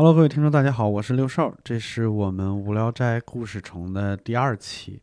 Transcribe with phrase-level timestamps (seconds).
[0.00, 4.98] Hello，各位听众，大家好，我是六兽，这是我们无聊斋故事虫的第二期。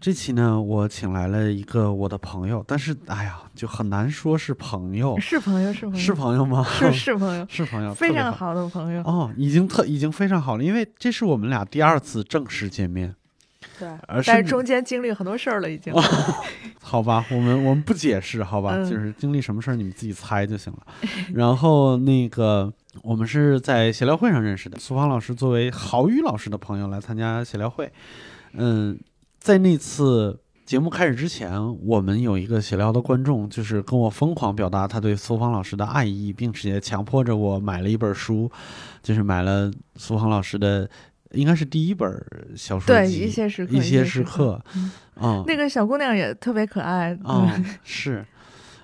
[0.00, 6.66] 这期呢，我请来了一个我的朋友，但是哎呀，就很难说是朋友，是朋友，是朋友，是朋友吗？
[6.68, 9.00] 是是朋友， 是朋友，非常好的朋友。
[9.02, 13.14] 哦，已经特已经非常好了，因为这是我们俩第二次正式见面。
[13.78, 15.94] 对，而但是中间经历很多事儿了，已经。
[16.82, 20.80] 好吧，我们我们不解释，好吧，就是经历什么事儿你们自己猜就行了。
[21.32, 22.72] 然后那个
[23.02, 27.90] 我们是在协聊会上认识的，苏芳老师作为郝宇老师的朋友来参加协聊会。
[28.52, 28.98] 嗯，
[29.38, 38.50] 在那次节目开始之前，我们有一个协聊的观众，就是跟我疯狂表达他对苏芳老师的爱意，并且强迫着我买了一本书，
[39.02, 40.88] 就是买了苏芳老师的。
[41.32, 42.08] 应该是第一本
[42.54, 44.64] 小说集，对一些时刻，一些时刻，
[45.20, 48.24] 嗯，那个小姑娘也特别可爱，嗯， 是，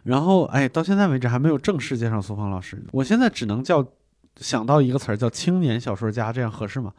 [0.02, 3.86] 然后哎，到现在为止还没有正式介绍苏芳老师，我现在只能叫
[4.36, 6.92] 想到一个词儿叫青年小说家，这样合适吗？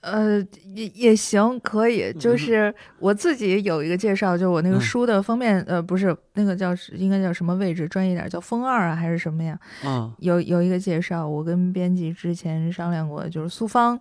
[0.00, 0.38] 呃，
[0.74, 2.12] 也也行，可以。
[2.12, 9.58] 就是我自己有一个介绍，就我那个书的封面，呃，不是那个叫应该叫什么位置，专业点叫封二啊，还是什么呀？
[9.82, 13.98] 嗯，有有一个介绍，我跟编辑之前商量过，就是苏芳，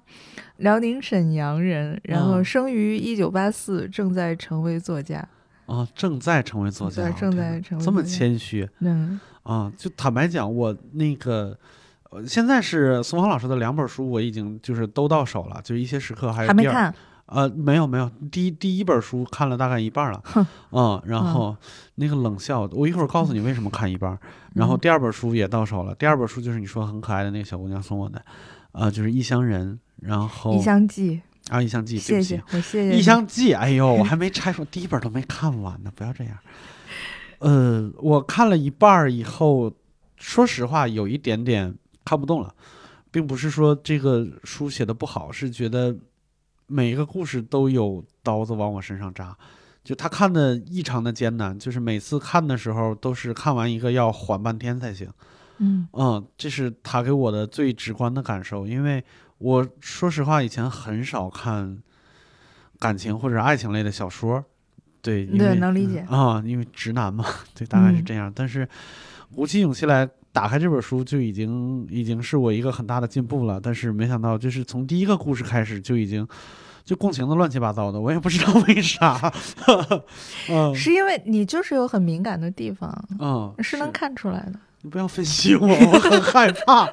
[0.58, 5.26] 辽宁沈阳人，然后生于一九八四，正在成为作家。
[5.68, 8.68] 啊，正在成为作家，正在成为这么谦虚。
[8.80, 11.58] 嗯，啊，就坦白讲，我那个。
[12.28, 16.94] 现在是宋芳老师的两本书，我已经就是都到手了，就一些时刻还有还没看，
[17.26, 20.22] 呃，没有没有，第一第一本书看了大概一半了，
[20.72, 21.56] 嗯，然后
[21.96, 24.18] 那个冷笑，我一会儿告诉你为什么看一半，
[24.54, 28.24] 然后第二本书也到手了，第二本书就是你说很可爱的那个小姑娘送我的，
[28.74, 29.74] 啊，就是《异乡人》，
[30.08, 31.22] 然后《异乡记》
[31.54, 36.38] 啊，《异乡记》，谢谢我谢谢《异乡记》，哎呦，我还 没拆封，第一本都没看完呢，不要这样，
[37.40, 39.72] 呃，我看了一半以后，
[40.18, 41.74] 说实话有一点点。
[42.06, 42.54] 看不动了，
[43.12, 45.96] 并不是说这个书写的不好，是觉得
[46.68, 49.38] 每一个故事都有刀子往我身上扎，
[49.84, 55.10] 就他看的异常的艰难，就是每次看的时候都是看完一个要缓半天才行。
[55.60, 59.04] 嗯嗯，这是他给我的最直观的感受，因为
[59.38, 61.78] 我说实话以前很少看
[62.80, 64.44] 感情或者爱情类的小说，
[65.02, 68.32] 对，对，能理解啊，因为直男嘛，对，大概是这样。
[68.34, 68.68] 但是
[69.36, 70.10] 鼓起勇气来。
[70.34, 76.28] 打开这本书就已经已经是我一个很大的进步了，但是没想到就是从第一个故事开始就已经
[76.84, 79.32] 就共情的乱七八糟的，我也不知道为啥。
[80.50, 84.54] 嗯，是因为你就是有很敏感的地方，嗯，是能看出来的。
[84.82, 86.90] 你不要分析我，我很害怕，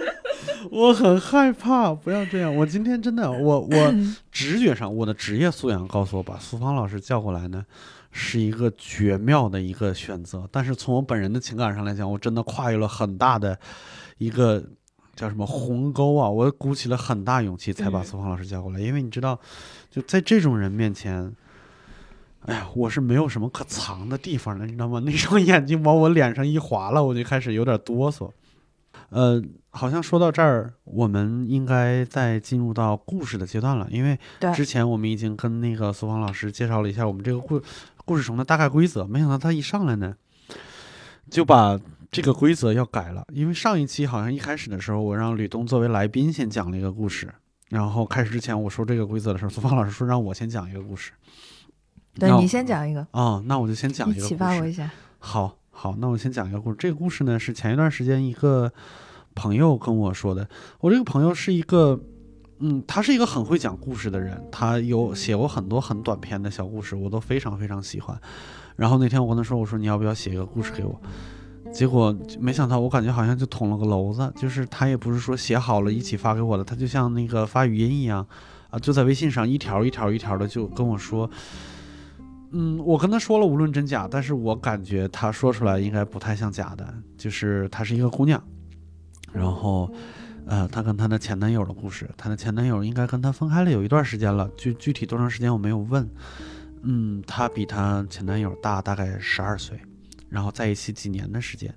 [0.72, 2.52] 我很害怕，不要这样。
[2.56, 3.94] 我今天真的，我我
[4.32, 7.64] 直觉上我的职业素养告诉我，把苏芳老师叫过来呢。
[8.12, 13.58] 是一个绝妙的一个选择，但是从我本人的情感上来讲，我真的跨越了很大的
[14.18, 14.62] 一个
[15.14, 16.28] 叫什么鸿沟啊！
[16.28, 19.38] 我鼓起了很大勇气才把苏芳老师叫过来，因为你知道，
[19.90, 21.32] 就在这种人面前，
[22.46, 25.00] 哎呀，我是没有什么可藏的地方的，你知道吗？
[25.04, 28.30] 那双眼睛往我脸上一划了，我就开始有点哆嗦。
[29.10, 29.40] 呃，
[29.70, 34.18] 好像说到这儿，我们应该再进入到故事的阶段了，因为
[34.54, 37.62] 之前我们已经跟那个苏芳老师介绍了一下我们这个故。
[38.06, 40.16] 故事中的大概规则，没想到他一上来呢，
[41.30, 41.78] 就把
[42.10, 43.24] 这个规则要改了。
[43.32, 47.32] 因为上一期好像一开始的时候，我让吕东作为来宾先讲了一个故事，
[47.68, 51.12] 然后开始之前我说这个规则的时候，苏芳老师说让我先讲一个故事。
[52.18, 54.26] 对你先讲一个哦，那我就先讲一个。
[54.26, 54.90] 启发我一下。
[55.20, 56.76] 好好，那我先讲一个故事。
[56.78, 58.70] 这个故事呢是前一段时间一个
[59.34, 60.46] 朋友跟我说的。
[60.78, 61.98] 我这个朋友是一个。
[62.58, 68.20] 嗯，他是一个很会讲故事的人，他有写过很多很短篇的小故事，我都非常非常喜欢。
[68.76, 71.00] 然后那天我跟他说，我说你要不要写一个故事给我？
[71.72, 78.26] 结果没想到，我感觉好像就捅了个娄子，就是他也不是说写好了一起发给我的，他就像那个发语音一样，
[78.68, 81.30] 啊，就在微信上一条一条一条的就跟我说。
[82.52, 88.42] 嗯，我跟他说了无论真假，但是我感觉他说出来应该不太像假的，就是她是一个姑娘，
[89.32, 89.92] 然后。
[90.46, 96.08] 呃，她跟她的前男友的故事，她的前男友应该跟她分开了有一段时间了，具具体多长时间我没有问。
[96.82, 99.78] 嗯，她比她前男友大大概十二岁，
[100.28, 101.72] 然后在一起几年的时间。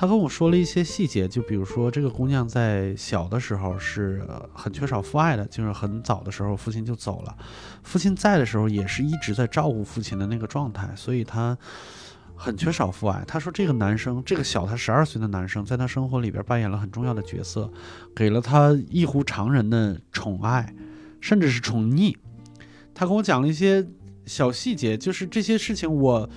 [0.00, 7.36] 她跟我说了一些细节，就比如说这个姑娘在小的时候是很缺少父爱的，就是很早的时候父亲就走了，
[7.82, 11.54] 父亲在的时候也是一直在照顾父亲的那个状态，所以她。
[12.34, 13.22] 很缺少父爱。
[13.26, 17.70] 他说，这个男生，这个小他十二岁的男生，在他生活里边扮演了很重要的角色，
[18.16, 20.74] 给了他异乎常人的宠爱，
[21.20, 22.16] 甚至是宠溺。
[22.94, 23.86] 他跟我讲了一些
[24.24, 26.30] 小细节，就是这些事情，我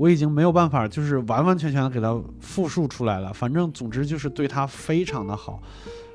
[0.00, 3.30] 我已经没有办法，就是完完全全的给他复述出来了。
[3.34, 5.62] 反正总之就是对他非常的好。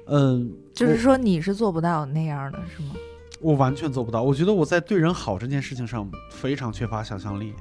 [0.07, 2.95] 嗯，就是说你是做不到那样的，是吗？
[3.39, 4.23] 我完全做不到。
[4.23, 7.53] 我觉得我在对人好这件事情上非常缺乏想象力。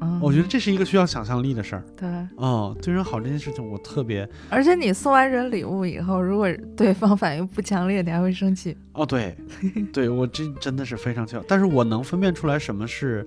[0.00, 1.84] 嗯，我觉得这是一个需要想象力的事儿。
[1.96, 2.08] 对。
[2.38, 4.28] 嗯，对人好这件事情我特别。
[4.50, 8.76] 而且你送完人礼物以后，如果对方反应不强烈，你还会生气。
[8.94, 9.36] 哦，对，
[9.92, 13.24] 对我这真的是非常缺，但是我能分辨出来什么是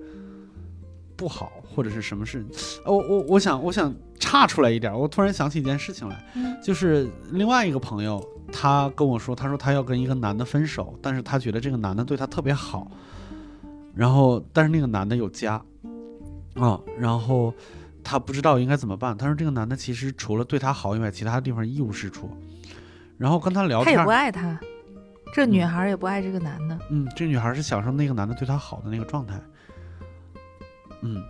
[1.16, 2.44] 不好，或者是什么事？
[2.84, 6.24] 我，我我想我想岔出来一点，我突然想起一件事情来，
[6.62, 8.22] 就是另外一个朋友，
[8.52, 12.90] 他跟我说，他说他要跟一个男的分手，但是他觉得这个男的对他特别好，
[13.94, 15.60] 然后但是那个男的有家。
[16.54, 17.54] 啊，然后
[18.04, 19.16] 他不知道应该怎么办。
[19.16, 22.28] 他说这个男的其实除了对他好以外，其他地方一无是处。
[23.16, 24.60] 然后跟他聊天，他也不爱他，
[25.32, 26.78] 这女孩也不爱这个男的。
[26.90, 29.40] 嗯，这女孩是享受那个男的对她好的那个状态。
[31.00, 31.24] 嗯，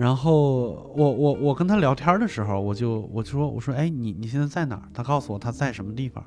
[0.00, 4.88] 然后我我我跟他聊天的时候，我就我就说我说哎你你现在在哪儿？
[4.94, 6.24] 他告诉我他在什么地方，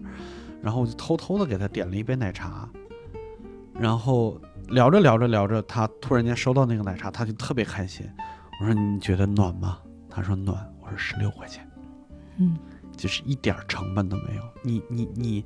[0.61, 2.69] 然后我就偷偷的给他点了一杯奶茶，
[3.73, 4.39] 然后。
[4.69, 8.09] 聊着聊着聊着，他突然间收到那个奶茶，他就特别开心。
[8.61, 9.77] 我说：“你觉得暖吗？”
[10.09, 11.69] 他说：“暖。”我说：“十六块钱，
[12.37, 12.57] 嗯，
[12.95, 14.41] 就是一点成本都没有。
[14.63, 15.45] 你你你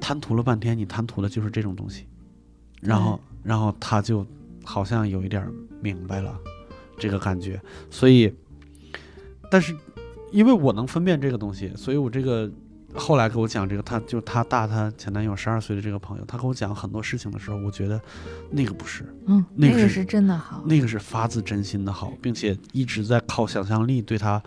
[0.00, 2.06] 贪图了半天，你贪图的就是这种东西。
[2.80, 4.24] 然后然后他就
[4.64, 5.44] 好像有一点
[5.82, 6.38] 明白了
[6.98, 7.60] 这个感觉。
[7.90, 8.32] 所以，
[9.50, 9.76] 但是
[10.32, 12.50] 因为我能分辨这个东西，所以我这个。
[12.98, 18.00] 后来给我讲这个，他就他大他前男友十二岁的这个朋友，他跟我讲很多事情的时候，我觉得
[18.50, 24.42] 那个不是，嗯，那个是真的好，那个是发自真心的好，并且一直在靠想象力对他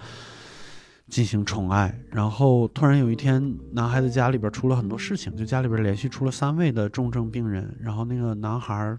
[1.10, 1.96] 进行宠爱。
[2.10, 7.78] 然后突然有一天，男孩子家里边出了很多事情，就家里边连续出了三位的重症病人。
[7.80, 8.98] 然后那个男孩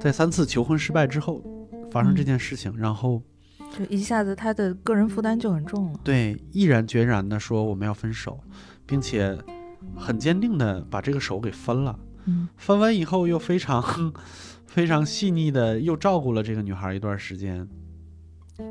[0.00, 1.63] 在三次求婚失败之后
[1.94, 3.22] 发生这件事情，然后。
[3.76, 5.98] 就一下子，他的个人负担就很重了。
[6.04, 8.38] 对，毅然决然的说我们要分手，
[8.86, 9.36] 并且
[9.96, 11.98] 很坚定的把这个手给分了。
[12.26, 14.12] 嗯，分完以后又非常
[14.66, 17.66] 非常细腻的又照顾了这个女孩一段时间。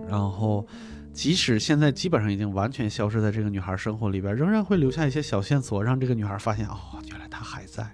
[0.08, 0.66] 然后，
[1.12, 6.78] 即使现在基本上已经完全消失在这个女孩生活里边，仍然会留下一些小线索，让这个女孩发现哦，
[7.10, 7.86] 原来她还在。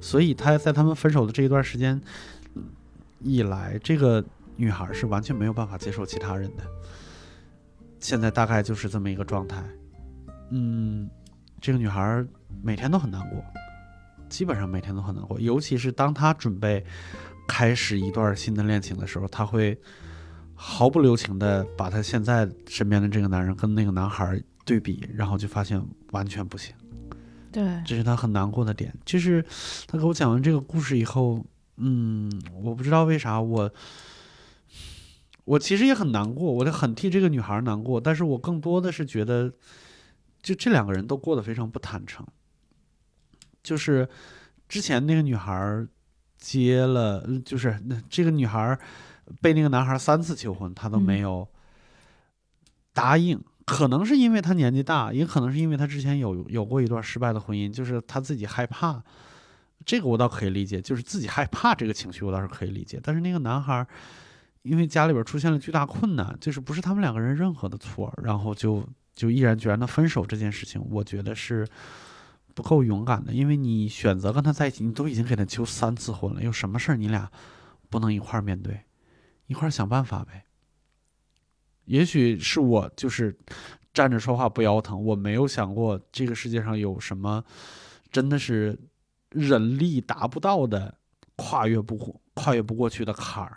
[0.00, 2.00] 所以他在他们分手的这一段时间
[3.18, 4.24] 以来，这个。
[4.56, 6.64] 女孩是完全没有办法接受其他人的，
[7.98, 9.64] 现在大概就是这么一个状态。
[10.50, 11.08] 嗯，
[11.60, 12.24] 这个女孩
[12.62, 13.42] 每天都很难过，
[14.28, 15.40] 基本上每天都很难过。
[15.40, 16.84] 尤其是当她准备
[17.48, 19.80] 开始一段新的恋情的时候，她会
[20.54, 26.74] 毫不留情的把她现在身边的这个男人跟那个男孩对比，然后就发现完全不行。
[27.50, 28.94] 对，这是她很难过的点。
[29.04, 29.42] 就是
[29.86, 31.42] 她给我讲完这个故事以后，
[31.76, 32.30] 嗯，
[32.62, 33.72] 我不知道为啥我。
[35.44, 39.52] 我其实也很难过，我就很替这个女孩难过，但是我更多的是觉得，
[40.40, 42.24] 就这两个人都过得非常不坦诚。
[43.60, 44.08] 就是
[44.68, 45.84] 之前那个女孩
[46.38, 48.78] 接了，就是那这个女孩
[49.40, 51.48] 被那个男孩三次求婚，她都没有
[52.92, 53.42] 答应。
[53.64, 59.02] 可能是因为她年纪大，也可能是因为她之前有有过一段失败的婚姻，就是她自己害怕。
[59.84, 63.00] 这个我倒可以理解，就是自己害怕这个情绪，我倒是可以理解。
[63.02, 63.84] 但是那个男孩。
[64.62, 71.66] 因为家里边出现了巨大困难，就是不是他们两个人任何的错，然后就就毅然决然的分手这件事情，我觉得是
[72.54, 73.32] 不够勇敢的。
[73.32, 77.30] 因为你选择跟他在一起，你都已经给他求三次婚了，有什么事儿你俩
[77.90, 78.82] 不能一块儿面对，
[79.46, 80.44] 一块儿想办法呗？
[81.86, 83.36] 也许是我就是
[83.92, 87.44] 站着说话不腰疼，我没有想过这个世界上有什么
[88.12, 88.78] 真的是
[89.30, 90.94] 人力达不到的、
[91.34, 93.56] 跨越不跨越不过去的坎儿。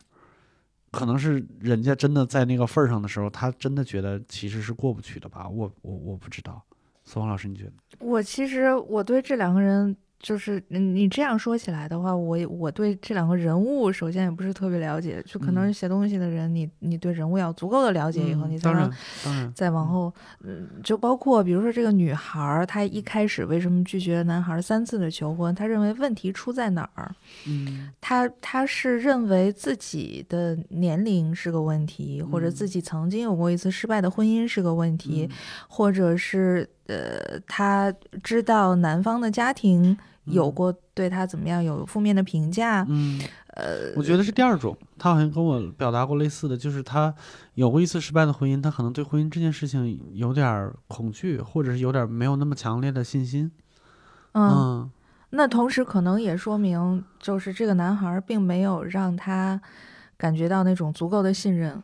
[0.96, 5.50] 可能是人家真的在那个份儿上的时候，他真的觉得其实是过不去的吧？
[5.50, 6.64] 我我我不知道，
[7.04, 7.74] 宋王老师，你觉得？
[8.00, 9.96] 我其实我对这两个人。
[10.20, 18.92] 就是你这样说起来的话，我我对这两个人物首先也不是特别了解，就可能写东西的人，你你对人物要足够的了解以后，你才能
[19.54, 20.12] 再往后，
[20.44, 25.54] 嗯，就包括比如说这个女孩儿，她一开始为什么拒绝男孩三次的求婚？
[25.54, 27.14] 她认为问题出在哪儿？
[27.48, 35.30] 嗯，她她是认为自己的年龄是个问题，或者自己曾经有过一次失败的婚姻是个问题，
[35.68, 39.98] 或者是呃，他知道男方的家庭。
[40.26, 42.84] 有过对他怎么样有负面的评价？
[42.90, 44.76] 嗯，呃，我觉得是第二种。
[44.98, 47.14] 他好像跟我表达过类似的，就是他
[47.54, 53.52] 有过一次失败的婚姻，他可能对婚姻这件事情有点恐惧，或者是有点没有那么强烈的信心。
[54.34, 54.90] 嗯，
[55.30, 59.62] 那同时可能也说明，就是这个男孩并没有让他
[60.18, 61.84] 感觉到那种足够的信任。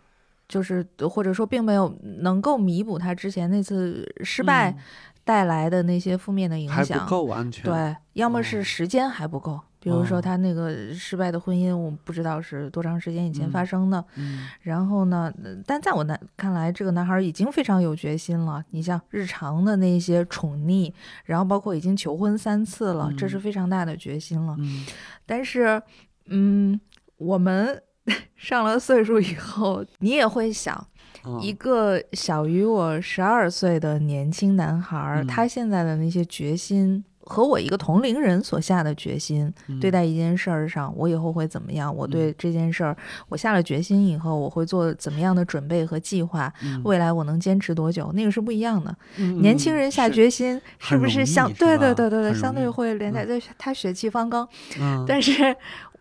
[0.52, 1.88] 就是或者说并没有
[2.20, 4.76] 能够弥补他之前那次失败
[5.24, 7.64] 带来的那些负面的影响，还不够安全。
[7.64, 14.04] 对，要么是哦时间还不够，比如说哦他那个失败的婚姻，我不知道是多长时间以前发嗯生的。
[14.18, 18.62] 嗯然后呢，呃但在我那看来，这个男孩已经非常有决心了。
[18.72, 20.92] 你像日常的那些宠溺，
[21.24, 24.56] 然后包括已经求婚三次了，这是嗯非常大的决心了。
[24.60, 24.86] 嗯
[25.26, 25.82] 但是，
[26.26, 26.78] 嗯，
[27.16, 27.82] 我们
[28.36, 37.04] 上了岁数以后，你也会想，啊一个小于我十二岁的年轻男孩他现在的那些决心。
[37.24, 41.96] 和我一个同龄人所下的决心，嗯对待一件事儿上，我以后会怎么样？
[41.96, 42.98] 我对这件事儿，
[43.30, 46.52] 我下了决心以后，我会做怎么样的准备和计划？
[46.64, 48.12] 嗯未来我能坚持多久？
[48.14, 48.94] 那个是不一样的。
[49.18, 54.46] 嗯年轻人下决心是不是相是对对对对对，相对会连带对他血气方刚，
[54.80, 55.56] 嗯但是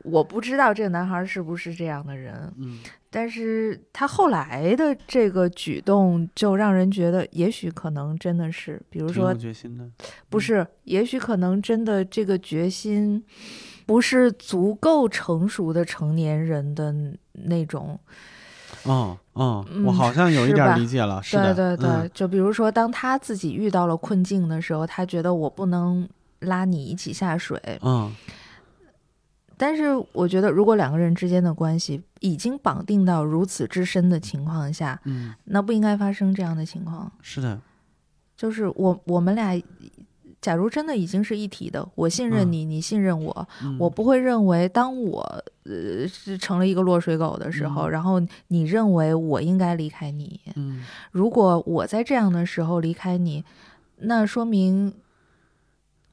[0.04, 2.52] 我不知道这个男孩是不是这样的人。
[2.58, 2.80] 嗯
[3.12, 9.84] 但是他后来的这个举动，就让人觉得，也许可能真的是，比如说，决心的。
[10.28, 13.20] 不是，也许可能真的这个决心，
[13.84, 16.94] 不是足够成熟的成年人的
[17.32, 17.98] 那种。
[18.84, 21.20] 哦哦，嗯我好像有一点理解了。
[21.20, 27.60] 是对的，对对，嗯就比如说，当他自己遇到了困境的时候，他觉得我不能拉你一起下水。
[27.82, 28.14] 嗯
[29.60, 37.12] 但是我觉得，如果两个人之间的关系已经绑定到如此之深的情况下，嗯，那不应该发生这样的情况。
[37.20, 37.60] 是的，
[38.34, 39.60] 就是我我们俩，
[40.40, 45.20] 假如真的已经是一体的，我信任嗯你，你信任我，嗯我不会认为当我
[45.64, 50.40] 呃是成了一个落水狗的时候，嗯然后你认为我应该离开你。
[50.56, 53.44] 嗯如果我在这样的时候离开你，
[53.98, 54.94] 那说明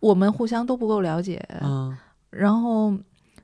[0.02, 1.98] 我们互相都不够了解，嗯
[2.30, 2.94] 然后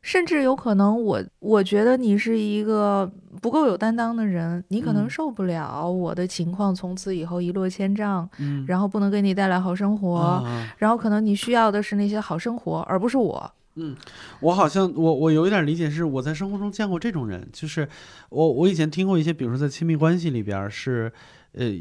[0.03, 3.09] 甚至有可能我我觉得你是一个
[3.41, 13.51] 不够有担当的人，你可能嗯受不了我的情况从此以后一落千丈，嗯，然后不能给你带来好生活，啊然后可能你需要的是那些好生活，而不是我。
[13.75, 13.95] 嗯
[14.39, 17.87] 我好像我我有一点理解是我在生活中见过这种人，就是
[18.29, 21.11] 我我以前听过一些，比如说在亲密关系里边儿是，
[21.53, 21.71] 呃，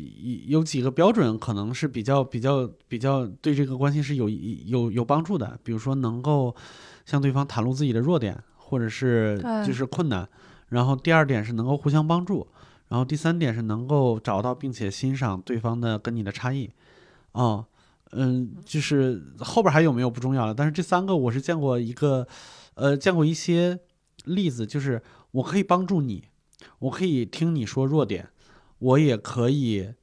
[0.46, 6.54] 有几个标准可能是比较比较比较对这个关系是有有有帮助的，比如说能够
[7.04, 10.28] 向对方袒露自己的弱点，或者是就是困难，
[10.68, 12.46] 然后第二点是能够互相帮助，
[12.88, 16.70] 然后第三点是能够找到并且欣赏对方的跟你的差异，
[17.32, 17.66] 哦。
[18.14, 22.28] 嗯，就是后边还有没有不重要了，但是这三个我是见过一个，
[22.74, 23.80] 呃，见过一些
[24.26, 26.24] 例子，就是我可以帮助你，
[26.80, 28.28] 我可以听你说弱点，
[28.80, 29.94] 我也可以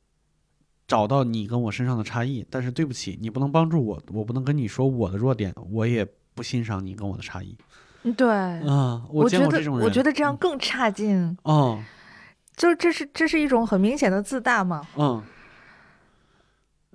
[0.88, 6.04] 找到你跟我身上的差异，但是对不起，你不能帮助我，我不能跟你说我的弱点，我也
[6.40, 7.54] 不欣赏你跟我的差异。
[8.04, 11.84] 嗯对，啊，我觉得我觉得这样更差劲，哦，
[12.56, 14.88] 就是这是这是一种很明显的自大嘛。
[14.96, 15.22] 嗯。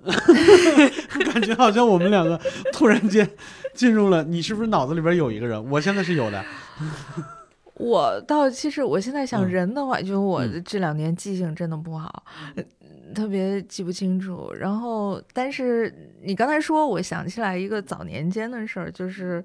[1.31, 2.41] 感觉好像我们两个
[2.73, 3.29] 突然间
[3.75, 5.63] 进入了，你是不是脑子里边有一个人？
[5.69, 6.43] 我现在是有的。
[7.75, 12.23] 我倒其实我现在想嗯人的话，就我嗯这两年记性真的不好，
[12.55, 12.63] 呃
[13.15, 14.53] 特别记不清楚。
[14.53, 15.91] 然后，但是
[16.21, 19.43] 你刚才说，我想起来一个早年间的事儿，就是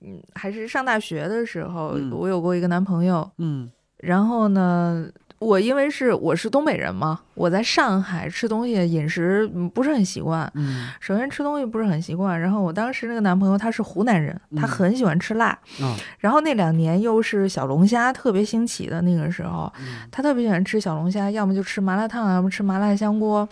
[0.00, 2.10] 嗯，还是上大学的时候，嗯。
[2.12, 3.70] 我有过一个男朋友，嗯。
[3.98, 10.50] 然后呢，我因为是我是东北人嘛，我在上海吃东西饮食嗯不是很习惯。
[10.54, 10.88] 嗯。
[10.98, 14.68] 首先吃东西不是很习惯，然后我当时那个男朋友他是湖南人，他嗯。
[14.68, 15.46] 很喜欢吃辣，
[15.80, 20.08] 啊然后那两年又是小龙虾特别兴起的那个时候，嗯。
[20.10, 23.48] 他特别喜欢吃小龙虾，要么就吃麻辣烫，要么吃麻辣香锅，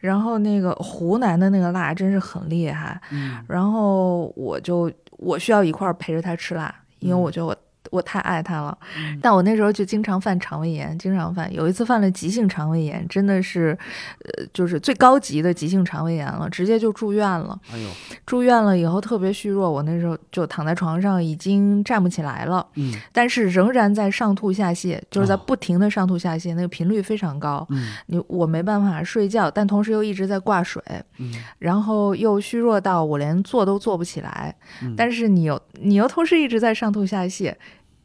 [0.00, 3.38] 然后那个湖南的那个辣真是很厉害，嗯。
[3.48, 7.20] 然后我就我需要一块儿陪着他吃辣，因为嗯。
[7.22, 7.56] 我觉得我。
[7.90, 11.52] 我太爱他了，嗯但我那时候就经常犯肠胃炎，经常犯。
[11.52, 13.76] 有一次犯了急性肠胃炎，真的是，
[14.24, 17.58] 呃，就是最高级的急性肠胃炎了，直接就住院了。
[17.72, 17.88] 哎呦，
[18.26, 22.66] 住院了以后特别虚弱，我那时候就躺在床上，已经站不起来了。
[22.74, 27.66] 嗯但是仍然在上吐下泻，就是在哦不停的上吐下泻，那个频率非常高。
[27.70, 30.82] 嗯你我没办法睡觉，但同时又一直在挂水，
[31.18, 34.54] 嗯然后又虚弱到我连坐都坐不起来。
[34.82, 37.54] 嗯，但是你又你又同时一直在上吐下泻，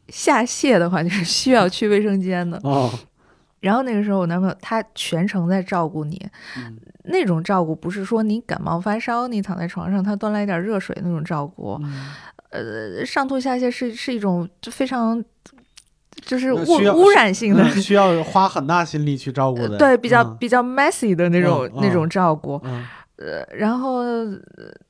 [0.10, 2.60] 下泻的话 就是需要去卫生间的。
[2.64, 2.92] 哦，
[3.60, 6.22] 然后那个时候我男朋友他全程在照顾你，
[6.58, 6.78] 嗯。
[7.06, 12.12] 那种照顾不是说你感冒发烧你躺在床上他端来一点热水那种照顾，嗯。
[12.50, 15.22] 呃，上吐下泻是是一种就非常
[16.22, 20.38] 就是污污染性的，嗯需要花很大心力去照顾的，对比较、嗯。
[20.40, 22.62] 比较 messy 的那种、嗯那种照顾。
[23.24, 24.40] 嗯呃，然后呃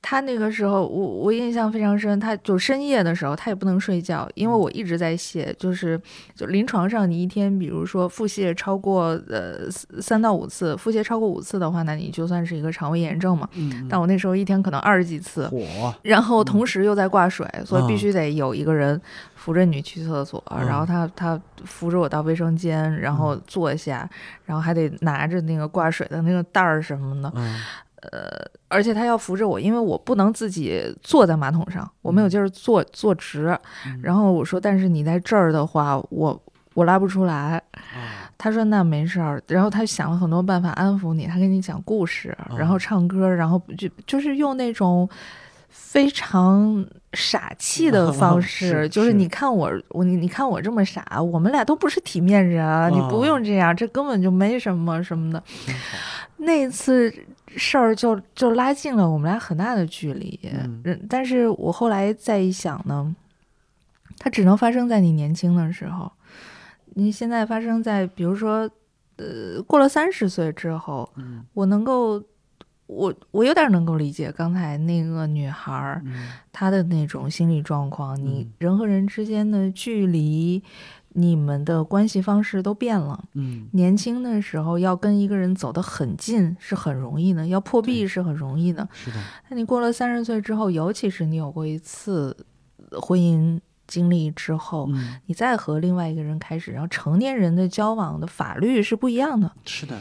[0.01, 5.99] 他那个时候，我我印象非常深，他就深夜的时候，他也不能睡觉，因为我一直在写，就是
[6.35, 9.69] 就临床上，你一天比如说腹泻超过呃
[10.01, 13.47] 三到五次，腹泻超过五次的话，那你就算是一个肠胃炎症嘛。
[13.53, 18.99] 嗯，但我那时候一天可能二十几次，火，然后同时又在挂水，所以必啊须得有一个人
[19.35, 20.65] 扶着你去厕所，嗯。
[20.65, 24.09] 然后他他扶着我到卫生间，然后坐下，
[24.45, 27.61] 然后还得拿着那个挂水的那个袋儿什么的，嗯
[28.67, 33.57] 而且他要扶着我，因为我不能自己坐在马桶上，我没有劲儿坐坐直。
[33.85, 36.41] 嗯然后我说，但是你在这儿的话，我
[36.73, 37.61] 我拉不出来。
[37.73, 45.07] 啊，他说那没事儿，然后他想了很多办法安抚你，他给你讲故事，然后唱歌，然后就就是用那种
[45.69, 55.41] 非常傻气的 方式，是就是是你看我我你你看我这么傻，我们俩都不是体面人，啊你不哦用这样，这根本就没什么什么的。
[56.37, 57.13] 那次
[57.57, 60.39] 事儿就就拉近了我们俩很大的距离。
[60.43, 63.15] 嗯嗯但是我后来再一想呢，
[64.17, 66.11] 它只能发生在你年轻的时候。
[66.95, 68.69] 你现在发生在，比如说，
[69.15, 72.23] 呃，过了三十岁之后，嗯我能够，
[72.85, 78.15] 我我有点能够理解刚才那个女孩儿嗯她的那种心理状况。
[78.15, 80.61] 你嗯人和人之间的距离，
[81.13, 83.23] 你们的关系方式都变了。
[83.33, 88.87] 嗯年轻的时候要跟一个人走得很近是很容易的，要破壁是很容易的。
[88.93, 89.17] 是的，
[89.49, 92.35] 那你过了三十岁之后，尤其是你有过一次
[93.01, 99.99] 婚姻经历之后，嗯你再和另外一个人开始，然后成年人的交往的法律是不一样的，是的，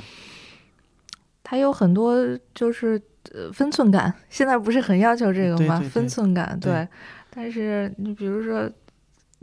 [1.43, 2.17] 他有很多
[2.55, 3.01] 就是
[3.33, 4.13] 呃分寸感。
[4.31, 5.79] 现在不是很要求这个吗？
[5.79, 6.89] 对对对分寸感，对
[7.31, 8.71] 但是你比如说。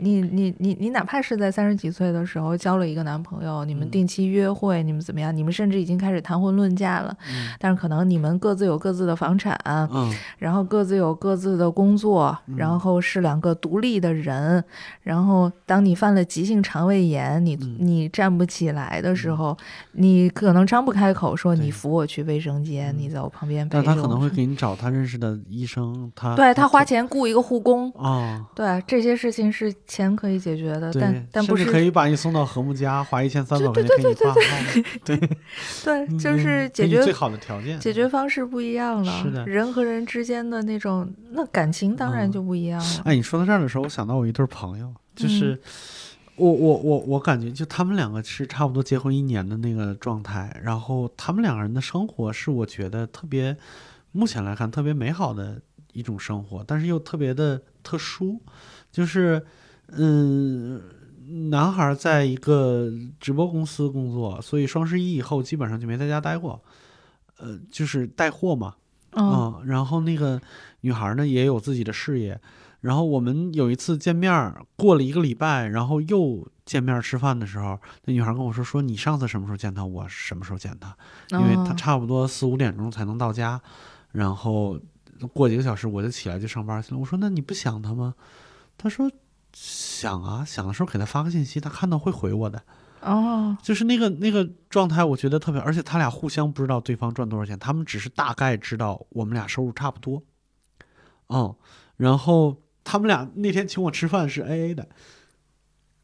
[0.00, 5.34] 你你你你哪怕是在三十几岁的时候交了一个男朋友，你们嗯定期约会，你们怎么样？
[5.34, 14.62] 你们甚至已经开始谈婚论嫁了，嗯但是可能你们各自有各自的房产，嗯然后各自有各自的工作，嗯然后是两个独立的人。
[15.02, 19.56] 然后当你犯了急性肠胃炎，你、嗯你站不起来的时候，
[19.92, 23.82] 你可能张不开口说你扶我去卫生间，嗯你在我旁边陪我。
[23.82, 34.40] 他可能会给你找他认识的医生，他对他花钱钱雇一个护工，啊，对这些事情是钱可以解决的，但但不是可以把你送到和睦家，花一千三百块对钱给你挂号，
[35.04, 35.16] 对，
[35.84, 43.02] 对，就是嗯解决最好的条件，解决方式不一样了，是的人和人之间的那种那感情当然嗯就不一样了。
[43.04, 45.60] 哎，你说到这儿的时候，我想到我一对朋友，嗯就是、
[46.36, 53.56] 我我我我感觉就他们两个是差不多结婚一年的那个状态，然后他们两个人的生活是我觉得特别，
[54.12, 55.60] 目前来看特别美好的
[55.92, 58.40] 一种生活，但是又特别的特殊，
[58.92, 59.44] 就是
[59.92, 60.80] 嗯。
[61.50, 66.60] 男孩儿在一个直播公司工作，所以双十一以后基本上就没在家待过，
[67.38, 68.74] 呃，就是带货嘛，
[69.12, 70.40] 嗯嗯，然后那个
[70.80, 72.40] 女孩呢也有自己的事业，
[72.80, 80.96] 然后我们有一次见面儿，过了一个礼拜，然后又见面儿吃饭的时候，那女孩跟我说说你上次什么时候见她，我什么时候见她，
[81.30, 83.62] 因为她嗯差不多四五点钟才能到家，
[84.10, 84.76] 然后
[85.32, 86.98] 过几个小时我就起来就上班去了。
[86.98, 88.16] 我说那你不想她吗？
[88.76, 89.08] 她说
[89.52, 92.62] 想啊，想的时候给他发个信息，他看到会回我的。
[93.02, 100.22] 哦，就是那个那个状态，我觉得特别，而且他俩互相不知道对方赚多少钱，他们只是大概知道我们俩收入差不多，
[101.30, 101.54] 嗯，
[101.96, 104.86] 然后他们俩那天请我吃饭是 A A 的，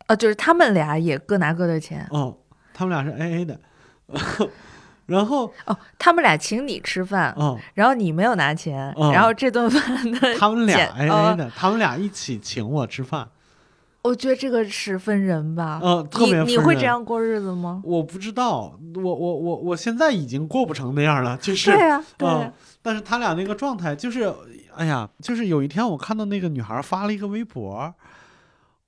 [0.07, 2.07] 呃，就是他们俩也各拿各的钱。
[2.11, 2.39] 哦，
[2.73, 3.61] 他们俩是 A A 的，
[5.05, 13.29] 然后哦，他们俩请你吃饭，嗯，然后你没有拿钱，哦然后这顿饭的他们俩 A 哦 A 的，他们俩一起请我吃饭，
[14.07, 15.81] 我觉得这个是分人吧。
[15.83, 17.83] 嗯，特别你你会这样过日子吗？
[17.85, 24.33] 我不知道，我我我我现在已经过不成那样了，就 是对呀、嗯，但是他俩那个状态就是，
[24.75, 27.95] 哎呀，就是有一天我看到那个女孩发了一个微博，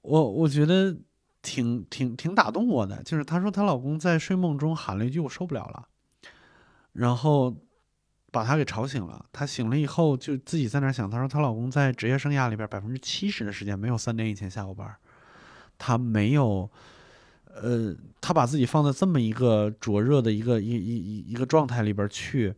[0.02, 0.96] 我我觉得
[1.42, 5.88] 挺挺挺打动我的，就是她说她老公在睡梦中喊了一句“我受不了了”，
[6.92, 7.56] 然后
[8.30, 9.24] 把她给吵醒了。
[9.32, 14.96] 她醒了以后就自己在那儿想，她说她老公在职业生涯里边百分之七十的时间没有三点以前下过班儿，
[15.78, 16.68] 他没有。
[17.60, 22.54] 呃，他把自己放在这么一个灼热的一个一一一一个状态里边去，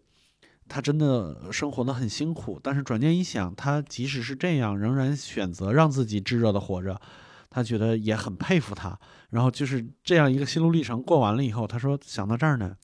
[0.69, 2.61] 他真的生活的很辛苦。
[2.63, 7.01] 但是转念一想，他即使是这样，仍然选择让自己炙热的活着，
[7.49, 8.99] 他觉得也很佩服他。
[9.31, 12.77] 然后就是这样一个心路历程过完了以后，他说想到这儿呢，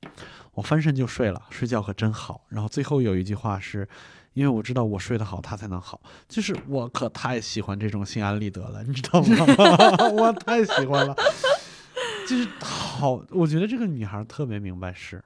[0.55, 2.47] 我翻身就睡了，睡觉可真好。
[2.49, 3.87] 然后最后有一句话是。
[4.37, 5.99] 因为我知道我睡得好，他才能好。
[6.29, 9.37] 就是我可太喜欢这种心安理得了，你知道吗？
[10.13, 11.17] 我太喜欢了。
[12.29, 15.25] 就是好，我觉得这个女孩特别明白事，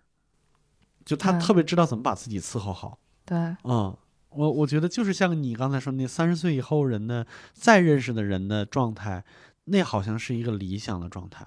[1.04, 2.98] 就她嗯特别知道怎么把自己伺候好。
[3.24, 3.96] 对，嗯，
[4.28, 9.24] 我我觉得就是像你刚才说那三十岁以后人的再认识的人的状态，
[9.64, 11.44] 那好像是一个理想的状态。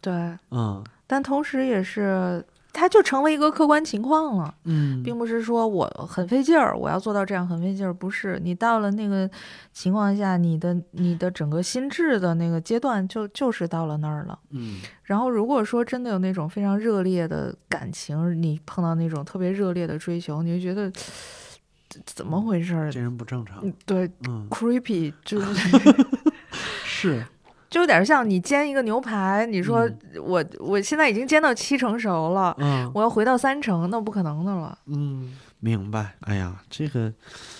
[0.00, 8.38] 对，嗯但同时也是，它就成为一个客观情况了，嗯，并不是说我很费劲儿，我要做到这样很费劲儿，不是。
[8.42, 9.28] 你到了那个
[9.72, 14.38] 情况下，你的你的整个心智的那个阶段就就是到了那儿了。
[14.50, 20.92] 嗯然后如果说真的有那种非常热烈的感情，你碰到那种特别热烈的追求，你就觉得
[22.04, 22.92] 怎么回事儿？
[22.92, 23.58] 这人不正常。
[23.62, 25.78] 嗯，对嗯，，creepy 就是。
[26.84, 27.24] 是，
[27.70, 34.78] 就有点像你煎一个牛排，你说嗯我、我现在已经煎到七成熟了，嗯我要回到三成，那不可能的了。
[34.86, 36.14] 嗯，明白。
[36.20, 37.12] 哎呀，这个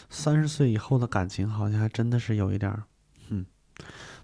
[0.08, 2.84] 三十岁以后的感情好像还真的是有一点儿，
[3.28, 3.44] 嗯，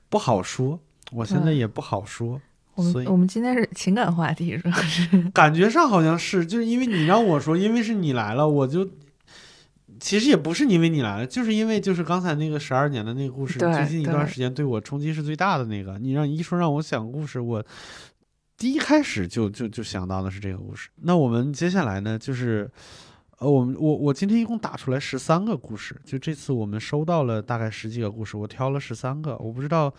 [0.08, 0.80] 不好说。
[1.12, 2.40] 我现在也不好说，
[2.74, 8.88] 我所以们我们今天是情感话题，主要是感觉上好像是，就是因为你让我说，因为是你来了，我就。
[10.04, 15.98] 其实也不是因为你来了，就是因为就是刚才那个十二年的那个故事，最近一段时间对我冲击是最大的那个。
[15.98, 17.64] 你让一说让我讲故事，我
[18.58, 20.90] 第一开始就就就想到的是这个故事。
[20.96, 22.70] 那我们接下来呢，就是
[23.38, 29.34] 呃，我们我我今天一共打出来十三个故事，就这次我们收到了大概十几个故事，我挑了十三个。
[29.38, 29.90] 我不知道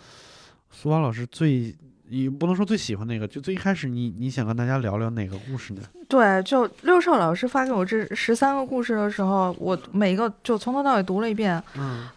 [0.69, 1.75] 苏芳老师最
[2.09, 5.81] 也不能说最喜欢那个，就最一开始你你想跟大家聊聊哪个故事呢？
[6.07, 6.41] 对。
[6.43, 12.07] 就六少老师发给我这十三个故事的时候，我每一个就从头到尾读了一遍，嗯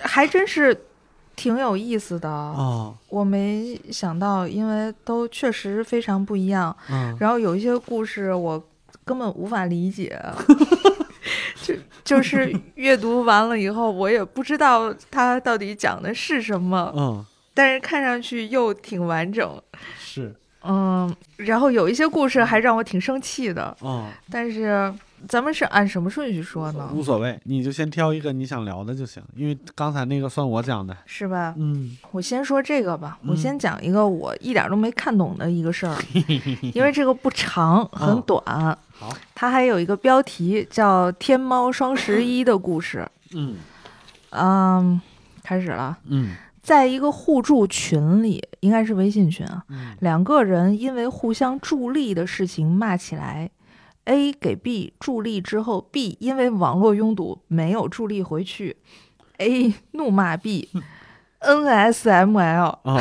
[0.00, 0.76] 还真是
[1.34, 2.28] 挺有意思的。
[2.28, 6.74] 哦我没想到，因为都确实非常不一样。
[6.90, 8.62] 嗯然后有一些故事我
[9.04, 10.20] 根本无法理解，
[11.62, 17.26] 就就是阅读完了以后，我也不知道它到底讲的是什么，嗯
[17.56, 19.60] 但是看上去又挺完整。
[19.98, 20.32] 是
[20.68, 24.92] 嗯，然后有一些故事还让我挺生气的，哦但是
[25.28, 26.90] 咱们是按什么顺序说呢？
[26.92, 30.96] 无所谓，你就先挑一个你想聊的就行，因为刚才那个算我讲的。
[31.06, 31.54] 是吧？
[31.56, 35.96] 嗯我先说这个吧，我嗯先讲一个我一点都没看懂的一个事儿，
[36.74, 38.42] 因为这个不长，很哦短。
[38.98, 43.06] 好，它还有一个标题叫《天猫双十一的故事》。
[43.36, 43.56] 嗯
[44.30, 45.00] 嗯，
[45.44, 45.96] 开始了。
[46.06, 46.34] 嗯
[46.66, 53.48] 在一个互助群里，应该是微信群啊，嗯两个人因为互相助力的事情骂起来。
[54.06, 58.76] A 给 B 助力之后，B 因为网络拥堵没有助力回去
[59.38, 62.78] ，A 怒骂 B，NSML。
[62.82, 63.00] 哦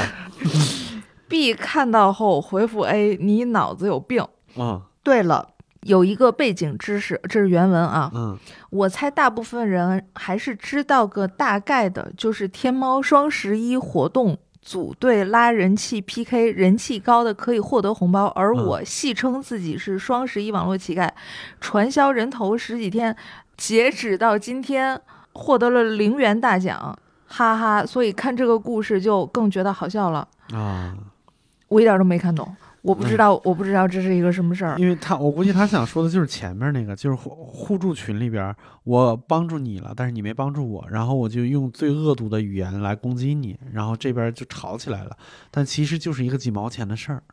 [1.28, 4.24] B 看到后回复 A：“ 你脑子有病。
[4.54, 5.55] 哦”对了，
[5.86, 8.12] 有一个背景知识，这是原文啊。
[8.14, 8.38] 嗯
[8.70, 14.38] 我猜大部分人还是知道个大概的，就是天猫双十一活动。
[14.62, 21.08] 组队拉人气 PK，人气高的可以获得红包，而嗯我戏称自己是双十一网络乞丐，
[21.62, 23.16] 传销人头十几天，
[23.56, 25.00] 截止到今天
[25.34, 27.86] 获得了零元大奖，哈哈！
[27.86, 30.28] 所以看这个故事就更觉得好笑了。
[30.52, 30.98] 啊，
[31.68, 34.78] 我一点都没看懂，我不知嗯道，我不知道这是一个什么事儿。
[34.78, 45.18] 因为他我估计他想说的就是前面那个，就是互互助群里边儿，我帮助你了，但是你没帮助我，然后我就用最恶毒的语言来攻击你，然后这边就吵起来了，
[45.50, 47.24] 但其实就是一个几毛钱的事儿。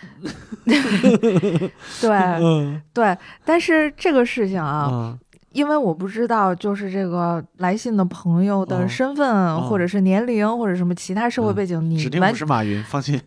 [0.64, 5.18] 对嗯对，但是这个事情啊，啊
[5.52, 13.20] 因为我不知道，就是这个来信的朋友的哦身份，或者是年龄，或者什么其他社会嗯背景，你指定完不是马云，放心。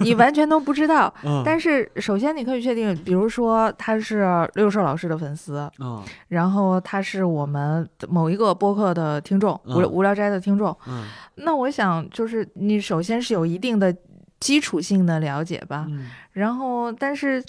[0.00, 1.12] 你完全都不知道。
[1.24, 11.04] 嗯，但是首先你可以确定，比如说他是六兽老师的粉丝，嗯然后他是我们某一个播客的听众，无嗯无聊斋的听众，嗯
[11.36, 13.94] 那我想就是你首先是有一定的
[14.40, 17.42] 基础性的了解吧，嗯然后但是。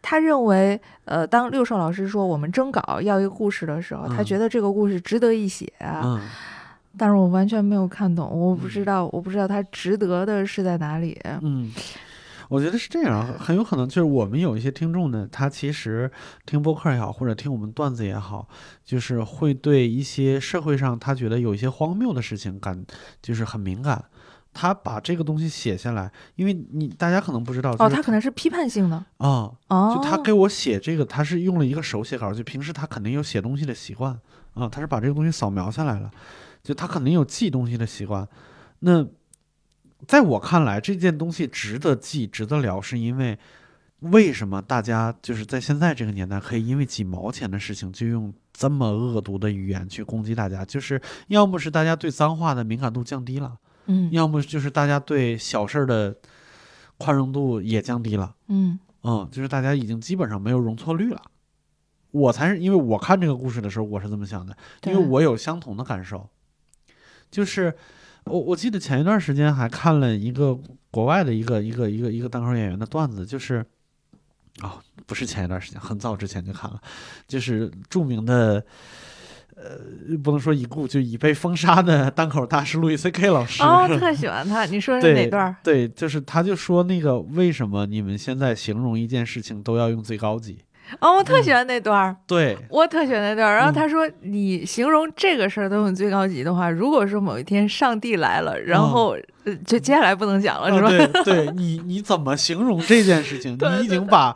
[0.00, 6.02] 他认为，呃，当六兽老师说我们征稿要一个故事的时候，他嗯觉得这个故事值得一写啊。
[6.04, 6.20] 嗯
[6.96, 11.16] 但是我完全没有看懂，我不知道，我不知道它值得的是在哪里。
[11.42, 11.70] 嗯，
[12.48, 16.10] 我觉得是这样，很有可能就是我们有一些听众呢，他其实
[16.44, 18.48] 听播客也好，或者听我们段子也好，
[18.84, 22.84] 就是会对一些社会上他觉得有一些荒谬的事情感
[23.22, 24.02] 就是很敏感。
[24.52, 34.18] 他把这个东西写下来，因为你大家可能不知道，就哦，他可能是批判性的啊、哦，就他给我写这个，他是用了一个手写稿，就平时他肯定有写东西的习惯
[34.54, 36.10] 啊，他是把这个东西扫描下来了，
[36.62, 38.26] 就他肯定有记东西的习惯。
[38.80, 39.06] 那
[40.06, 43.38] 在我看来，这件东西值得记、值得聊，是因为
[44.00, 50.64] 为什么大家就是在现在这个年代，可以因为几毛钱的事情就用这么恶毒的语言去攻击大家？
[50.64, 53.56] 就是要么是大家对脏话的敏感度降低了，
[53.88, 56.14] 嗯要么就是大家对小事儿的
[56.96, 58.34] 宽容度也降低了。
[58.46, 61.20] 嗯嗯，就是大家已经基本上没有容错率了。
[62.10, 66.28] 我才是因为我看这个故事的时候，我是这么想的，因为我有相同的感受，
[67.30, 67.74] 就是
[68.24, 70.58] 我我记得前一段时间还看了一个
[70.90, 73.64] 国外的一个一个一个一个单口演员的段子，就是
[74.62, 76.80] 哦，不是前一段时间，很早之前就看了，
[77.26, 78.64] 就是著名的。
[79.60, 83.62] 呃，不能说已故，就已被封杀的单口大师路易 C K 老师。
[83.62, 84.64] 哦，特喜欢他。
[84.66, 85.56] 你说是哪段儿？
[85.64, 90.58] 对，就是他就说那个为什么你们现在形容一件事情都要用最高级？
[91.00, 92.16] 哦，我特喜欢那段儿。
[92.26, 101.22] 对，我特喜欢那段儿，然后嗯他说：“你形容这个事儿都用最高级的话，如果说某一天上帝来了，然后、呃就接下来不能讲了，是吧？
[101.24, 103.52] 对你你怎么形容这件事情？
[103.60, 104.34] 你已经把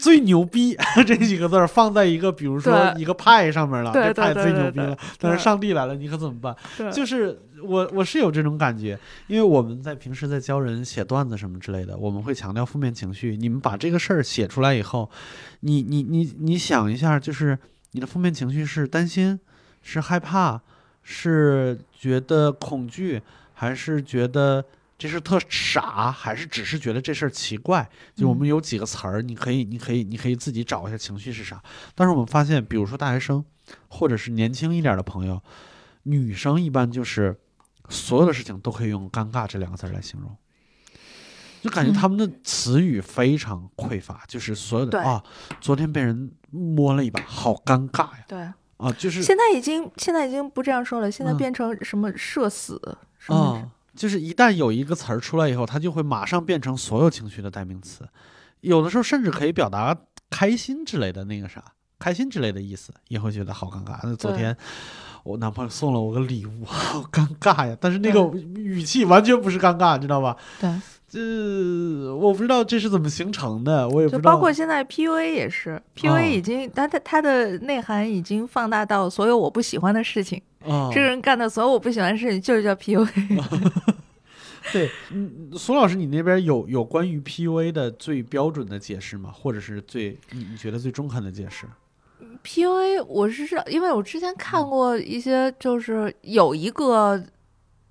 [0.00, 4.96] 最牛逼 这几个字儿放在一个，比如说一个派上面了，这派最牛逼了。
[5.18, 6.54] 但是上帝来了，你可怎么办？
[6.92, 13.36] 就是我我是有这种感觉，因为我们在平时在教人写段子什么之类的，我们会强调负面情绪。
[13.36, 15.10] 你们把这个事儿写出来以后，
[15.60, 17.58] 你你你你想一下，就是
[17.92, 19.38] 你的负面情绪是担心，
[19.82, 20.60] 是害怕，
[21.02, 23.20] 是觉得恐惧，
[23.52, 24.64] 还是觉得
[25.00, 27.88] 这是特傻，还是只是觉得这事儿奇怪？
[28.14, 31.62] 就我们有几个词儿，你可以你可以你可以自己找一下情绪是啥。
[31.94, 33.42] 但是我们发现，比如说大学生，
[33.88, 35.42] 或者是年轻一点的朋友，
[36.02, 37.34] 女生一般就是
[37.88, 40.36] 所有的事情都可以用“尴尬”这两个字来形容，
[41.62, 41.94] 就感觉嗯。
[41.94, 45.24] 他们的词语非常匮乏，就是所有的啊，
[45.62, 48.38] 昨天被人摸了一把，好尴尬呀对，
[48.76, 51.36] 啊，就是现在已经现在已经不这样说了，现在嗯。
[51.38, 58.08] 变成什么社死什么啊，就是一旦有一个词儿出来以后，它就会马上变成所有情绪的代名词，
[58.60, 59.96] 有的时候甚至可以表达
[60.30, 61.64] 开心之类的那个啥，
[61.98, 63.98] 开心之类的意思，也会觉得好尴尬。
[64.02, 64.56] 那昨天
[65.24, 70.36] 我男朋友送了我个礼物，好尴尬呀，但是那个语气完全不是尴尬，知道吧？
[70.60, 70.70] 对，
[71.12, 74.18] 这我不知道这是怎么形成的，我也不知道。
[74.18, 83.42] 就包括现在 PUA 也是，PUA 哦已经它它它的内涵已经放大到所有我不喜欢的事情，啊，这个人干的所有我不喜欢的事情就是叫 PUA。
[84.72, 89.32] 对，嗯，苏老师，你那边有有关于 PUA 的最标准的解释吗？
[89.32, 91.66] 或者是最你你觉得最中肯的解释
[92.44, 97.20] ？PUA 我是知道，因为我之前看过一些，就是有一个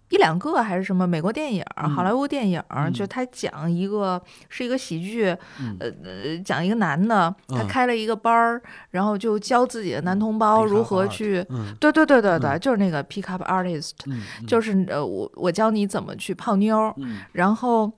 [0.10, 2.62] 一两个还是什么美国电影好莱坞电影
[2.94, 7.68] 就他讲一个是一个喜剧，嗯呃呃，讲一个男的，他嗯。
[7.68, 11.46] 开了一个班儿，然后就教自己的男同胞如何去。
[11.50, 11.76] 嗯。
[11.80, 13.92] 对对对对对，嗯就是那个 pick up artist，、
[14.48, 16.94] 就是呃，我我教你怎么去泡妞
[17.32, 17.92] 然后，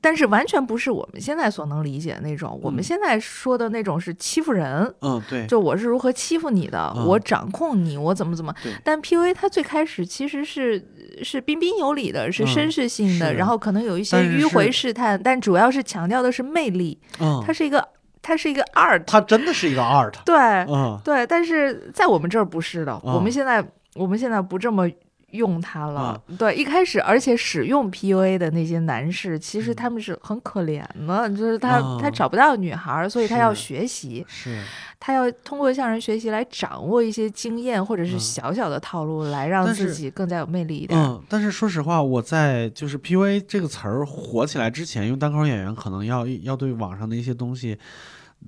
[0.00, 2.58] 但是完全不是我们现在所能理解的那种。
[2.62, 8.54] 我们嗯现在说的那种是欺负人，嗯对就我是如何欺负你的，嗯我掌控你，我怎么怎么。
[8.84, 10.84] 但 PUA 它最开始其实是
[11.22, 16.98] 是彬彬有礼的，是嗯绅士性的，是然后可能有一些迂回试探，但主要是强调的是魅力。
[17.20, 17.86] 嗯，它是一个，
[18.22, 20.14] 它是一个 art，它真的是一个 art。
[20.24, 20.36] 对
[20.68, 21.26] 嗯对。
[21.26, 24.88] 但是在我们这儿不是的，我嗯们现在我们现在不这么。
[25.32, 34.62] 用它了，对，一开始而且使用 PUA 的那些男士，其实嗯他们是很可怜的，就是他、他嗯找不到女孩儿，所以他要学习，是
[35.00, 40.98] 他要通过向人学习来掌握一些经验或者是嗯小小的套路，来让自己更加有魅力一点。
[40.98, 47.76] 嗯，但是说实话，我在就是 PUA 这个词儿火起来之前，因为单口演员可能要要对网上的一些东西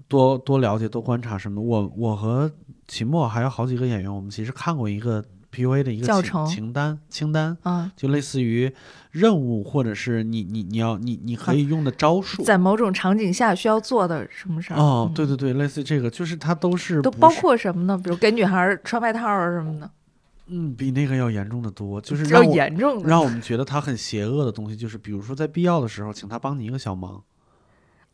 [0.07, 1.61] 多多了解、多观察什么。
[1.61, 2.51] 我我和
[2.87, 5.23] 秦墨还有好几个演员，我们其实看过一个
[5.59, 8.73] PUA 的一个清教程清单清单，嗯，就类似于
[9.11, 12.45] 任务或者是你你你要你你可以用的招数。
[12.45, 14.77] 在某种场景下需要做的什么事儿？
[14.79, 17.99] 哦，嗯对对对，类似这个，就是它都是都包括什么呢？
[17.99, 19.91] 比如给女孩儿穿外套啊什么的，
[20.47, 23.09] 嗯，比那个要严重的多，就是比较让我严重的。
[23.09, 27.23] 让我们觉得他很邪恶的东西，就是比如说在必要的时候，请他帮你一个小忙。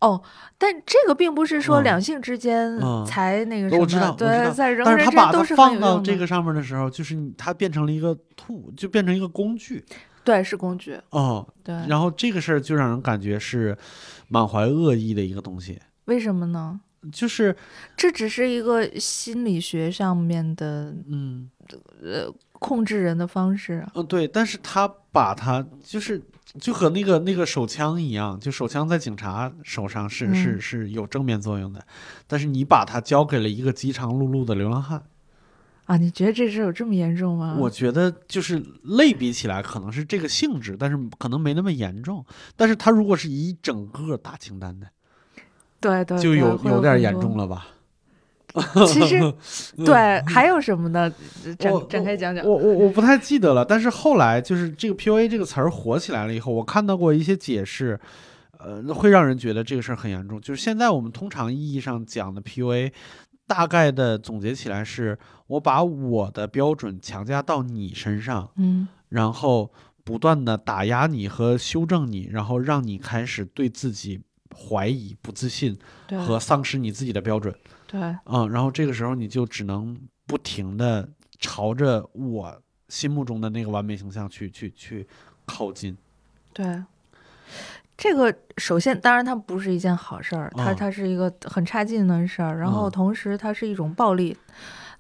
[0.01, 0.23] 哦，
[0.59, 5.81] 但这个并不是说嗯两性之间嗯才那个什么，我知道对，在人和但是他人之间都是很把它放。
[5.81, 9.85] 到这个上面的时候，就是它变成了一个 tool，就变成一个工具
[10.23, 10.99] 对，是工具。
[11.11, 11.47] 哦。
[11.63, 13.77] 对，然后这个事儿就让人感觉是
[14.29, 16.81] 满怀恶意的一个东西，为什么呢？
[17.13, 17.55] 就是
[17.97, 21.51] 这只是一个心理学上面的嗯
[22.03, 23.93] 呃控制人的方式啊。
[23.95, 26.19] 嗯对，但是他把它就是
[26.61, 31.85] 就和那个那个手枪一样，就手枪在警察手上是、是嗯是有正面作用的，
[32.27, 35.03] 但是你把它交给了一个饥肠辘辘的流浪汉。
[35.87, 37.57] 啊，你觉得这事有这么严重吗？
[37.59, 42.25] 我觉得就是类比起来，可能是这个性质，但是可能没那么严重。
[42.57, 44.87] 但是他如果是一整个大清单的，
[45.81, 47.67] 对对就有有点严重了吧？
[48.87, 49.21] 其实
[49.85, 51.13] 对，还有什么呢？
[51.59, 52.45] 展展开讲讲。
[52.47, 57.99] 我我我不太记得了，但是后来就是这个 PUA 这个词儿火起来了以后，我看到过一些解释，
[58.59, 60.41] 呃，会让人觉得这个事儿很严重。
[60.41, 62.93] 就是现在我们通常意义上讲的 PUA，
[63.47, 69.73] 大概的总结起来是，我把我的标准强加到你身上，嗯然后
[70.05, 74.21] 不断的打压你和修正你，然后让你开始对自己
[74.55, 75.77] 怀疑、不自信
[76.27, 77.53] 和丧失你自己的标准。
[77.95, 78.17] 对。
[78.25, 85.07] 嗯，然后这个时候你就只能不停的朝着我心目中的那个完美形象去去去
[85.47, 85.97] 靠近。
[86.53, 86.83] 对。
[87.97, 90.77] 这个首先，当然它不是一件好事儿，它嗯。
[90.77, 92.91] 它是一个很差劲的事儿，然后嗯。
[92.91, 94.37] 同时它是一种暴力，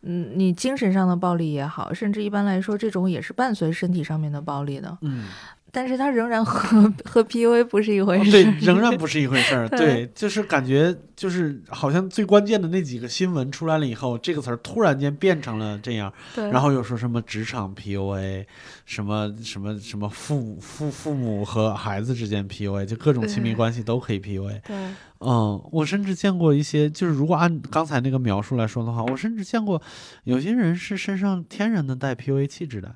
[0.02, 5.26] 嗯，你精神上的暴力也好，甚至一般来说，这种也是伴随身体上面的暴力的，嗯，
[5.74, 8.30] 但是它仍然和和 PUA 不是一回事。
[8.30, 9.68] 哦对，仍然不是一回事儿。
[9.76, 18.46] 对对，就是感觉就是好像最关键的那几个新闻出来了以后，这个词儿突然间变成了这样，对，然后又说什么职场 PUA，
[18.86, 24.60] 什么什么什么父母父父母和孩子之间 PUA，就各种亲密关系都可以 PUA。
[24.62, 24.76] 对
[25.26, 29.82] 嗯，我甚至见过一些，就是如果按刚才那个描述来说的话，我甚至见过
[30.24, 32.94] 有些人是身上天然的带 PUA 气质的，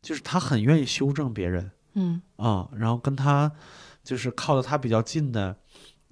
[0.00, 2.20] 就是他很愿意修正别人嗯。
[2.36, 3.50] 啊、然后跟他
[4.02, 5.56] 就是靠的他比较近的，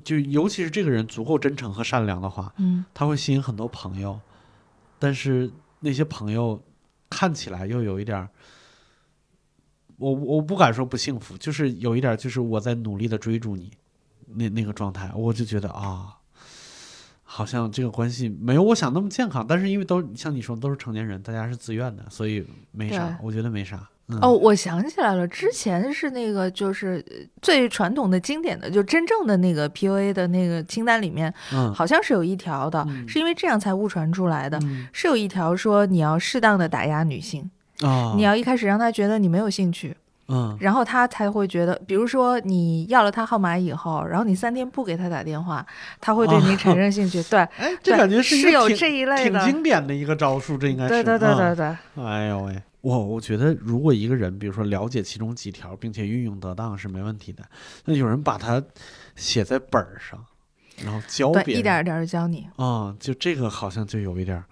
[0.05, 2.85] 就尤其是这个人足够真诚和善良的话，嗯。
[2.95, 4.21] 他会吸引很多朋友，
[4.99, 6.63] 但是那些朋友
[7.09, 8.29] 看起来又有一点儿，
[9.97, 13.73] 我我不敢说不幸福，就是有一点儿就是我在努力的追逐你，
[14.27, 16.19] 那那个状态，我就觉得啊，
[17.23, 23.89] 好像这个关系没有我想那么健康，但是因为都像你说都是成年人，大家是自愿的，所以没啥，我觉得没啥。
[24.11, 34.59] 嗯、哦，，我想起来了，之前是那个就是呃最传统的、经典的，就真正的那个 PUA 的那个清单里面，嗯，好像是有一条的，嗯是因为这样才误传出来的。
[34.63, 37.51] 嗯是有一条说你要适当的打压女性，
[37.83, 39.95] 啊，你要一开始让她觉得你没有兴趣，
[40.29, 45.65] 嗯然后他才会觉得，比如说你要了他号码以后，然后你三天不给他打电话，
[46.01, 47.23] 他会对你产生兴趣。
[47.25, 49.53] 对，哎，这感觉是有这一类的挺。
[49.53, 51.57] 经典的一个招数，这应该是对对对嗯对
[51.95, 57.43] 对，哎呦喂，我我觉得如果一个人，比如说了解其中几条，并且运用得当是没问题的。
[57.85, 58.63] 那有人把它
[59.17, 60.25] 写在本儿上，
[60.85, 62.47] 然后教，别人，一点儿一点儿教你。
[62.57, 64.45] 啊、就这个好像就有一点儿，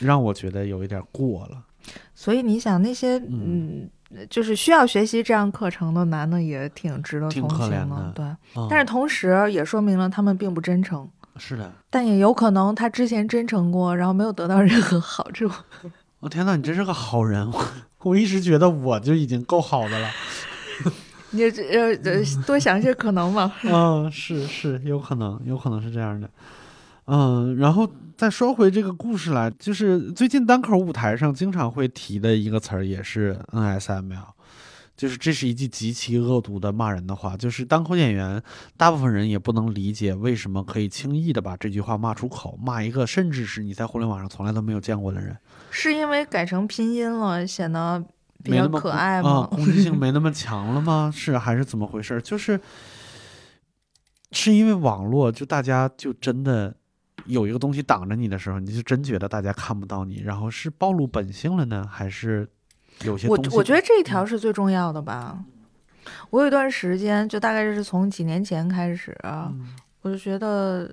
[0.00, 1.62] 让我觉得有一点儿过了。
[2.14, 8.24] 所以你想那些嗯嗯，就是需要学习这样课程的男的也挺值得同情的对。
[8.56, 15.50] 嗯、但是同时也说明了他们并不真诚，是的，但也有可能他之前真诚过，然后没有得到任何好处。
[16.20, 17.50] 我、天呐，你真是个好人！
[17.50, 17.66] 我
[18.10, 20.10] 我一直觉得我就已经够好的了。
[21.32, 21.50] 你呃
[22.04, 23.52] 呃多想一些可能嘛。
[23.64, 26.28] 嗯，是是，有可能，有可能是这样的。
[27.06, 34.26] 嗯，然后再说回这个故事来，就是最近单口舞台上经常会提的一个词儿，也是 NSML，
[35.00, 37.34] 就是这是一句极其恶毒的骂人的话。
[37.34, 38.42] 就是单口演员，
[38.76, 45.34] 大部分人也不能理解为什么可以轻易的把这句话骂出口，骂一个甚至是你在互联网上从来都没有见过的人，
[45.70, 48.04] 是因为改成拼音了，显得
[48.44, 49.48] 比较可爱吗？
[49.50, 51.10] 攻击性没那么强了吗？
[51.16, 52.20] 是还是怎么回事儿？
[52.20, 52.60] 就是
[54.32, 56.76] 是因为网络，就大家就真的
[57.24, 62.46] 有一个东西挡着你的时候，你就真觉得大家看不到你，然后是暴露本性了呢，还是
[63.04, 63.38] 有些我？
[63.52, 65.38] 我觉得这一条是最重要的吧。
[66.30, 69.68] 我有一段时间，就大概是从几年前开始，嗯
[70.02, 70.90] 我就觉得，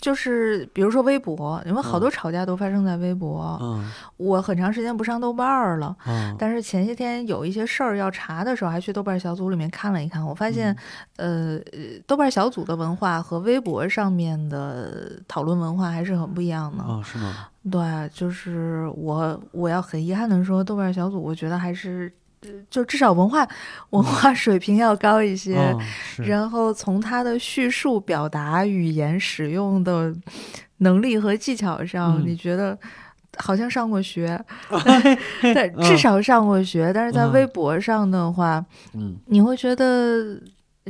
[0.00, 3.58] 就是比如说微博，因为好多吵架都发生在微博。
[3.62, 10.76] 嗯我很长时间不上豆瓣儿了，嗯但是前些天有一些事儿要查的时候，还去豆瓣小组里面看了一看，我发现，
[11.16, 16.84] 嗯呃，呃豆瓣小组的文化和微博上面的讨论文化还是很不一样的。
[16.84, 17.48] 啊、是吗？
[17.70, 17.80] 对，
[18.12, 23.46] 就是我我要很遗憾的说，豆瓣小组我觉得还是，呃就至少文化
[23.90, 25.74] 文化水平要高一些。
[26.18, 30.14] 然后从他的叙述、表达、语言使用的
[30.78, 32.26] 能力和技巧上，嗯。
[32.28, 32.78] 你觉得
[33.38, 34.38] 好像上过学，
[35.40, 36.92] 对，至少上过学。
[36.94, 37.32] 但是在嗯。
[37.32, 38.62] 微博上的话，
[38.92, 39.16] 嗯。
[39.26, 40.38] 你会觉得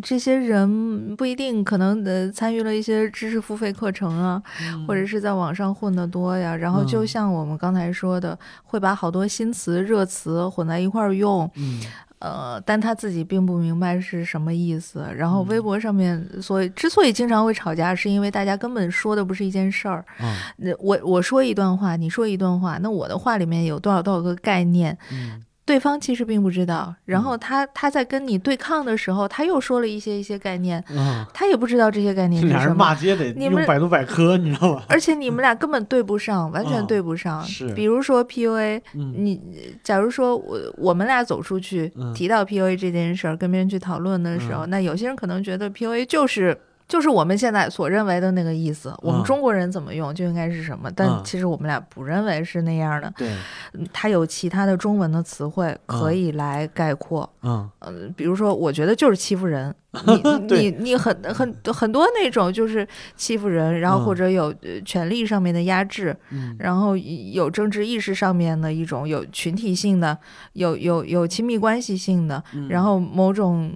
[0.03, 6.57] 这些人不一定可能呃参与了一些知识付费课程啊，嗯或者是在网上混得多呀。
[6.57, 11.81] 然后就嗯像我们刚才说的，会把好多新词热词混在一块儿用，嗯
[12.19, 15.07] 呃，但他自己并不明白是什么意思。
[15.15, 20.05] 然后微嗯博上面，所以之所以经常会吵架，是因为大家根本说的不是一件事儿。
[20.21, 26.95] 嗯那我我说一段话，你说一段话，那我的话里面有多少多少个概念，嗯对方其实并不知道。
[27.07, 32.77] 然后他他在跟你对抗的时候，他又说了一些一些概念，嗯，他也不知道这些概念是俩人什么。
[32.77, 34.83] 骂街得你们用百度百科，你知道吗？
[34.89, 37.43] 而且你们俩根本对不上，完全嗯对不上。
[37.45, 39.41] 是比如说 PUA，嗯你
[39.83, 46.57] 假如说我我们俩走出去嗯提到 PUA 这件事儿，跟别人去讨论的时候，那有些人可能觉得 PUA 就是
[46.87, 49.25] 就是我们现在所认为的那个意思，我们嗯。
[49.25, 51.21] 中国人怎么用就应该是什么，但嗯。
[51.25, 53.13] 其实我们俩不认为是那样的。
[53.17, 53.31] 对，
[53.73, 57.69] 嗯它有其他的中文的词汇可以来概括，嗯。
[57.79, 59.75] 呃，比如说，我觉得就是欺负人，
[60.07, 64.05] 你你对你很很很多那种就是欺负人，然后嗯。
[64.05, 66.55] 或者有呃权力上面的压制，嗯。
[66.59, 70.17] 然后有政治意识上面的一种有群体性的，
[70.53, 72.69] 有有有亲密关系性的，嗯。
[72.69, 73.73] 然后某种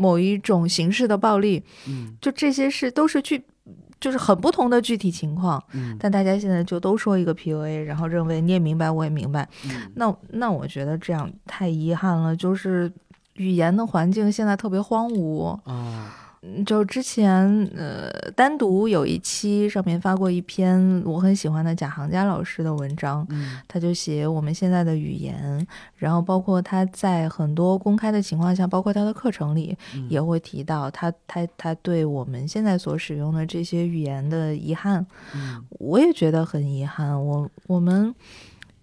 [0.00, 3.44] 某一种形式的暴力，嗯就这些事都是具，
[4.00, 5.62] 就是很不同的具体情况。
[5.74, 9.46] 嗯但大家现在就都说一个 PUA，然后认为你也明白，我也明白。
[9.66, 12.90] 嗯那那我觉得这样太遗憾了，就是
[13.34, 15.58] 语言的环境现在特别荒芜。
[16.64, 25.66] 就之前呃单独有一期上面发过一篇我很喜欢的贾行家老师的文章，嗯他就写我们现在的语言，
[25.96, 35.06] 然后包括他在很多公开的情况下，包括他的课程里嗯也会提到他他他对我们现在所使用的这些语言的遗憾。
[35.34, 37.22] 嗯我也觉得很遗憾。
[37.22, 38.14] 我我们，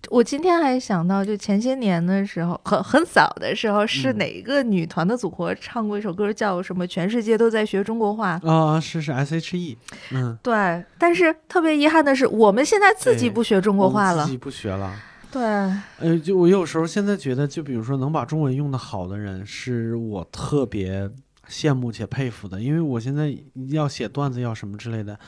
[0.10, 9.78] 我今天还想到，就前些年的时候，很很早的时候，是嗯哪个女团的组合唱过一首歌，叫什么“全世界都在学中国话啊是是 S H E，
[10.12, 10.38] 嗯”。
[10.44, 14.32] 对，但是特别遗憾的是，我们现在自己不学中国话了自。
[14.32, 14.94] 己不学了。
[15.30, 21.10] 对，呃，就我有时候现在觉得，就比如说能把中文用的好的人，是我特别
[21.50, 22.62] 羡慕且佩服的。
[22.62, 23.36] 因为我现在
[23.72, 25.20] 要写段子要什么之类的，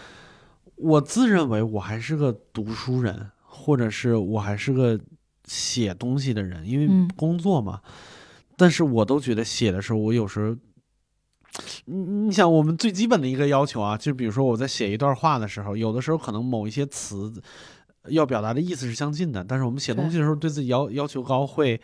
[0.76, 3.30] 我自认为我还是个读书人，
[3.60, 5.00] 或者是我还是个
[5.46, 7.82] 写东西的人，因为嗯工作嘛。
[8.56, 10.56] 但是我都觉得写的时候，我有时候。
[11.86, 17.34] 你你想，我们最基本的一个要求啊，就比如说我在写一段话的时候，有的时候可能某一些词
[18.08, 21.82] 要表达的意思是相近的，但是我们写东西的时候对自己要要求高，会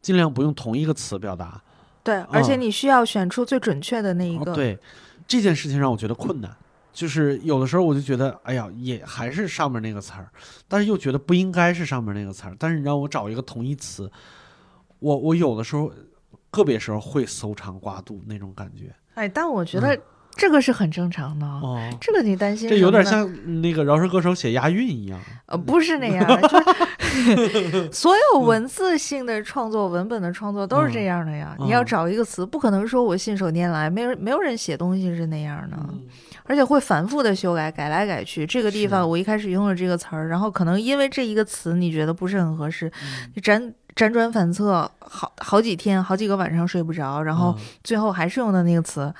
[0.00, 1.60] 尽量不用同一个词表达。
[2.04, 4.52] 对，而且嗯你需要选出最准确的那一个。
[4.52, 4.78] 哦对，
[5.26, 6.56] 这件事情让我觉得困难，
[6.98, 10.28] 就是有的时候我就觉得，哎呀，也还是上面那个词儿，
[10.66, 14.10] 但是又觉得不应该是上面那个词儿，但是你让我找一个同义词，
[14.98, 15.92] 我我有的时候
[16.50, 18.92] 个别时候会搜肠刮肚那种感觉。
[19.14, 19.96] 哎，但我觉得
[20.38, 21.46] 这个是很正常的。
[22.00, 23.28] 这个你担心这有点像
[23.60, 25.20] 那个饶舌歌手写押韵一样。
[25.46, 31.56] 呃，不是那样的， 就是 所有文字性的创作、文本的创作都是这样的呀。
[31.58, 36.00] 嗯你要找一个词，不可能说我信手拈来，没人没有人写东西是那样的，嗯
[36.44, 38.46] 而且会反复的修改，改来改去。
[38.46, 49.12] 这个地方我一开始用了这个词儿，然后可能因为这一个词你觉得不是很合适，嗯你辗辗转反侧好好几天、好几个晚上睡不着，然后嗯最后还是用的那个词，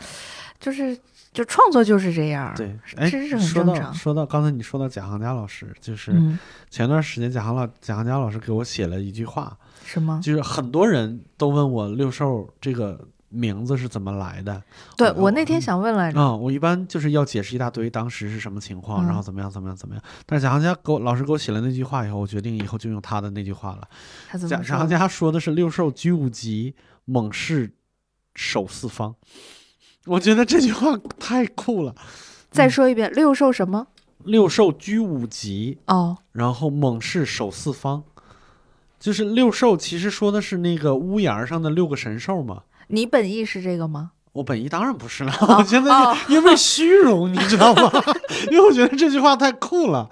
[0.61, 0.97] 就是
[1.39, 2.53] 就创作就是这样。
[2.57, 6.37] 对，哎，这是很说到正常说到刚才你说到贾行家老师，就是嗯，
[6.69, 10.21] 前段时间贾行老贾行家老师给我写了一句话，什么？
[10.21, 14.61] 就是很多人都问我六兽这个名字是怎么来的。
[14.97, 20.03] 对我我那天想问来着，啊、我一般就是要解释一大堆当时是什么情况，嗯然后怎么样怎么样怎么样。
[20.27, 23.89] 但是贾行家给我老师给我写了那句话以后，我决定以后就用他的那句话了。
[24.49, 26.75] 贾行家说的是六兽居五级，
[27.05, 27.73] 猛士
[28.35, 29.15] 守四方。
[30.09, 31.95] 我觉得这句话太酷了。
[32.51, 33.87] 再说一遍，六兽什么？
[34.25, 38.03] 六兽居五级，哦，然后猛士守四方，
[38.99, 42.63] 就是六兽，其实说的是那个屋檐上的六个神兽嘛。
[42.89, 44.13] 你本意是这个吗？
[44.33, 47.91] 我本意当然不是了，哦我现在哦因为虚荣，你知道吗？
[48.51, 50.09] 因为我觉得这句话太酷了，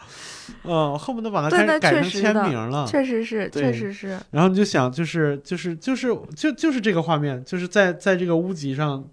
[0.65, 2.87] 嗯，我恨不得把它改成签名了。
[2.87, 4.19] 确实是，确实是。
[4.31, 9.05] 然后你就想，就是就是就是就就是这个画面，就是在在这个屋脊上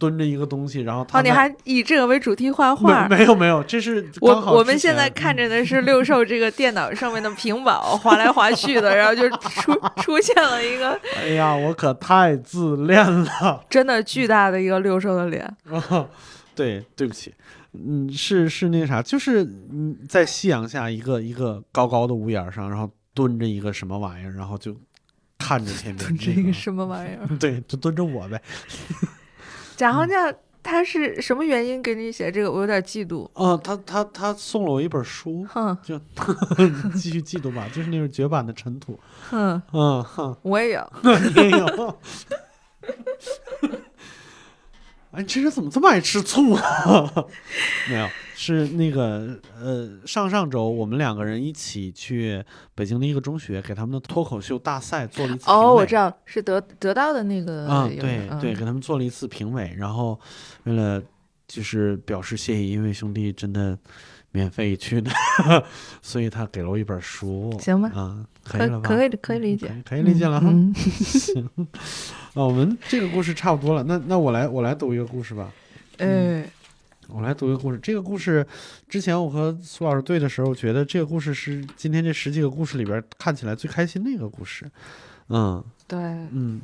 [0.00, 3.06] 蹲着一个东西，然后他哦，你还以这个为主题画画？
[3.06, 9.72] 没 没有没有，这是我我们现在看着的是六兽这个电脑上面的屏保划来划去的，然后就出
[10.02, 13.62] 出现了一个 哎呀，我可太自恋了。
[13.68, 15.44] 真的巨大的一个六兽的脸。
[15.70, 16.08] 啊，
[16.56, 17.34] 对，对不起，
[17.74, 24.74] 嗯，是是那啥，就是嗯，在夕阳下一个一个高高的屋檐上，然后蹲着一个什么玩意儿，然后就
[25.38, 27.28] 看着天边这那个个什么玩意儿？
[27.38, 28.40] 对，就蹲着我呗。
[29.80, 30.30] 贾行家
[30.62, 32.52] 他是什么原因给你写这个？
[32.52, 33.26] 我有点嫉妒。
[33.32, 35.46] 哦、他他他送了我一本书，
[35.82, 35.98] 就
[36.94, 39.00] 继续嫉妒吧，就是那种绝版的尘土。
[39.32, 40.92] 嗯，嗯嗯，我也有。
[41.34, 41.98] 你也有。
[45.12, 47.10] 哎，你这人怎么这么爱吃醋啊？
[47.88, 48.06] 没有，
[48.42, 52.42] 是那个呃，上上周我们两个人一起去
[52.74, 55.60] 北京的一个中学，给他们的脱口秀大赛做了一次评委。
[55.60, 60.18] 哦，我知道是得得到的那个啊，有对对，嗯给他们做了一次评委，然后
[60.64, 61.02] 为了
[61.46, 63.78] 就是表示谢意，因为兄弟真的
[64.32, 65.10] 免费去的，
[66.00, 67.54] 所以他给了我一本书。
[67.60, 68.88] 行吧啊，可以了吧？
[68.88, 70.48] 可以可以理解可以，理解了哈。
[70.50, 70.72] 嗯，
[71.04, 71.46] 行，
[72.32, 75.52] 啊，我们这个故事差不多了，那那我来我来读一个故事吧。
[75.98, 76.42] 嗯
[77.14, 77.78] 我来读一个故事。
[77.82, 78.46] 这个故事
[78.88, 84.70] 之前我和苏老师对的时候，觉得这个故事是今天这十几个故事里边看起来最开心的一个故事。
[85.28, 85.98] 嗯，对，
[86.32, 86.60] 嗯，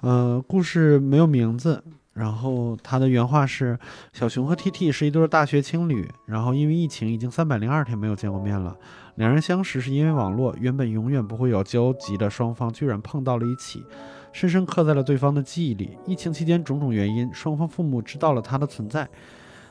[0.00, 1.82] 呃，故事没有名字。
[2.12, 3.78] 然后他的原话是：
[4.14, 8.74] 小熊和 T T 是一对大学情侣，然后因为疫情已经三百零二天没有见过面了。
[9.16, 13.84] 两人相识是因为网络，原本永远不会有交集的双方居然碰到了一起，
[14.32, 15.90] 深深刻在了对方的记忆里。
[16.06, 19.06] 疫情期间种种原因，双方父母知道了他的存在。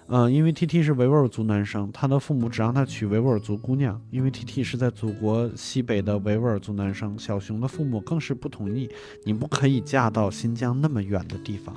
[0.07, 3.99] 嗯，因为 T T 是维吾尔族男生，他的父母只让他娶维吾尔族姑娘。
[4.11, 8.87] 因为 T T 是在祖国西北的维吾尔族男生，小熊的父母更是不同意，
[9.23, 11.75] 你不可以嫁到新疆那么远的地方。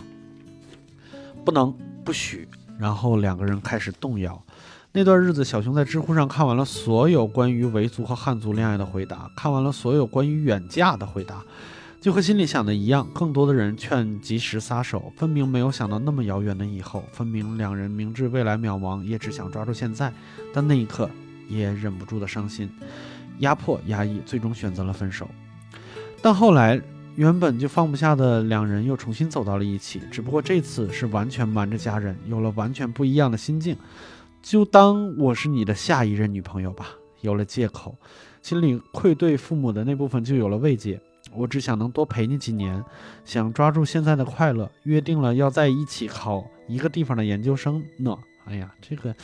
[1.44, 1.74] 不能，
[2.04, 2.46] 不许。
[2.78, 4.40] 然后两个人开始动摇。
[4.92, 11.42] 那段日子，小熊在知乎上看完了所有关于维族和汉族恋爱的回答，看完了所有关于远嫁的回答，
[12.00, 13.06] 就和心里想的一样。
[13.12, 20.12] 更多的人劝及时撒手，分明没有想到那么遥远的以后，分明两人明知未来渺茫，也只想抓住现在。
[20.52, 21.10] 但那一刻，
[21.48, 22.70] 也忍不住的伤心，
[23.38, 25.28] 压迫压抑，最终选择了分手。
[26.22, 26.80] 但后来。
[27.16, 33.76] 原本就放不下的两人又重新走到了一起，只不过这次是完全瞒着家人，有了完全不一样的心境。
[34.40, 36.90] 就当我是你的下一任女朋友吧，
[37.22, 37.96] 有了借口，
[38.40, 41.00] 心里愧对父母的那部分就有了慰藉。
[41.38, 42.84] 我只想能多陪你几年，
[43.24, 48.18] 想抓住现在的快乐，约定了要在一起考一个地方的研究生呢。
[48.44, 49.14] 哎呀，这个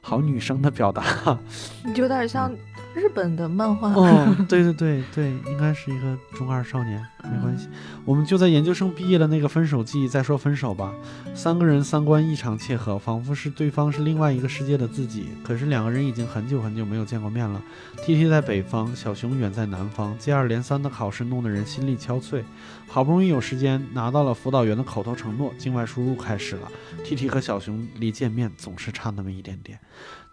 [0.00, 1.04] 好女生的表达，
[1.84, 2.54] 你有点像。
[2.94, 7.68] 日本的漫画哦， 对对对对，应该是一个中二少年，没关系，
[8.04, 10.94] 我们就在研究生毕业的那个分手季再说分手吧。
[11.34, 15.26] 三个人三观异常契合，仿佛是对方是另外一个世界的自己。
[15.42, 17.60] 可是两个人已经很久很久没有见过面了。
[18.04, 22.42] T T 在北方，小熊远在南方，接二连三的考试弄得人心力憔悴。
[22.86, 26.70] 好不容易有时间拿到了辅导员的口头承诺，境外输入开始了。
[27.04, 29.80] T T 和小熊离见面总是差那么一点点。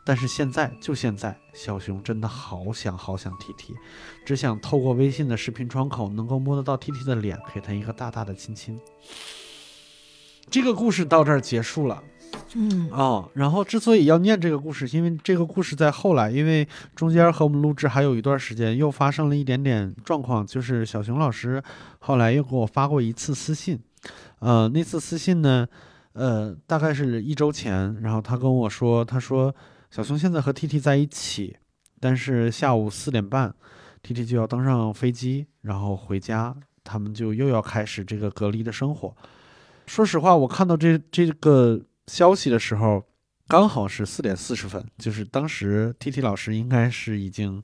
[0.04, 3.76] 但是现在就现在，小熊真的好想好想 T T，
[4.26, 8.80] 只想透过微信的视频窗口能够摸得到 T T 的脸，给他一个大大的亲亲。
[10.50, 12.04] 这个故事到这儿结束了，
[12.56, 21.62] 嗯哦，然后之所以要念这个故事，因为这个故事在后来，因为中间和我们录制还有一段时间，又发生了一点点状况，就是小熊老师
[22.00, 23.80] 后来又给我发过一次私信，
[24.40, 25.68] 呃，那次私信呢，
[26.14, 29.54] 呃，大概是一周前，然后他跟我说，他说。
[29.92, 31.58] 小熊现在和 T T 在一起，
[32.00, 33.54] 但是下午四点半
[34.02, 39.14] ，T T 就要登上飞机，然后回家，他们就又要开始这个隔离的生活。
[39.88, 41.78] 说实话，我看到这这个
[42.08, 43.04] 消息的时候，
[43.50, 47.62] 刚好是四点四十分，就是当时 T T 老师应该是已经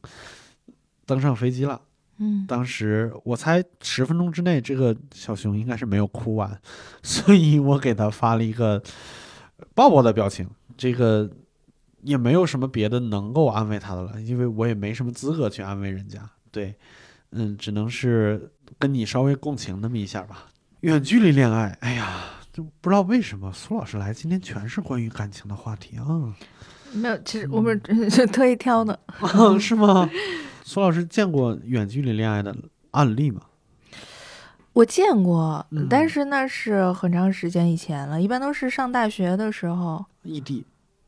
[1.06, 1.82] 登上飞机了。
[2.18, 6.60] 嗯，当时我猜十分钟之内，这个小熊应该是没有哭完，
[7.02, 8.84] 所以我给他发了一个
[9.74, 10.46] 抱抱的表情。
[10.76, 11.32] 这个。
[12.08, 16.22] 也没有什么别的能够安慰他的了，因为我也没什么资格去安慰人家。
[16.52, 16.74] 对，
[17.32, 18.50] 嗯，只能是
[18.80, 20.46] 跟你稍微共情那么一下吧。
[20.82, 26.34] 远距离恋爱，哎呀，就不知道为什么苏老师来今天全是关于感情的话题啊。
[26.94, 28.98] 没有，其实我们是特意挑的，
[29.60, 30.10] 是吗？
[30.64, 32.56] 苏老师见过远距离恋爱的
[32.92, 33.42] 案例吗？
[34.72, 40.64] 我见过，但是那是很长时间以前了，一般都是上大学的时候，异地。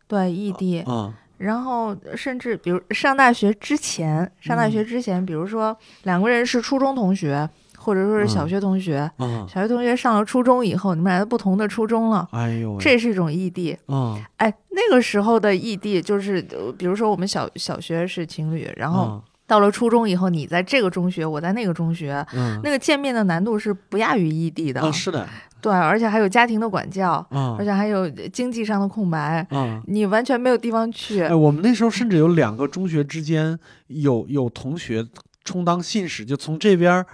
[0.09, 7.47] 对异地，嗯，然后甚至比如上大学之前，上大学之前，比如说两个人是初中同学，
[7.77, 16.41] 或者说是小学同学，嗯，小学同学上了初中以后，你们俩在不同的初中了，哎呦，这是一种异地，嗯，哎，那个时候的异地就是，
[16.75, 25.27] 比如说我们小小学是情侣，然后到了初中以后，你在这个中学，我在那个中学，嗯，那个见面的难度是不亚于异地的，是的。
[25.61, 27.25] 对，而且还有家庭的管教，
[27.57, 29.45] 而且还有经济上的空白，
[29.87, 31.21] 你完全没有地方去。
[31.21, 33.57] 哎，我们那时候甚至有两个中学之间
[33.87, 35.05] 有有同学
[35.43, 37.05] 充当信使，就从这边。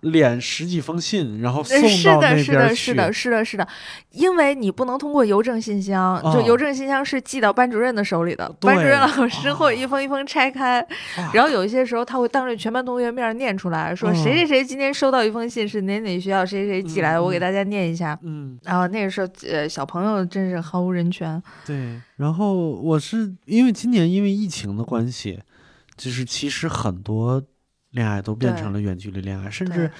[0.00, 2.44] 连十几封信，然后送到那边去。
[2.44, 3.68] 是的，是的，是的，是的，是的，
[4.12, 10.86] 因为你不能通过邮政信箱，就邮政信箱是寄到班主任的手里的，班主任老师会一封一封拆开，
[11.32, 18.18] 然后有一些时候他会当着全班同学面念出来说谁谁谁今天收到一封信是哪哪学校谁谁寄来的，我给大家念一下。
[18.22, 21.42] 嗯，然后那个时候呃小朋友真是毫无人权。
[21.66, 25.40] 对，然后我是因为今年因为疫情的关系，
[25.96, 27.42] 就是其实很多。
[27.98, 29.90] 恋爱都变成了远距离恋爱，甚至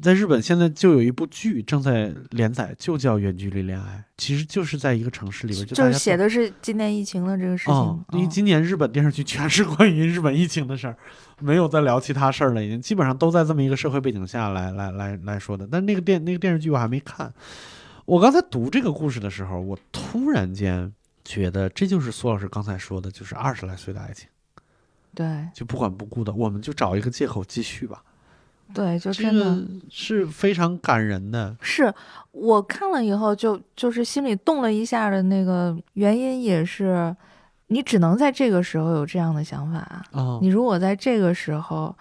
[0.00, 8.04] 在日本现在就有一部剧正在连载，就叫《远距离恋爱》，其实就是在一个城市里边，就是写的是今年疫情的这个事情。
[8.12, 10.96] 因为今年日本电视剧全是关于日本疫情的事儿，
[11.40, 15.66] 没有再聊其他事儿了，已经基本上都在这么一个社会背景下来来来来说的。
[15.68, 17.32] 但那个电那个电视剧我还没看。
[18.06, 20.92] 我刚才读这个故事的时候，我突然间
[21.24, 24.28] 觉得这就是苏老师刚才说的，就是二十来岁的爱情，
[25.14, 28.02] 对就不管不顾的，我们就找一个借口继续吧。
[28.72, 29.44] 对，就这真的。
[29.44, 31.56] 个是非常感人的。
[31.60, 31.92] 是
[32.30, 37.14] 我看了以后就就是心里动了一下的那个原因，也是
[37.66, 40.06] 你只能在这个时候有这样的想法。
[40.12, 41.92] 哦，你如果在这个时候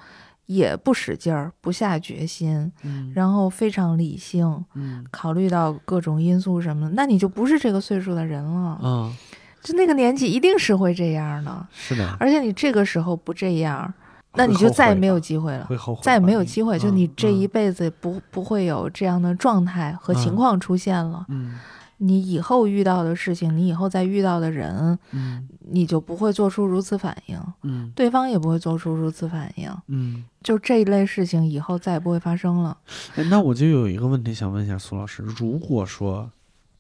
[0.46, 8.80] 也不使劲儿、不下决心，嗯然后非常理性，嗯考虑到各种因素什么的，那你就不是这个岁数的人了。
[8.84, 9.16] 嗯，
[9.62, 13.94] 就那个年纪一定是会这样的，是的，而且你这个时候不这样，
[14.34, 15.66] 那你就再也没有机会了。
[15.66, 21.26] 会后悔，再也没有机会，就嗯你这一嗯辈子不不会有这样的状态和情嗯况出现了。
[21.30, 21.58] 嗯
[22.02, 29.70] 你以后遇到的事情，你以后再遇到的人，嗯你就不会做出如此反应，嗯对方也不会做出如此反应。
[29.88, 30.24] 嗯。
[30.42, 32.78] 就这一类事情以后再也不会发生了。
[33.18, 36.32] 哎，那我就有一个问题想问一下苏老师，如果说，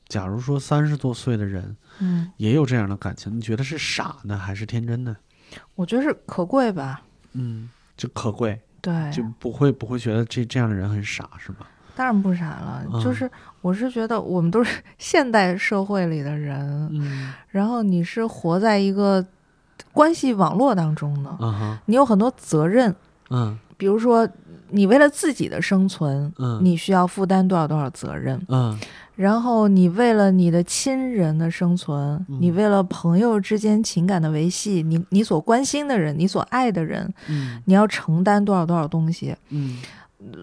[0.07, 5.15] 假如说三十多岁的人嗯，也有这样的感情，你觉得是傻呢，还是天真呢？
[5.75, 7.01] 我觉得是可贵吧。
[7.33, 11.67] 嗯，就可贵，对，就不会不会觉得这这样的人很傻，是吧？
[11.95, 12.83] 当然不傻了。
[12.93, 13.29] 嗯就是
[13.61, 19.25] 我是觉得我们都是现代社会里的人，嗯然后你是活在一个
[19.91, 22.95] 关系网络当中的，嗯哼你有很多责任。
[23.29, 24.27] 嗯比如说，
[24.69, 28.41] 你为了自己的生存，嗯你需要负担多少多少责任。
[28.47, 28.77] 嗯
[29.19, 32.37] 然后你为了你的亲人的生存，嗯。
[32.39, 37.61] 你为了朋友之间情感的维系，你你所关心的人，你所爱的人，嗯。
[37.65, 39.35] 你要承担多少多少东西。
[39.49, 39.79] 嗯。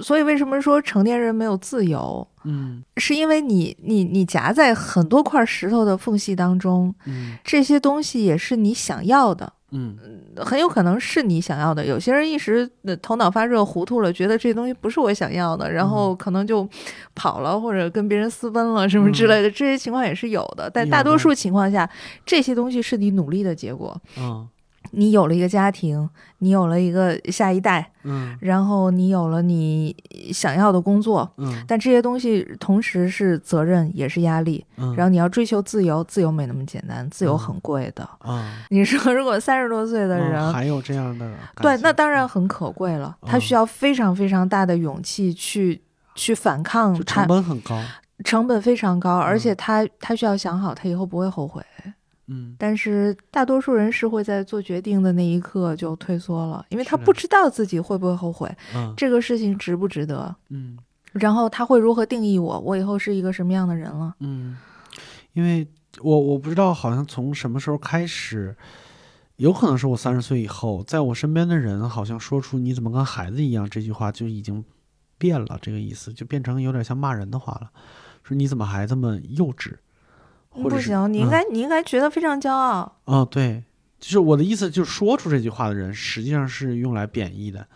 [0.03, 2.29] 所以为什么说成年人没有自由？
[2.45, 2.83] 嗯。
[2.99, 7.39] 是因为你你你夹在很多块石头的缝隙当中，嗯。
[7.43, 9.99] 这些东西也是你想要的，嗯
[10.37, 11.85] 很有可能是你想要的。
[11.85, 16.69] 有些人一时呃头脑发热糊涂了，觉得这东西不是我想要的，然后可能就
[17.15, 20.71] 跑了，或者跟别人私奔了什么之类的，这些情况也是有的。
[20.71, 21.89] 但大多数情况下，
[22.25, 24.01] 这些东西是你努力的结果。
[24.19, 24.49] 嗯
[24.91, 26.09] 你有了一个家庭，
[26.39, 29.95] 你有了一个下一代，嗯然后你有了你
[30.33, 34.65] 想要的工作，嗯但这些东西同时是责任，也是压力。
[34.77, 38.09] 嗯，然后你要追求自由，自由没那么简单，自由嗯很贵的。
[38.19, 43.17] 啊你说，如果三十多岁的嗯人，还有这样的感对，那当然很可贵了。
[43.23, 45.83] 他嗯需要非常非常大的勇气去
[46.15, 47.81] 去反抗成，本很高。
[48.25, 51.63] 成本非常高，而嗯且他他需要想好，他以后不会后悔。
[52.29, 52.55] 嗯。
[52.59, 58.93] 但是大多数人是会在做决定的那一刻就退缩了，因为他不知道自己会不会后悔，嗯。
[58.97, 60.79] 这个事情值不值得，嗯。
[61.13, 64.15] 然后他会如何定义我，我以后是一个什么样的人了。
[64.21, 64.55] 嗯，
[65.33, 65.67] 因为
[66.03, 68.55] 我我不知道，好像从什么时候开始，
[69.37, 74.63] 有可能是我三十岁以后，在我身边的人好像说出“你怎么跟孩子一样”这句话就已经
[75.17, 77.71] 变了，这个意思就变成有点像骂人的话了，
[78.23, 79.73] 说你怎么还这么幼稚，
[80.63, 82.97] 或者不行，你应嗯该、你应该觉得非常骄傲。
[83.05, 83.63] 哦，对，
[84.01, 87.67] 就是我的意思，就是说出这句话的人，实际上是用来贬义的。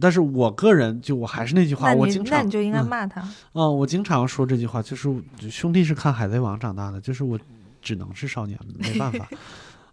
[0.00, 3.20] 但是我个人就我还是那句话，我经常那你就应该嗯骂他。
[3.54, 5.12] 嗯，我经常说这句话，就是
[5.50, 7.38] 兄弟是看《海贼王》长大的，就是我
[7.82, 9.28] 只能是少年，没办法。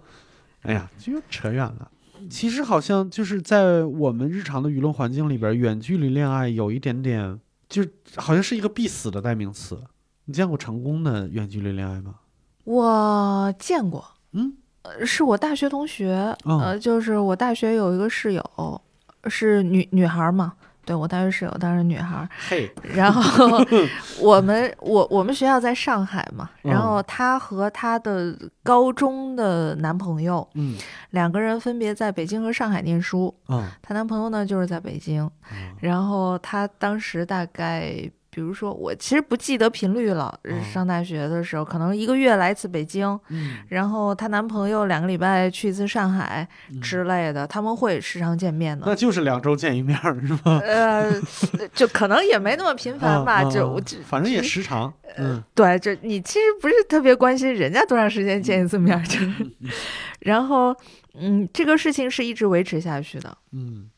[0.62, 1.88] 哎呀，就扯远了。
[2.28, 7.38] 其实好像就是在我们日常的舆论环境里边，远距离恋爱有一点点，
[7.68, 9.80] 就是好像是一个必死的代名词。
[10.26, 12.16] 你见过成功的远距离恋爱吗？
[12.64, 14.52] 我见过，嗯，
[14.82, 18.80] 呃，是我大学同学，哦呃，就是我大学有一个室友，
[19.28, 20.54] 是女女孩儿嘛，
[20.84, 23.56] 对我大学室友当时女孩儿，嘿，然后
[24.20, 30.76] 我们我我们学校在上海嘛，然嗯后她和她的高中的男朋友嗯
[31.10, 35.22] 两个人分别在北京和上海念书，嗯她男朋友呢就是在北京，
[35.52, 38.10] 嗯然后她当时大概。
[38.36, 40.26] 比如说，我其实不记得频率了。
[40.44, 48.94] 哦上大学的时候，可能一个月来一次北京，嗯然后她男朋友两个礼拜去一次上海嗯之类的，他们会时常见面的那。
[48.94, 50.58] 就是两周见一面是吧？
[50.62, 51.10] 呃，
[51.72, 54.92] 就可能也没那么频繁吧，就反正也时常。
[55.16, 59.50] 嗯对，就你其实不是特别关心人家多长时间见一次面，就嗯
[60.20, 60.76] 然后
[61.18, 63.88] 嗯，这个事情是一直维持下去的，嗯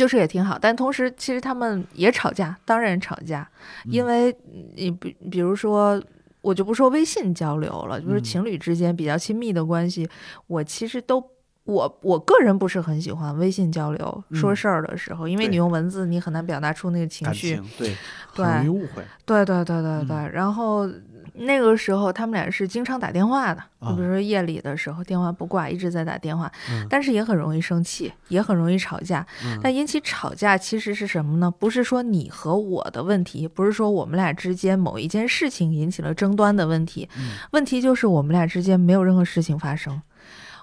[0.00, 0.58] 就是也挺好。
[0.58, 3.48] 但同时，其实他们也吵架，当然吵架，
[3.84, 4.36] 因嗯为
[4.74, 6.02] 你比比如说。
[6.42, 10.08] 我就不说微信交流了，就是嗯情侣之间比较亲密的关系，
[10.46, 11.22] 我其实都
[11.64, 17.56] 我我个人不是很喜欢微信交流说嗯事儿的时候，因为你用文字你很难表达出那个情绪。
[17.56, 17.94] 情对，
[18.34, 19.04] 对很容易误会。
[19.26, 20.88] 对对对对对，嗯然后
[21.34, 29.26] 那个时候他们俩是经常打电话的，啊就比如说夜里的时候电话不挂，一直在打电话，嗯但是也很容易生气，也很容易吵架。
[29.44, 31.50] 嗯但引起吵架其实是什么呢？
[31.50, 40.00] 不是说你和我的问题，不是说我们俩之间某一件事情引起了争端的问题，嗯问题就是我们俩之间没有任何事情发生。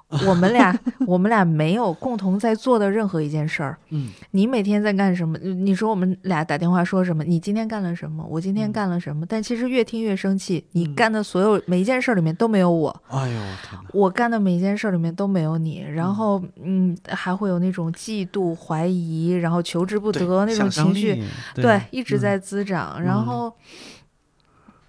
[0.26, 0.74] 我们俩，
[1.06, 3.78] 我们俩没有共同在做的任何一件事儿。
[3.90, 5.38] 嗯你每天在干什么？
[5.40, 7.26] 你说我们俩打电话说什么？
[7.26, 8.26] 你今天干了什么？
[8.30, 9.26] 我今天嗯干了什么？
[9.28, 10.66] 但其实越听越生气。
[10.72, 13.40] 你嗯干的所有每一件事儿里面都没有我，哎呦！
[13.92, 15.82] 我干的每一件事儿里面都没有你。
[15.94, 21.24] 然后，嗯，还会有那种嫉妒、怀疑，然后求之不得那种情绪，力
[21.56, 22.96] 对，一直嗯在滋长。
[22.98, 23.54] 嗯然后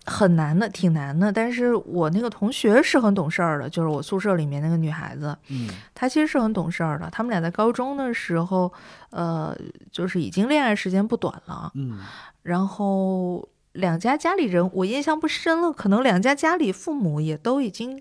[0.08, 1.30] 很难的，挺难的。
[1.30, 7.08] 但是我那个同学是很懂事儿的，就是我宿舍里面那个女孩子，嗯她其实是很懂事儿的。
[7.10, 8.72] 他们俩在高中的时候，
[9.10, 9.56] 呃，
[9.92, 11.70] 就是已经恋爱时间不短了。
[11.74, 12.00] 嗯
[12.42, 18.00] 然后两家家里人，我印象不深了，可能两家家里父母也都已经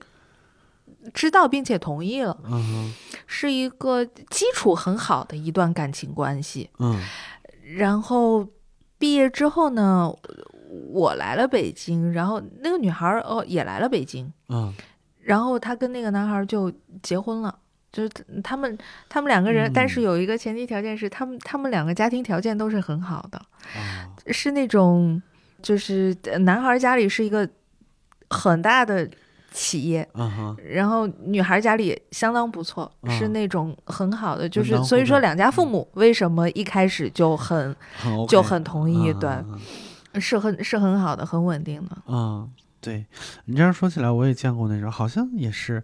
[1.13, 2.93] 知道并且同意了，嗯
[3.25, 6.69] 是一个基础很好的一段感情关系。
[6.79, 7.01] 嗯
[7.75, 8.47] 然后
[8.97, 10.09] 毕业之后呢，
[10.91, 14.73] 我来了北京，然后那个女孩儿哦也来了北京，嗯。
[15.21, 17.59] 然后她跟那个男孩儿就结婚了。
[17.89, 18.09] 就是
[18.43, 18.77] 他们，
[19.09, 19.71] 他们两个人，嗯。
[19.73, 23.37] 但是有一个前提条件是，他们他们两个家庭条件都是很好的，
[23.73, 25.19] 啊是那种，
[25.63, 27.47] 就是呃男孩儿家里是一个
[28.29, 29.09] 很大的
[29.51, 30.07] 企业，
[30.63, 37.75] 然后女孩家里相当不错，啊是那种很好的，就是所以说两家父母为什么一开始就很
[38.27, 39.59] 就很同意，嗯对，嗯
[40.15, 41.97] 是很是很好的，很稳定的。
[42.07, 42.49] 嗯，
[42.81, 43.05] 对
[43.45, 45.83] 你这样说起来，我也见过那种，好像也是，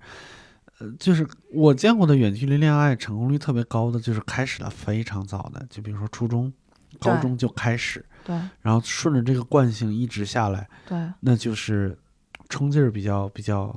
[0.80, 6.52] 呃，就是我见过的远距离恋爱成功率特别高的，就是开始的非常早的，就比如说初中、
[7.00, 11.98] 高中就开始，对然后顺着这个惯性一直下来，对那就是
[12.50, 13.76] 冲劲儿比较比较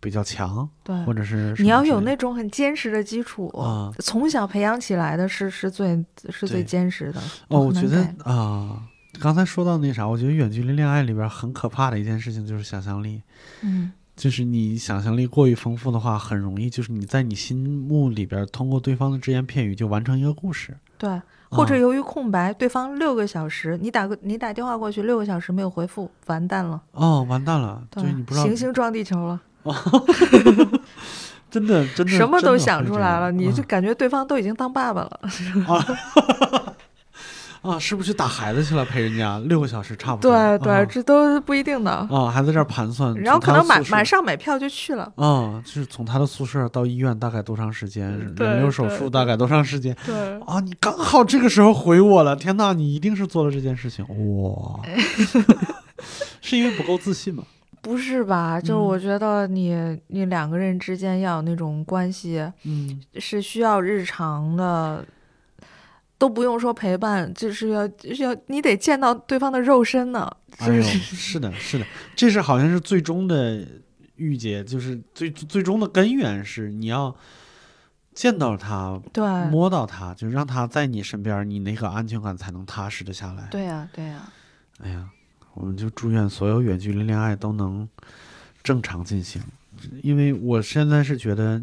[0.00, 7.20] 比较强，对，或者是你要有那种很坚实的基础，啊从小培养起来的是是最是最坚实的。
[7.48, 8.82] 哦，我觉得改啊。
[9.22, 13.22] 刚才说到那啥，我觉得远距离恋爱里边很可怕的一件事情就是想象力，
[13.60, 17.56] 嗯，就是你想象力过于丰富的话，很容易就是你在你心
[17.88, 20.76] 目里边通过对方的只言片语就完成一个故事。
[20.98, 21.22] 对。
[21.54, 29.38] 或者啊由于空白，对方六个小时，你打个你打电话过去，六个小时没有回复，完蛋了，哦，完蛋了，对就是你不知道，行星撞地球了，
[31.50, 35.20] 真的真的什么都想出来了，你就感觉对方都已经当爸爸了。
[35.66, 36.71] 啊，
[37.78, 38.84] 是不是去打孩子去了？
[38.84, 40.30] 陪人家六个小时差不多。
[40.32, 41.90] 对对，啊这都不一定的。
[41.90, 45.04] 啊，还在这儿盘算，然后可能马马上买票就去了。
[45.16, 48.34] 啊，就是从他的宿舍到医院大概多长时间？
[48.34, 49.96] 对人流手术大概多长时间？
[50.04, 54.04] 对，啊，你刚好这个时候回我了，天呐，你一定是做了这件事情，
[54.42, 54.80] 哇，
[56.40, 57.44] 是因为不够自信吗？
[57.80, 58.60] 不是吧？
[58.60, 65.04] 就是嗯我觉得你你两个人之间要有那种关系，嗯，是需要日常的，
[66.22, 70.30] 都不用说陪伴，就是要就是要你得见到对方的肉身呢。
[70.58, 73.66] 哎呦，就是 是的，是的，这是好像是最终的
[74.14, 77.12] 郁结，就是最最终的根源是你要
[78.14, 83.48] 见到他，对摸到他，就让他在你身边，你那个安全感才能踏实的下来。
[83.50, 84.32] 对呀、对呀、
[84.78, 85.08] 哎呀，
[85.54, 87.88] 我们就祝愿所有远距离恋爱都能
[88.62, 89.42] 正常进行。
[90.02, 91.62] 因为我现在是觉得，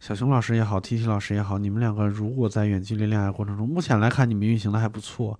[0.00, 5.38] 小熊老师也好，T T 老师也好，你们两个如果在远距离恋爱过程中，目前来看你们运行的还不错，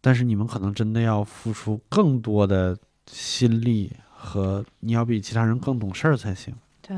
[0.00, 2.76] 但是你们可能真的要付出更多的
[3.10, 6.54] 心力和你要比其他人更懂事儿才行。
[6.82, 6.96] 对。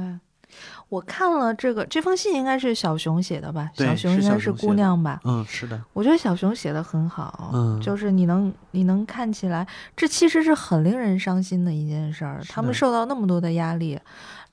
[0.88, 3.70] 我看了这个这封信，应该是小熊写的吧？
[3.76, 5.20] 对小熊应该是姑娘吧？
[5.22, 9.64] 嗯，是的，我觉得小熊写的很好，嗯就是你能你能看起来，
[9.96, 12.42] 这其实是很令人伤心的一件事儿。
[12.48, 13.96] 他们受到那么多的压力，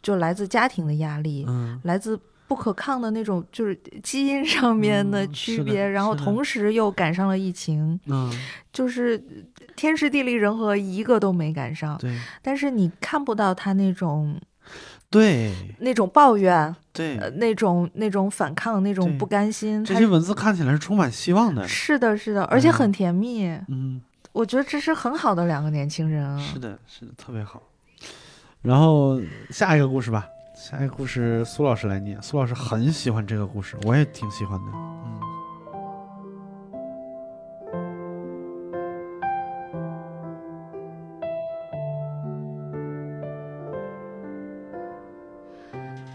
[0.08, 8.32] 就来自家庭的压力，嗯，来自不可抗的那种就是基因上面的区别，然后同时又赶上了疫情，嗯，
[8.72, 9.22] 就是
[9.76, 11.98] 天时地利人和一个都没赶上。
[11.98, 14.40] 对但是你看不到他那种
[15.10, 21.68] 对那种抱怨，对，呃，那种那种反抗，那种不甘心，这些文字看起来是充满希望的。
[21.68, 23.46] 是的，是的，而且嗯很甜蜜。
[23.68, 24.02] 嗯，
[24.32, 26.40] 我觉得这是很好的两个年轻人啊。
[26.40, 27.62] 是的，是的，特别好。
[28.68, 29.18] 然后
[29.50, 32.22] 下一个故事吧，下一个故事苏老师来念。
[32.22, 34.66] 苏老师很喜欢这个故事，我也挺喜欢的。
[34.74, 34.82] 嗯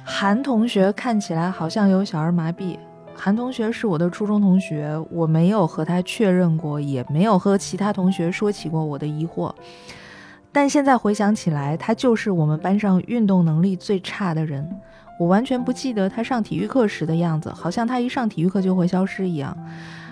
[0.05, 2.79] 韩同学看起来好像有小儿麻痹。
[3.15, 9.51] 韩同学是我的初中同学，我没有和他确认过，也没有和其他同学说起过我的疑惑。
[10.53, 14.69] 但现在回想起来，他就是我们班上运动能力最差的人。
[15.19, 19.57] 我完全不记得他上体育课时的样子，好像他一上体育课就会消失一样。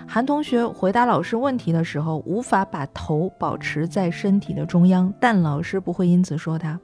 [0.07, 6.79] 韩同学回答老师问题的时候，无法把头保持在身体的中央，但老师不会因此说他，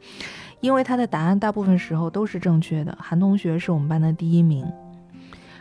[0.59, 2.97] 因为他的答案大部分时候都是正确的。
[3.01, 4.65] 韩同学是我们班的第一名。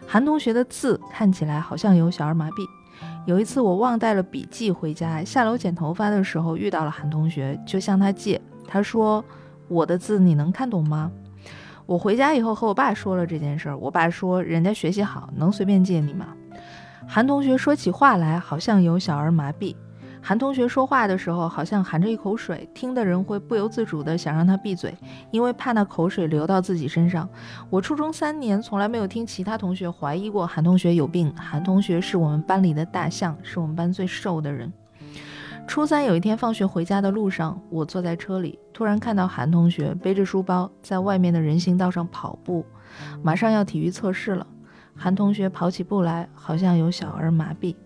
[0.07, 2.67] 韩同学的字看起来好像有小儿麻痹。
[3.27, 8.41] 有一次我忘带了笔记回家，下楼剪头发的时候遇到了韩同学，就向他借。
[8.69, 9.23] 他说
[9.67, 11.11] ：“我的字你能看懂吗？”
[11.87, 16.29] 我回家以后和我爸说了这件事儿，我爸说：“人家学习好，能随便借你吗？”
[17.05, 19.75] 韩同学说起话来好像有小儿麻痹。
[20.27, 24.93] 韩同学说话的时候好像含着一口水，听的人会不由自主的想让他闭嘴，
[25.31, 27.29] 因为怕那口水流到自己身上。
[27.71, 31.33] 我初中三年从来没有听其他同学怀疑过韩同学有病。
[31.37, 34.73] 韩同学是我们班里的大象，是我们班最瘦的人。
[35.69, 42.67] 初三有一天放学回家的路上，我坐在车里，突然看到韩同学背着书包在外面的人行道上跑步，
[43.23, 44.45] 马上要体育测试了。
[44.97, 47.77] 韩同学跑起步来好像有小儿麻痹。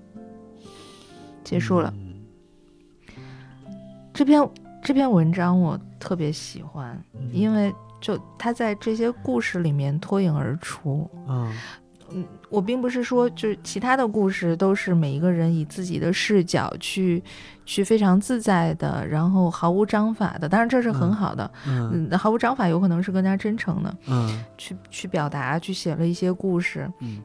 [1.44, 1.92] 结束了。
[4.12, 4.48] 这篇
[4.82, 6.98] 这篇文章我特别喜欢，
[7.32, 11.08] 因为就他在这些故事里面脱颖而出。
[11.28, 11.52] 嗯
[12.12, 17.22] 嗯，我并不是说就是其他的故事都是每一个人以自己的视角去
[17.64, 20.48] 去非常自在的，然后毫无章法的。
[20.48, 26.90] 当然这是很好的，嗯毫无章法有可能是更加真诚的，嗯去去表达，去写了一些故事。
[26.98, 27.22] 嗯，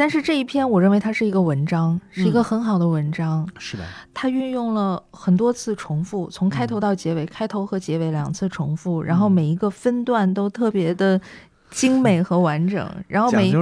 [0.00, 3.46] 但是这一篇我认为它是一个文章，是一个嗯很好的文章。
[3.58, 3.84] 是的，
[4.14, 11.20] 它运用了很多次重复，从开头到结尾，开头和结尾两次重复，然后嗯每一个分段都特别的
[11.68, 13.52] 精美和完整， 然后讲每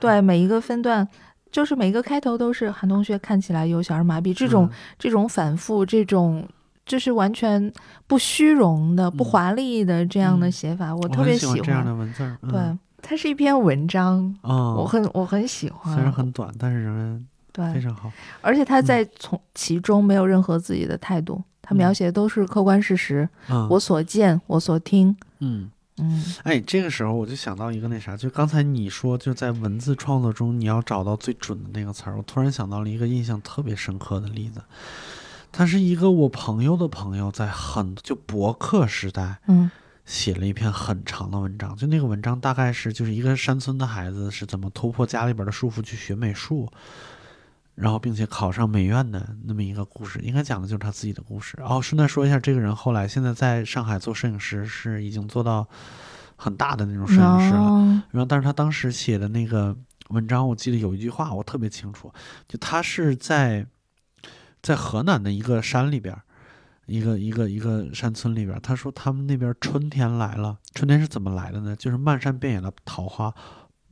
[0.00, 1.06] 对每一个分段。
[1.52, 6.46] 就是每一个开头都是韩同学看起来有小儿麻痹，这种、嗯这种反复，这种
[6.84, 7.72] 就是完全
[8.08, 11.84] 不虚荣的、不嗯华丽的这样的嗯写法，我我特别很喜欢这样。
[11.84, 12.24] 的文字。
[12.42, 12.78] 嗯对，
[13.08, 15.94] 它是一篇文章，嗯，我很我很喜欢。
[15.94, 17.26] 虽然很短，但是仍然
[17.72, 18.10] 非，常好。
[18.40, 25.16] 而且他在从其中没有任何自己的态度，他描嗯写的都是客观事实，嗯，我所见，我所听。
[25.38, 25.70] 嗯。
[25.98, 34.60] 嗯哎，这个时候我就想到一个那啥，就刚才你说，就在文字创作中你要找到最准的那个词儿，我突然想到了一个印象特别深刻的例子。
[35.50, 39.70] 他是一个我朋友的朋友，在很就博客时代嗯
[40.06, 46.70] 写了一篇很长的文章，就那个文章大概是就是一个山村的孩子是怎么突破家里边的束缚去学美术，
[47.74, 51.56] 然后并且考上美院的那么一个故事，应该讲的就是他自己的故事。
[51.58, 55.68] 然后顺带说一下，这个人后来现在在上海做摄影师，是已经做到
[56.36, 57.60] 很大的那种摄影师了。
[57.60, 59.76] 哦然后，但是他当时写的那个
[60.10, 62.12] 文章，我记得有一句话我特别清楚，
[62.46, 63.66] 就他是在
[64.62, 66.22] 在河南的一个山里边儿，
[66.86, 71.76] 一个一个一个山村里边儿，他说他们那边春天来了，春天是怎么来的呢？
[71.76, 73.34] 就是漫山遍野的桃花，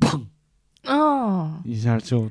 [0.01, 0.24] 砰
[0.84, 2.30] 哦，一下就。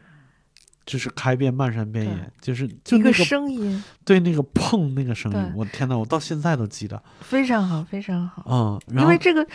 [0.85, 7.01] 就是开遍漫山遍野，就是就那个声音对那个砰那个声音，我天呐，我到现在都记得。
[7.21, 8.43] 非常好，非常好。
[8.45, 9.47] 嗯，因为这个，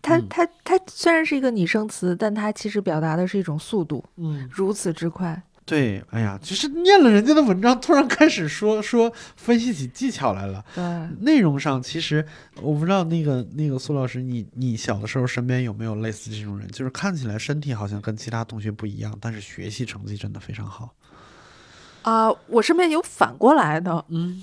[0.00, 5.42] 它嗯它它虽然是一个拟声词，但它其实表达的是一种速度，嗯，如此之快。
[5.70, 10.64] 对，哎呀，就是念了人家的文章，突然开始说说分析起技巧来了。
[10.74, 10.82] 对，
[11.20, 12.26] 内容上其实
[12.60, 16.66] 我不知道那个那个苏老师，你你小的时候身边有没有类似这种人？
[16.72, 20.92] 就是看起来身体好像跟其他同学不一样，但是学习成绩真的非常好。
[22.02, 24.42] 啊、我身边有反过来的，嗯，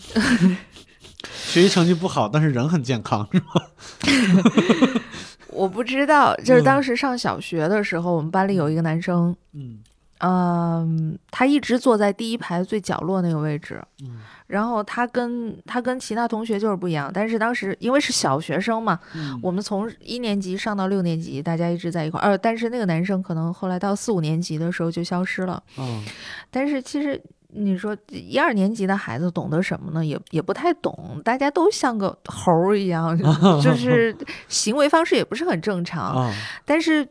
[1.43, 5.01] 学习成绩不好，但是人很健康，是吗？
[5.51, 9.79] 我不知道，就是嗯当时上小学的时候，我们班里有一个男生，嗯
[10.19, 26.03] 嗯，他一直坐在第一排最角落那个位置，嗯然后他跟他跟其他同学就是不一样，但是当时因为是小学生嘛，嗯我们从一年级上到六年级，大家一直在一块儿，呃，但是那个男生可能后来到四五年级的时候就消失了，嗯
[26.49, 27.21] 但是其实。
[27.49, 30.05] 你说一二年级的孩子懂得什么呢？
[30.05, 33.17] 也也不太懂，大家都像个猴儿一样，
[33.63, 34.15] 就是
[34.49, 36.13] 行为方式也不是很正常。
[36.13, 36.33] 啊
[36.65, 37.07] 但是，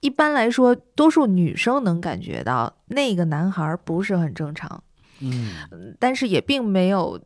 [0.00, 4.82] 一般来说，多数女生能感觉到那个男孩儿不是很正常，
[5.20, 5.52] 嗯
[5.98, 7.20] 但是也并没有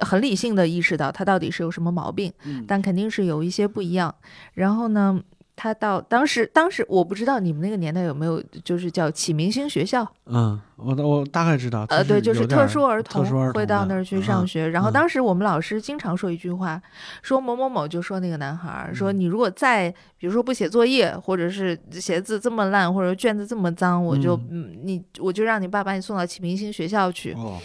[0.00, 4.14] 很理性的意识到他到底是有什么毛病，嗯但肯定是有一些不一样。
[4.54, 5.20] 然后呢，
[5.56, 14.68] 他到当时，当时我不知道你们那个年代有没有，就是叫启明星学校，嗯，我我大概知道，呃，对，就是特殊儿童会到那儿去上嗯学。
[14.68, 16.80] 然后嗯当时我们老师经常说一句话，
[17.22, 19.88] 说某某某就说那个男孩儿说，嗯你如果再
[20.18, 27.32] 比如说不写作业，或者是写字这么烂，或者卷子这么脏，我就嗯你我就让你爸把你送到启明星学校去。
[27.34, 27.58] 哦，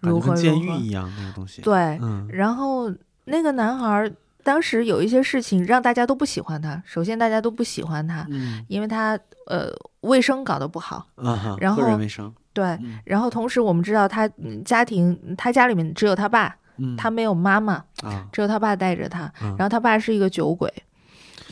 [0.00, 1.62] 如何如何狱一样那个东西。
[1.62, 2.92] 对，嗯然后
[3.24, 4.12] 那个男孩儿
[4.44, 6.80] 当时有一些事情让大家都不喜欢他。
[6.86, 9.70] 首先，大家都不喜欢他，嗯因为他呃
[10.02, 11.06] 卫生搞得不好。
[11.16, 19.32] 啊哈，然后卫生，对，嗯然后同时我们知道他嗯家庭，他家里面只有他爸，嗯，他没有妈妈，啊，只有他爸带着他。
[19.42, 20.72] 嗯然后他爸是一个酒鬼。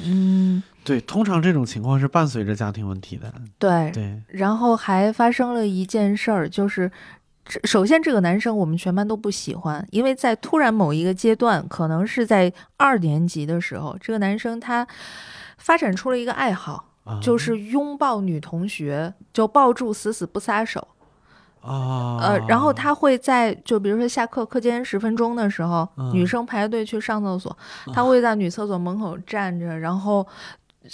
[0.04, 3.32] 嗯，对，通常这种情况是伴随着家庭问题的。
[3.58, 3.90] 对。
[3.92, 6.90] 对，然后还发生了一件事儿，就是。
[7.44, 14.86] 这首先，这个男生我们全班都不喜欢，因为在突然某一个阶段，可能是在二年级的时候，这个男生他
[15.58, 20.86] 发展出了一个爱好，啊就是拥抱女同学，就抱住死死不撒手。
[21.60, 27.56] 啊，呃，然后他会在就比如说下课课间十分钟的时候，嗯女生排队去上厕所，
[27.92, 30.26] 他会在女厕所门口站着，然后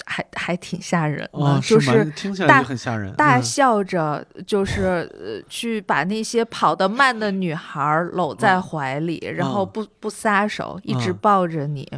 [0.06, 3.42] 还还挺吓人的，啊，就是听起来大就很吓人，大嗯。
[3.42, 9.70] 笑着，就是呃去把那些跑得慢的女孩搂在怀里，然后嗯。
[9.72, 11.18] 不不撒手，一直嗯。
[11.20, 11.90] 抱着你。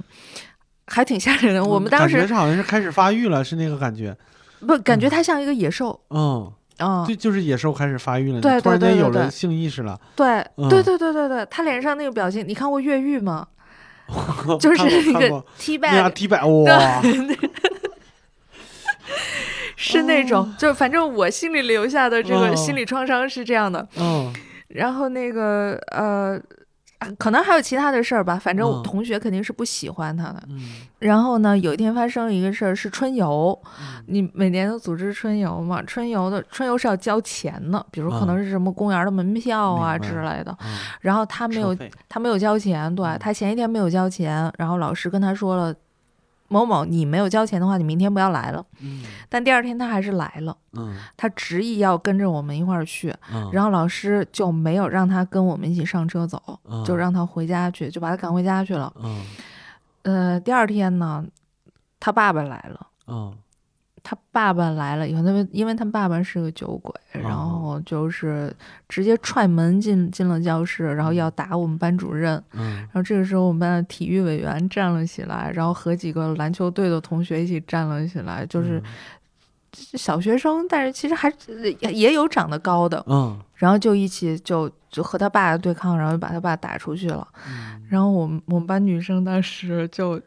[0.87, 4.17] 还挺吓人的，我嗯们当时感觉是好像是开始发育了，是那个感觉。
[4.67, 10.69] 不感觉他像一个野兽嗯，啊、对，就是野兽开始发育了，对你突然间有了对对对对性意识了，对嗯。
[10.69, 13.47] 对对对对对，他脸上那个表情，你看过越狱吗？
[14.59, 15.47] 就是那个看过。
[15.57, 17.01] T 那样 bag，踢摆哇，
[19.83, 23.87] 是那种，就反正我心里留下的这个哦心理创伤是这样的。
[23.99, 24.31] 嗯
[24.69, 26.39] 然后那个呃，
[27.19, 30.41] 可能还有其他的事儿吧，反正我嗯同学肯定是不喜欢他的。
[30.49, 30.61] 嗯
[31.01, 33.59] 然后呢，有一天发生了一个事儿，是春游。
[33.81, 35.83] 嗯你每年都组织春游嘛？
[35.85, 40.57] 春游的春游是要交钱的，比如可能嗯是什么公园的门票啊之类的。
[40.63, 41.77] 嗯，然后他没有
[42.09, 45.75] 他没有交钱，对嗯他前一天没有交钱，然后老师跟他说了，
[46.53, 48.65] 某某你没有交钱的话，你明天不要来了。
[48.81, 58.93] 嗯但第二天他还是来了，嗯他执意要跟着我们一块儿去，嗯，然后老师就没有让他跟我们一起上车走，嗯就让他回家去，就把他赶回家去了。
[59.01, 59.25] 嗯
[60.03, 61.25] 呃，第二天呢，
[62.01, 62.87] 他爸爸来了。
[63.07, 63.33] 嗯
[64.03, 68.55] 他爸爸来了以后，他们因为他爸爸是个酒鬼，哦然后就是
[68.89, 72.43] 直接踹门进进了教室，然后要打我们班主任。
[72.53, 78.83] 嗯然后这个时候，我们班的体育委员站了起来，然后和几个篮球队的同学一起站了起来，就是
[79.73, 81.33] 小学生，但是其实还
[81.81, 87.27] 也也有长得高的，嗯然后就一起就就和他爸对抗，然后就把他爸打出去了。
[87.47, 90.21] 嗯，然后我们我们班女生当时就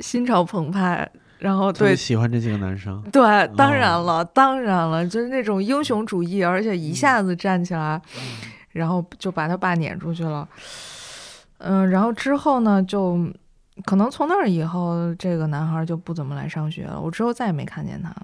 [0.00, 1.08] 心潮澎湃，
[1.42, 3.20] 然后对喜欢这几个男生，对，
[3.56, 8.00] 当哦然了，当然了，就是那种英雄主义，而且一下子站起来，
[8.70, 10.48] 然后就把他爸撵出去了。
[11.58, 13.18] 嗯，然后之后呢，就
[13.84, 17.00] 可能从那儿以后，这个男孩就不怎么来上学了。
[17.00, 18.14] 我之后再也没看见他。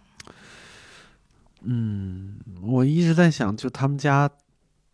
[1.62, 4.30] 嗯，我一直在想，就他们家，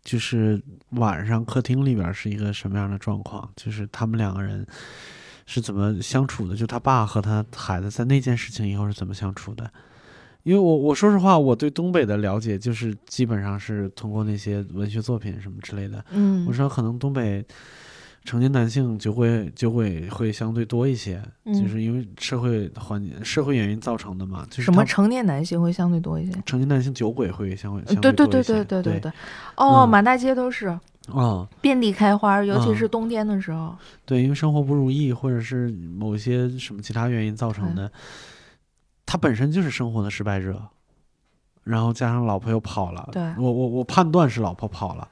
[0.03, 0.59] 就是
[0.89, 3.47] 晚上客厅里边是一个什么样的状况？
[3.55, 4.65] 就是他们两个人
[5.45, 6.55] 是怎么相处的？
[6.55, 9.69] 就他爸和他孩子在那件事情以后是怎么相处的？
[10.43, 16.03] 因为我我说实话，我对东北的了解就是基本上是通过那些文学作品什么之类的。
[16.11, 17.43] 嗯我知道可能东北
[18.23, 24.45] 成年男性就会就会会相对多一些，嗯就是因为社会环境、社会原因造成的嘛。
[24.49, 26.37] 就是什么成年男性会相对多一些？
[26.45, 29.11] 成年男性酒鬼会相会相嗯对对对多一些对对对对。
[29.55, 30.77] 哦，嗯满大街都是，
[31.11, 33.75] 哦，遍地开花，尤其嗯是冬天的时候。
[34.05, 37.91] 对，因为生活不如意，或者是某些什么其他原因造成的，
[39.05, 40.61] 他本身就是生活的失败者，
[41.63, 43.21] 然后加上老婆又跑了，对。
[43.37, 45.07] 我我我判断是老婆跑了，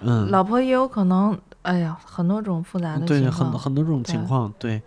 [0.00, 3.50] 嗯，老婆也有可能，哎呀，很多种复杂的对，情况。
[3.52, 4.82] 很很多种情对况，对，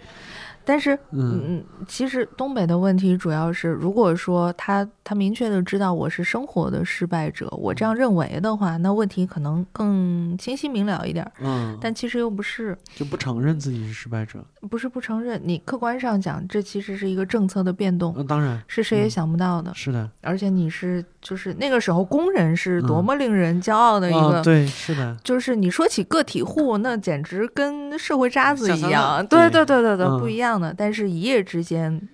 [0.65, 11.31] 但是嗯嗯，其实东北的问题主要是，如果说他他明确的知道我是生活的失败者，我这样认为的话，那问题可能更清晰明了一点儿。
[11.41, 15.39] 嗯，但其实又不是，就不承认自己是失败者，不是不承认。
[15.43, 19.71] 你客观上讲，这其实是一个政策的变动，那、当然是谁也嗯想不到的。
[19.75, 24.37] 是的，而且你是就是那个时候工人是多嗯么令人骄傲的一个。
[24.37, 30.73] 啊，对，是的，就是你说起个体户，那简直跟社会渣子一样，对对对对对不一样的。
[30.77, 32.07] 但是一夜之间，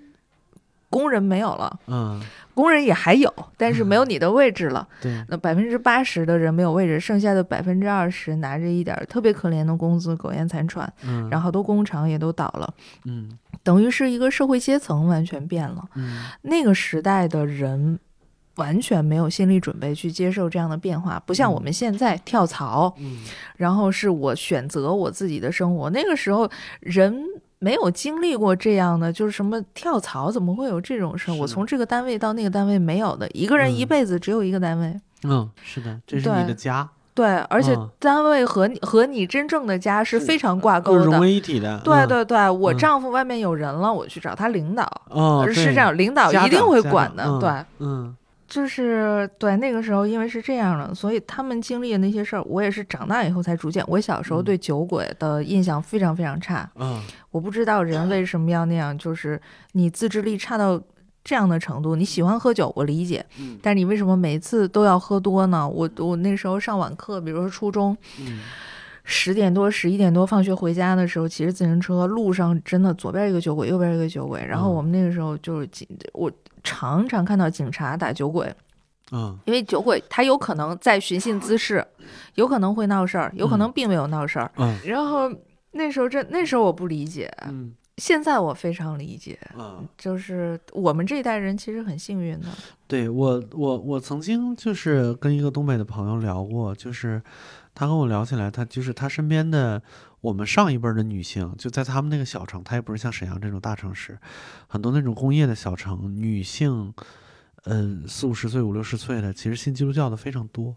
[0.90, 2.22] 工人没有了，嗯，
[2.54, 4.88] 工人也还有，但是没有你的位置了。
[5.02, 12.74] 对，那百分之八十的人没有位置，剩下的百分之二十拿着一点特别可怜的工资，苟延残喘，嗯，然后好多工厂也都倒了，
[13.06, 15.88] 嗯等于是一个社会阶层完全变了。
[15.96, 18.00] 嗯那个时代的人。
[18.56, 23.24] 完全没有心理准备去接受这样的变化，不像我们现在跳槽，嗯
[23.56, 25.90] 然后是我选择我自己的生活。
[25.90, 26.48] 那个时候
[26.82, 27.18] 人
[27.64, 31.36] 没有经历过这样的，就是什么跳槽，怎么会有这种事儿？
[31.36, 35.00] 我从这个单位到那个单位没有的，一个人一嗯辈子只有一个单位。
[35.24, 41.04] 嗯，是的，这是你的对家，对，而且嗯单位和你和你真正的家是非常挂钩的。
[41.04, 41.80] 是融为一体的。
[41.84, 47.24] 对嗯，对对，我嗯丈夫外面有人了，我去找他领导，哦，是这，样，领导一定会管的。
[47.26, 48.18] 嗯对，嗯
[48.52, 53.82] 就是对那个时候，因为是这样的，所以他们经历的那些事儿，我也是长大以后才逐渐。
[53.88, 59.42] 我小时候嗯对酒鬼的印象非常非常差，嗯，我不知道人为什么要那样，就是
[59.72, 60.82] 你自制力差到
[61.24, 61.96] 这样的程度。
[61.96, 65.66] 你喜欢喝酒，我理解，嗯但你为什么每次都要喝多呢？
[65.66, 68.42] 我我那时候上晚课，比如说初中，嗯
[69.06, 74.46] 十点多、十一点多放学回家的时候，骑着自行车，路上真的左边一个酒鬼，右边一个酒鬼。
[74.46, 76.30] 然后嗯我们那个时候就是警，我
[76.64, 78.54] 常常看到警察打酒鬼，
[79.12, 79.38] 嗯。
[79.46, 81.86] 因为酒鬼他有可能在寻衅滋事，
[82.36, 84.52] 有可能会闹事儿，有可能并没有闹事儿。
[84.58, 84.78] 嗯。
[84.86, 85.32] 然后
[85.72, 87.74] 那时候这那时候我不理解，嗯。
[87.98, 89.38] 现在我非常理解。
[89.56, 92.48] 嗯，就是我们这一代人其实很幸运的，
[92.88, 97.22] 对我我我曾经就是跟一个东北的朋友聊过，就是
[97.76, 99.80] 他跟我聊起来，他就是他身边的
[100.22, 104.18] 我们上一辈儿的女性，就在他们那个小城，他也不是像沈阳这种大城市，
[104.68, 106.94] 很多那种工业的小城，女性，
[107.66, 110.76] 嗯、四五十岁、五六十岁的，其实信基督教的非常多。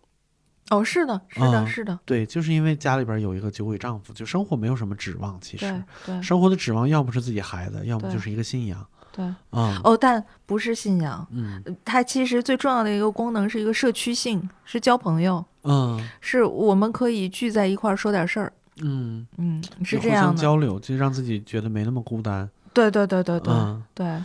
[0.70, 5.70] 哦，是的，是的，啊是的，对，就是因为家里边有一个酒鬼丈夫，就生活没有什么指望，其实
[6.06, 9.22] 对对生活的指望要不是自己孩子，要么就是一个信仰对。
[9.50, 9.78] 啊。
[9.84, 18.50] 哦，但不是信仰，嗯它其实最重要的一个功能是一个社区性，是交朋友，嗯是我们可以聚在一块儿说点事儿。
[18.82, 20.42] 嗯，嗯，是互相这样的。
[20.42, 22.48] 交流，就让自己觉得没那么孤单。
[22.72, 24.22] 对对对对对、嗯，对，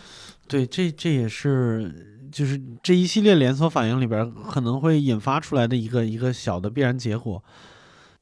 [0.48, 7.42] 对，这这也是就是这一系列连锁反应里边可能会引发出来的一个一个小的必然结果。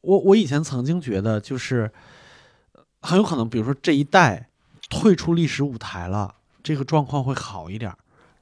[0.02, 1.90] 我我以前曾经觉得，就是
[2.72, 4.48] 呃很有可能，比如说这一代
[4.90, 7.92] 退出历史舞台了，这个状况会好一点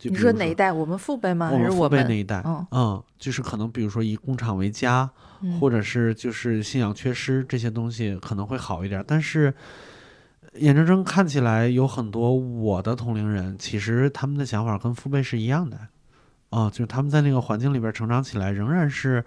[0.02, 0.70] 你说哪一代？
[0.70, 1.50] 我们父辈吗？
[1.50, 2.02] 我们父还是我们？
[2.02, 5.25] 辈那一代，嗯就是可能比如说以工厂为家，嗯
[5.60, 9.52] 或者是就是信仰缺失这些东西可能会好一点，但是
[10.54, 15.78] 眼睁睁看起来有很多我的同龄人，其实他们的想法跟父辈是一样的，
[16.50, 19.24] 啊，就是他们在那个环境里边成长起来，仍然是。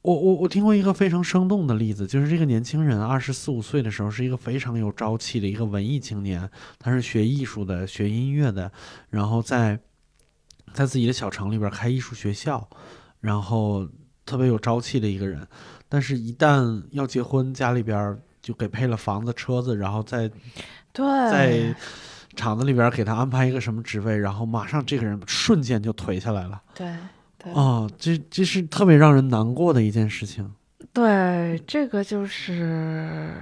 [0.00, 8.70] 我我我听过一个非常生动的例子，就是这个年轻人二十四五岁的时候，是一个非常有朝气的一个文艺青年，他是学艺术的，学音乐的，
[9.10, 9.78] 然后在
[10.72, 12.66] 在自己的小城里边开艺术学校，
[13.20, 13.86] 然后
[14.28, 15.40] 特别有朝气的一个人，
[15.88, 20.30] 但是，一旦要结婚，家里边儿就给配了房子、车子，然后再
[20.92, 21.74] 对，在
[22.36, 26.60] 厂子里边儿给他安排一个什么职位，然后马上这个人瞬间就颓下来了。
[26.74, 26.94] 对
[27.38, 30.52] 对哦，这这是特别让人难过的一件事情。
[30.92, 33.32] 对，这个就是，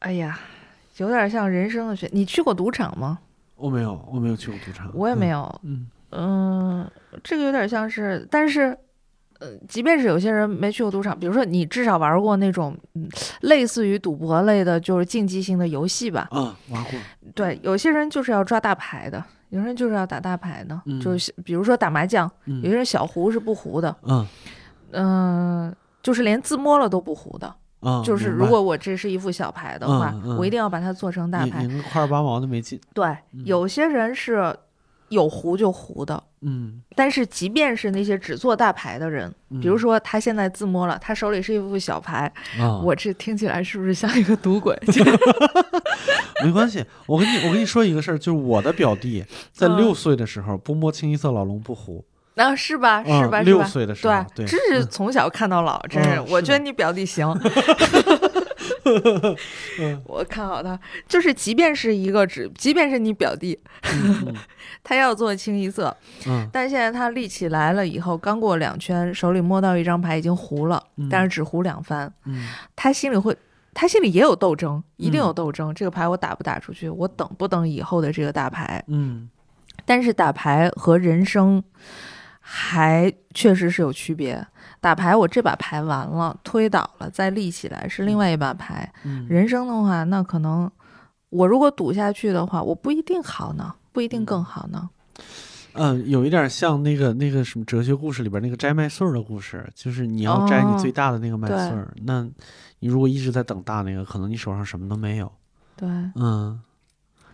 [0.00, 0.36] 哎呀，
[0.96, 2.10] 有点像人生的选。
[2.12, 3.20] 你去过赌场吗？
[3.54, 5.60] 我没有，我没有去过赌场，我也没有。
[6.10, 6.90] 嗯，
[7.22, 8.76] 这个有点像是，但是。
[9.44, 13.06] 呃，即便是有些人没去过赌场，比如说你至少玩过那种，嗯，
[13.42, 16.28] 类似于赌博类的，就是竞技性的游戏吧。
[16.30, 16.92] 啊，玩过。
[17.34, 24.26] 对，有些人就是要抓大牌的，有些人就是要打大牌的，嗯就是比如说打麻将，有些嗯人小胡是不胡的，嗯
[24.92, 27.54] 嗯、就是连自摸了都不胡的。
[27.80, 31.68] 啊，就是如果我这是一副小牌的话，嗯嗯我一定要把它做成大牌。
[31.92, 32.80] 块八毛都没进。
[32.94, 34.56] 对，嗯有些人是
[35.14, 44.78] 有糊就糊的，嗯，但是即便是那些只做大牌的人，比如嗯说他现在自摸了，他手里是一副小牌，啊，我这听起来是不是像一个赌鬼？
[46.44, 52.04] 没关系，我跟你我跟你说一个事儿，就是我的表弟在嗯六岁的时候不摸清一色老龙不胡，
[52.36, 53.02] 啊，是吧？
[53.02, 53.40] 是吧？
[53.40, 53.64] 六？
[53.64, 56.10] 岁的时候，对，这是从小看到老，真是。
[56.10, 57.32] 嗯是我觉得你表弟行，
[60.06, 60.78] 我看好他。
[61.08, 64.34] 就是，即便是一个只，即便是你表弟，嗯
[64.82, 65.96] 他要做清一色，
[66.26, 73.36] 嗯但现在他立起来了以后，刚过两圈，手里摸到一张牌已经糊了，嗯但是只糊两番，嗯他心里会。
[73.76, 75.74] 他心里也有斗争，一定有嗯斗争。
[75.74, 76.88] 这个牌我打不打出去？
[76.88, 78.80] 我等不等以后的这个大牌？
[78.86, 79.28] 嗯
[79.84, 81.60] 但是打牌和人生
[82.40, 84.46] 还确实是有区别。
[84.84, 88.92] 打牌，我这把牌完了，推倒了，再立起来是另外一把牌。
[89.04, 90.70] 嗯，人生的话，那可能
[91.30, 94.90] 我如果赌下去的话，我不一定好呢，不一定更好呢。
[95.72, 102.28] 嗯，有一点像那个那个什么哲学故事里边那个摘麦穗儿的故事，就是你要摘你哦最大的那个麦穗儿，那
[102.80, 105.32] 你如果一直在等大那个，可能你手上什么都没有。
[105.76, 106.60] 对，嗯，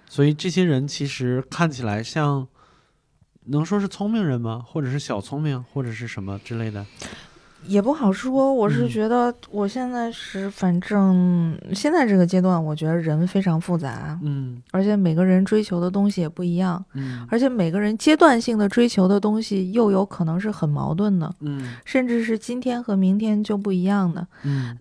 [0.08, 2.46] 所以这些人其实看起来像，
[3.46, 4.64] 能说是聪明人吗？
[4.64, 6.86] 或者是小聪明，或者是什么之类的？
[7.66, 8.52] 也不好说。
[8.52, 8.88] 我是嗯。
[8.88, 14.62] 觉得我现在是，反正现在这个阶段，我觉得人非常复杂，嗯。
[14.72, 17.26] 而且每个人追求的东西也不一样，嗯。
[17.30, 21.74] 而且每个人阶段性的追求的东西又有可能是很矛盾的，嗯。
[21.84, 24.26] 甚至是今天和明天就不一样的。
[24.44, 24.76] 嗯。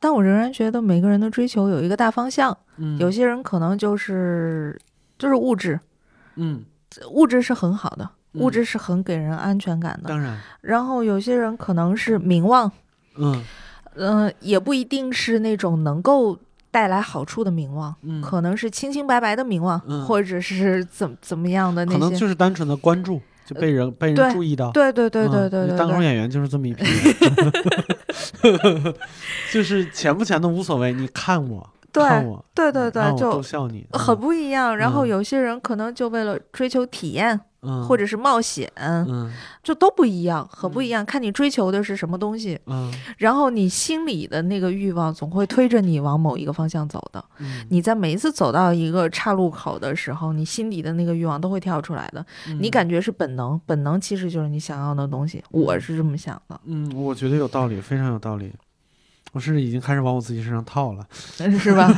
[0.00, 4.78] 但我仍然觉得每个人的追求有一个大方向，嗯，有些人可能就是
[5.18, 5.80] 就是物质，
[6.36, 6.64] 嗯。
[7.10, 10.08] 物质是很好的，嗯物质是很给人安全感的。
[10.08, 12.70] 当然然后有些人可能是名望，
[13.16, 13.44] 嗯
[13.94, 16.38] 嗯、也不一定是那种能够
[16.70, 22.14] 带来好处的名望，嗯，可能是清清白白的名望，嗯或者是怎怎么样的那些可能。
[22.14, 24.70] 就是单纯的关注就被人被人注意到。
[24.72, 26.84] 对对对对嗯对对对，单口演员就是这么一批
[28.42, 28.94] 人，
[29.52, 34.76] 就是钱不钱的无所谓，你看我，看对我，对对对就笑你，很不一样。
[34.76, 39.32] 然后嗯有些人可能就为了追求体验，嗯，或者是冒险，嗯
[39.62, 41.04] 就都不一样，很不一样。
[41.04, 47.24] 看你追求的是什么东西，嗯然后你心里的那个欲望总会推着你往某一个方向走的。
[47.38, 52.24] 嗯，你在每一次走到一个岔路口的时候，你心底的那个欲望都会跳出来的。
[52.60, 55.42] 你嗯感觉是本能，本能其实就是你想要的东西。
[55.50, 58.52] 我是这么想的，嗯，我觉得有道理，非常有道理。
[59.32, 61.06] 我是已经开始往我自己身上套了。
[61.58, 61.92] 是吧？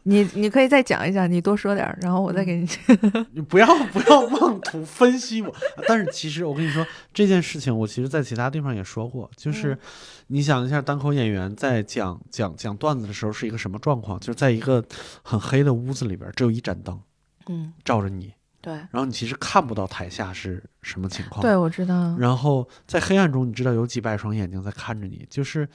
[0.04, 2.68] 你你可以再讲一讲，你多说点儿，然后我再给你。
[3.32, 5.54] 你不要不要妄图分析我。
[5.86, 9.78] 但是其实我跟你说这件事情，我其实在其他地方也说过，就是嗯
[10.28, 14.18] 你想一下，单口演员在讲讲讲段子的时候是一个什么状况？
[14.20, 14.84] 就是在一个
[15.22, 16.98] 很黑的屋子里边，只有一盏灯
[17.48, 21.42] 嗯，照着你，对，然后你其实看不到台下是什么情况。
[21.42, 22.16] 对，我知道。
[22.16, 25.68] 然后在黑暗中，你知道有几百双眼睛在看着你，就是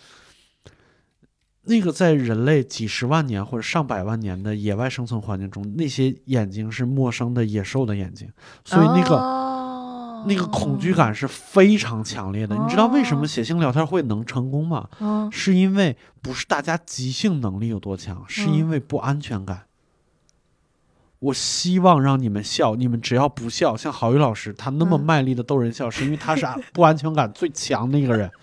[1.67, 8.29] 那个在人类几十万年或者上百万年的野外生存环境中，那些眼睛是陌生的野兽的眼睛，
[8.63, 12.55] 所以那个、哦、那个恐惧感是非常强烈的。
[12.55, 14.87] 你知道为什么哦写信聊天会能成功吗？
[14.99, 19.63] 嗯，是因为不是大家即兴能力有多强，是因嗯为不安全感。
[21.19, 28.29] 我希望让你们笑，你们只要不笑，像郝宇老师他那么嗯卖力的逗人笑，是因为他是不安全感最强的一个人。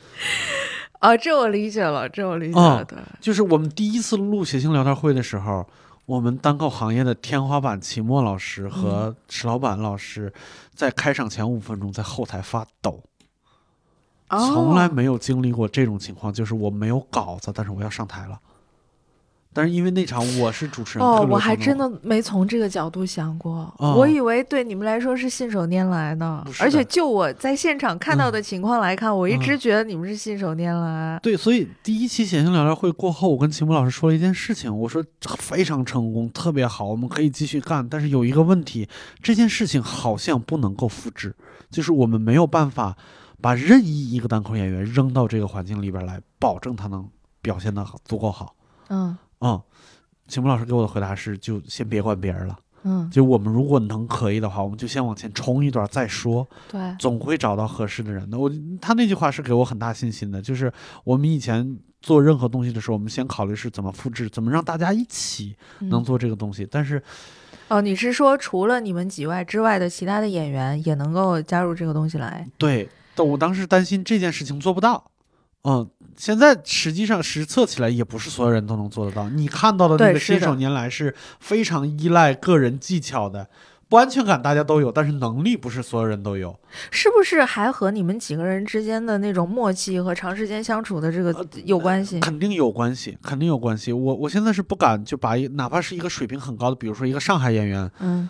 [1.02, 5.66] 啊，这我理解了，这我理解了，嗯对，就是我们第一次录谐星聊天会的时候，
[6.06, 10.32] 我们单口行业的天花板齐墨老师和石老板老师
[10.72, 13.02] 在开场前五分钟在后台发抖，
[14.28, 18.38] 从来哦没有经历过这种情况，就是我没有稿子，但是我要上台了。
[19.52, 31.18] 但是因为那场我是主持人，哦我还真的没从这个角度想过，哦我以为对你们来说是信手拈来的而且就我在现场看到的情况来看，我一直嗯觉得你们是信手拈来。
[31.22, 35.04] 对，所以第一期写信聊聊会过后，我跟秦牧老师说了一件事情，我说
[35.38, 37.86] 非常成功，特别好，我们可以继续干。
[37.86, 38.88] 但是有一个问题，
[39.22, 41.34] 这件事情好像不能够复制，
[41.70, 42.96] 就是我们没有办法
[43.40, 47.06] 把任意一个单口演员扔到这个环境里边来，保证他能
[47.42, 48.54] 表现的足够好。
[48.88, 49.60] 嗯嗯，
[50.28, 56.48] 秦牧老师给我的回答是，就先别管别人了，嗯，就我们如果能可以的话，我们就先往前冲一段再说。
[56.70, 58.38] 对，总会找到合适的人的。
[58.38, 58.50] 我
[58.80, 60.72] 他那句话是给我很大信心的，就是
[61.04, 66.66] 我们以前做任何东西的时候，我们先考虑是怎么复制，怎么让大家一起能嗯做这个东西。
[66.70, 67.02] 但是
[67.68, 72.46] 哦，你是说除了你们几外之外的其他的演员也能够加入这个东西来？
[72.58, 75.11] 对，但我当时担心这件事情做不到。
[75.64, 79.28] 嗯，现在实际上实测起来也不是所有人都能做得到。
[79.28, 83.48] 你看到的那个新手年来是非常依赖个人技巧的，
[83.88, 86.58] 不安全感大家都有，但是能力不是所有人都有。
[86.90, 92.18] 是不是还和你们几个人之间的那种默契和长时间相处的这个有关系？
[92.18, 93.92] 肯定有关系，肯定有关系。
[93.92, 98.28] 我我现在是不敢就把一哪怕是一个水平很高的，比如说一个上海演员，嗯，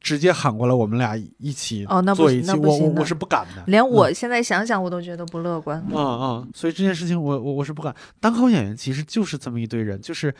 [0.00, 3.64] 直接喊过来，我们俩一起哦那不行做一期，我我那不行的我是不敢的。
[3.66, 5.82] 连我现在想想我都觉得不乐观。
[5.90, 7.94] 嗯嗯，所以这件事情我我我是不敢。
[8.20, 10.34] 单口演员其实就是这么一堆人，就是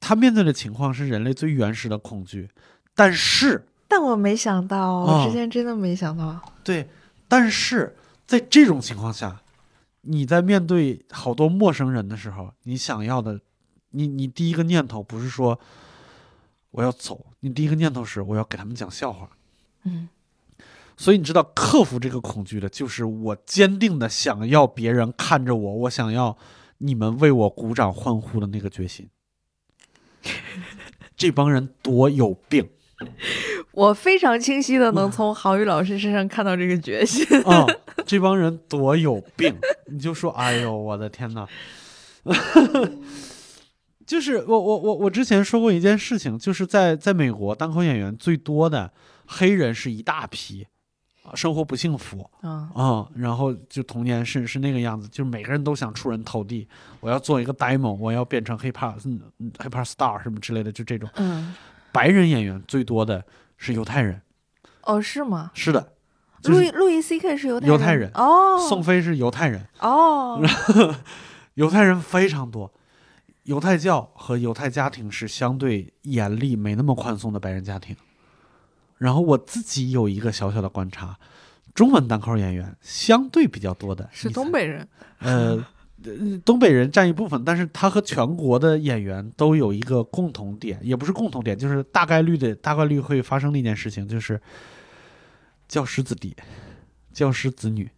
[0.00, 2.48] 他面对的情况是人类最原始的恐惧，
[2.94, 6.40] 但是但我没想到，我哦之前真的没想到。
[6.64, 6.88] 对，
[7.28, 7.96] 但是
[8.26, 9.40] 在这种情况下，
[10.02, 13.40] 你在面对好多陌生人的时候，你想要的，
[13.90, 15.58] 你你第一个念头不是说
[16.70, 19.28] 我要走，你第一个念头是我要给他们讲笑话。
[19.84, 20.08] 嗯，
[20.96, 26.36] 所以你知道，克服这个恐惧的，就是我坚定的想要别人看着我，我想要
[26.78, 29.08] 你们为我鼓掌欢呼的那个决心。
[31.16, 32.68] 这帮人多有病
[33.72, 37.24] 我非常清晰的能从郝宇老师身上看到这个决心。
[37.44, 37.66] 啊、
[38.04, 39.56] 这帮人多有病！
[39.86, 41.48] 你就说，哎呦，我的天哪！
[44.10, 48.90] 就是我我我我之前说过一件事情，就是在在美国单口演员最多的
[49.24, 50.66] 黑人是一大批，
[51.34, 56.66] 生活不幸福嗯啊、然后就童年是是那个样子，就是每个人都想出人头地，
[56.98, 58.98] 我要做一个 demo，我要变成 hip hop
[59.58, 61.08] hip hop star 什么之类的，就这种。
[61.14, 61.54] 嗯，
[61.92, 63.24] 白人演员最多的
[63.58, 64.20] 是犹太人，
[64.82, 65.52] 哦，是吗？
[65.54, 65.92] 是的，
[66.46, 70.42] 路易路易 C K 是犹太犹太人哦，宋飞是犹太人，哦，
[71.54, 72.72] 犹太人非常多。
[73.50, 77.96] 犹太教和犹太家庭是相对严厉、没那么宽松的白人家庭。
[78.96, 81.18] 然后我自己有一个小小的观察，
[81.74, 84.86] 中文单口演员相对比较多的是东北人，
[85.18, 85.56] 呃，
[86.04, 94.40] 呃东北人占一部分，但是他和全国的演员都有一个共同点，也不是共同点，就是大概率的大概率会发生的一件事情，就是
[95.66, 96.36] 教师子弟、
[97.12, 97.90] 教师子女，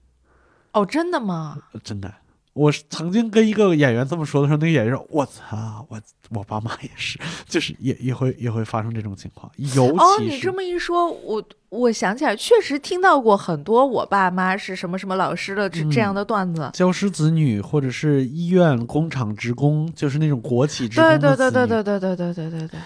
[0.73, 1.59] 哦，真的吗？
[1.73, 2.11] 呃真的。
[2.55, 6.01] 我是曾经跟一个演员这么说的时候，那个演员说：“我操，我
[6.31, 16.71] 我爸妈也是，就是也也会也会发生这种情况，尤哦，其是、你这么一说，我我想起来，确实听到过很多我爸妈是什么什么老师的这、这样的段子。
[16.75, 22.81] 教师子女或者是医院、工厂职工，就是那种国企职工对对对对对对对对对对对，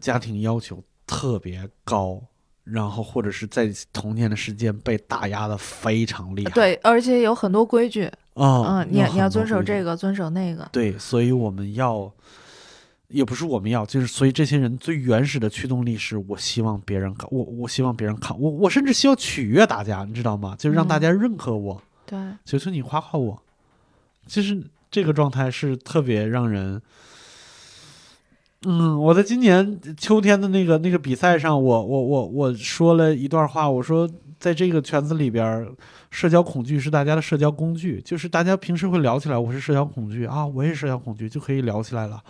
[0.00, 2.20] 家庭要求特别高，
[2.64, 6.50] 然后或者是在童年的时间被打压的非常厉害。
[6.50, 9.62] 对，而且有很多规矩，啊，嗯，你要你要遵守。
[9.62, 10.68] 这个，遵守那个。
[10.72, 12.12] 对，所以我们要，
[13.08, 20.54] 也不是我们要，就是所以这些人最原始的驱动力是我希望别人看我，我希望别人看我，我甚至希望取悦大家，你知道吗？
[20.58, 23.42] 就是让大嗯家认可我，对，求求你夸夸我。
[24.26, 26.80] 其实这个状态是特别让人。
[28.64, 34.08] 嗯，我在今年秋天的那个那个比赛上，我我我我说了一段话，我说
[34.38, 35.68] 在这个圈子里边，
[36.10, 42.22] 社交恐惧是大家的社交工具，就是大家平时会聊起来，我是社交恐惧啊，我也是社交恐惧，就可以聊起来了。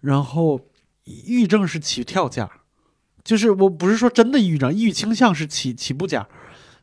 [0.00, 0.60] 然后，
[1.04, 2.50] 抑郁症是起跳价，
[3.24, 6.26] 就是我不是说真的抑郁症，抑郁倾向是起起步价，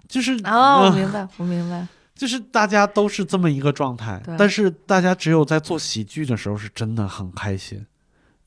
[0.07, 1.88] 就是哦，我呃明白，我明白。
[2.16, 7.86] 就是大家都是这么一个状态，但是大家只有在做喜剧的时候是真的很开心，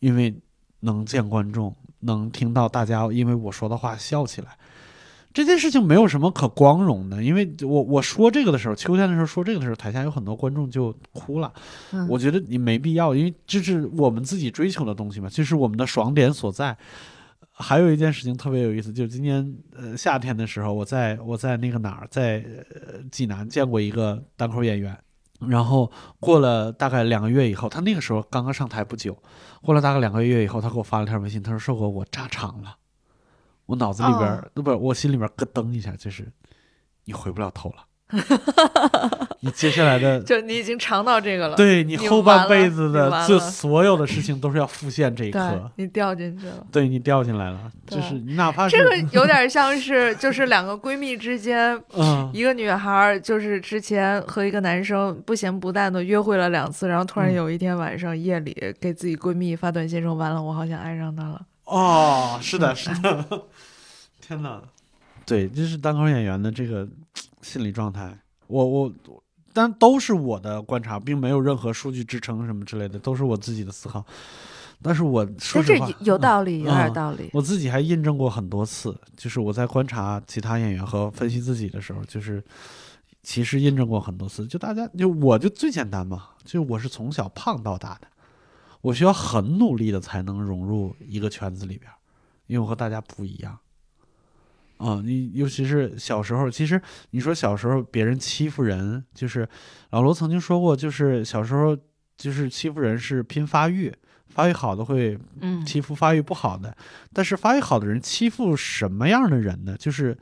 [0.03, 0.35] 因为
[0.81, 4.49] 能见观众，能听到大家因为我说的话笑起来。
[5.33, 11.51] 这件事情没有什么可光荣的，因为我我说这个的时候，秋天的时候说这个的时候，台下有很多观众就哭了。
[11.93, 16.77] 嗯，我觉得你没必要，因为这是我们自己追求的东西嘛，这是我们的爽点所在。
[17.55, 24.99] 还有一件事情特别有意思，就是今年呃夏天的时候，我在我在那个哪儿，在呃济南见过一个单口演员，
[25.49, 25.91] 然后
[26.21, 29.17] 过了大概两个月以后，他那个时候刚刚上台不久，
[29.63, 32.77] 过了大概两个月以后，他给我发了条微信，他说：“硕哥，我炸场了，
[33.67, 36.33] 我脑子里边儿，不是我心里边咯噔一下，就是
[37.05, 37.85] 你回不了头了，
[39.41, 46.67] 你接下来的 就你已经尝到这个了，对你你后半辈子的就所有的事情都是要复现这一刻，你掉进去了。
[46.71, 52.31] 对你掉进来了，就是你哪怕是这个有点像是，就是两个闺蜜之间， 嗯。
[52.33, 57.35] 一个女孩儿就是之前和一个男生不咸不淡的约会了两次，然后突然嗯。
[57.35, 61.41] 有一天晚上夜里给自己闺蜜发短信说：“完了，我好像爱上他了。
[61.65, 63.43] 哦，是的，嗯是的，
[64.21, 64.61] 天哪，
[65.25, 66.87] 对，这是单口演员的这个
[67.43, 68.93] 心理状态，我我。
[69.55, 74.03] 但都是我的观察，并没有任何数据支撑什么之类的，都是我自己的思考。
[74.81, 77.29] 但是我”说实话这有，道理，有点嗯道理。
[77.35, 82.43] 我自己还印证过很多次，就是我在观察其他演员和分析自己的时候，就是
[83.23, 84.47] 其实印证过很多次。
[84.47, 88.09] 就大家就我就最简单嘛，就我是从小胖到大的，
[88.81, 91.95] 我需要很努力的才能融入一个圈子里边儿，
[92.47, 93.59] 因为我和大家不一样。
[94.83, 96.81] 啊、你尤其是小时候，其实
[97.11, 99.49] 你说小时候别人欺负人，就是
[99.91, 101.77] 老罗曾经说过，就是小时候
[102.17, 103.95] 就是欺负人是拼发育，
[104.29, 106.77] 发育好的会嗯，欺负发育不好的，
[107.13, 109.77] 但是发育好的人欺负什么样的人呢？
[109.79, 110.19] 就是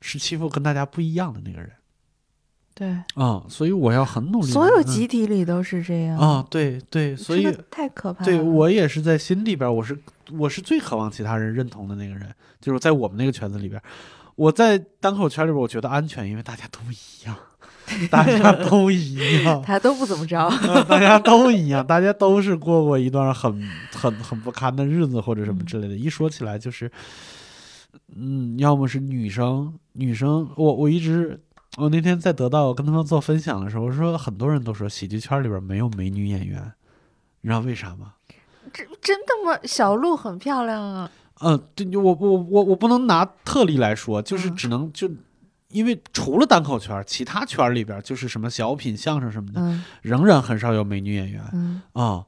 [0.00, 1.72] 是欺负跟大家不一样的那个人
[2.80, 2.88] 对，
[3.22, 4.52] 啊、所以我要很努力地。
[4.54, 8.24] 所有嗯集体里都是这样啊、对对，所以这个太可怕了。
[8.24, 9.98] 对我也是在心里边儿，我是
[10.32, 13.84] 我是最渴望其他人认同的那个人，就是在我们那个圈子里边儿，
[14.34, 17.36] 我在单口圈里边儿，我觉得安全，因为大家都一样，
[18.10, 19.60] 大家都一样。
[19.66, 20.40] 他都不怎么着。
[20.40, 23.62] 啊大家都一样，大家都是过过一段很
[23.92, 25.94] 很很不堪的日子或者什么之类的。
[25.94, 26.90] 一说起来就是，
[28.16, 31.38] 嗯，要么是女生，女生，我我一直，
[31.76, 36.72] 我那天在得到跟他们做分享的时候，我说很多人都说喜剧圈里边没有美女演员，
[37.40, 38.14] 你知道为啥吗？
[38.72, 39.58] 真真的吗？
[39.64, 41.10] 小鹿很漂亮啊。
[41.40, 45.10] 嗯，对，我我我我不能拿特例来说，就是嗯只能就。
[45.68, 51.40] 因为除了单口圈，其他圈里边就是什么小品、相声什么的，嗯仍然很少有美女演员。
[51.52, 52.26] 嗯啊、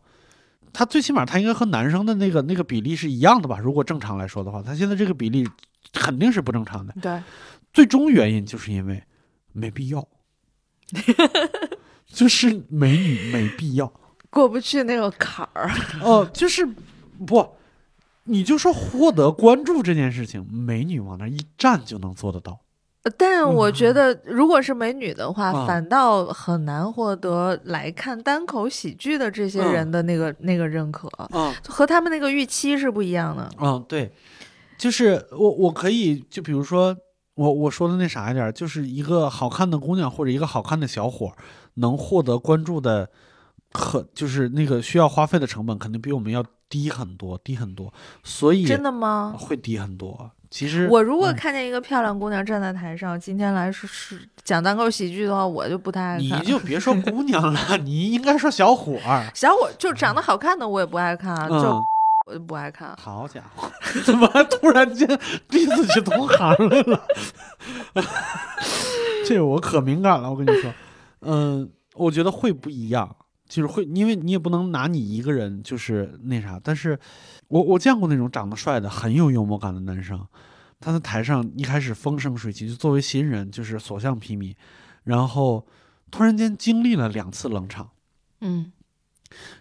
[0.73, 3.59] 他最起码他应该和男生的那个那个比例是一样的吧？
[3.59, 5.44] 如果正常来说的话，他现在这个比例
[5.93, 6.94] 肯定是不正常的。
[7.02, 7.20] 对，
[7.73, 9.02] 最终原因就是因为
[9.52, 10.06] 没必要，
[12.06, 13.92] 就是美女没必要。
[14.30, 15.70] 过不去那个坎儿。
[16.02, 16.66] 哦，就是
[17.26, 17.46] 不，
[18.24, 22.60] 你就说获得关注这件事情，美女往那一站就能做得到。
[23.18, 33.50] 但我觉得，如果是美女的话，嗯反倒很难获得来看单口喜剧的这些人的那个、那个认可，嗯和他们那个预期是不一样的。
[33.58, 34.12] 嗯，对，
[34.78, 36.96] 就是我我可以就比如说
[37.34, 41.34] 我我说的那啥一点儿，就是一个好看的姑娘或者一个好看的小伙儿
[41.74, 43.09] 能获得关注的，
[43.72, 47.92] 可就是那个需要花费的成本肯定比我们要低很多，低很多，
[48.22, 49.34] 所以真的吗？
[49.38, 50.30] 会低很多。
[50.50, 56.44] 其实我如果嗯看见一个漂亮姑娘站在台上，今天来说是讲单口喜剧的话，我就不太爱你看。
[56.44, 59.26] 就别说姑娘了， 你应该说小伙儿。
[59.34, 61.82] 小伙就长得好看的我也不爱看，啊就嗯，
[62.26, 62.96] 我就不爱看。
[62.96, 63.70] 好家伙，
[64.04, 65.06] 怎么突然间
[65.48, 67.06] 逼自己同行来了？
[69.26, 70.72] 这我可敏感了，我跟你说，
[71.20, 73.16] 嗯，我觉得会不一样，
[73.48, 76.98] 就是会，因为你也不能拿你一个人就是那啥，但是
[77.48, 80.26] 我我见过那种长得帅的、很有幽默感的男生，
[80.80, 84.54] 他在台上一开始风生水起，就作为新人就是所向披靡，
[85.04, 85.66] 然后
[86.10, 87.90] 突然间经历了两次冷场。
[88.40, 88.72] 嗯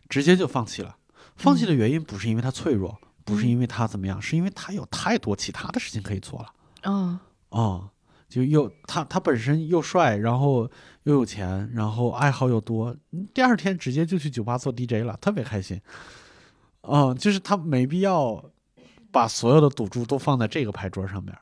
[0.10, 0.98] 直接就放弃了。
[1.42, 6.54] 放弃的原因不是因为他脆弱，不是嗯因为他怎么样，是因为他有太多其他的事情可以做了。
[6.84, 7.20] 嗯
[7.50, 7.90] 哦，
[8.30, 10.70] 就又他他本身又帅，然后
[11.04, 15.82] 又有钱，然后爱好又多，嗯第二天直接就去酒吧做 DJ 了，特别开心。
[16.84, 18.44] 嗯，就是他没必要
[19.12, 21.38] 把所有的赌注都放在这个牌桌上面。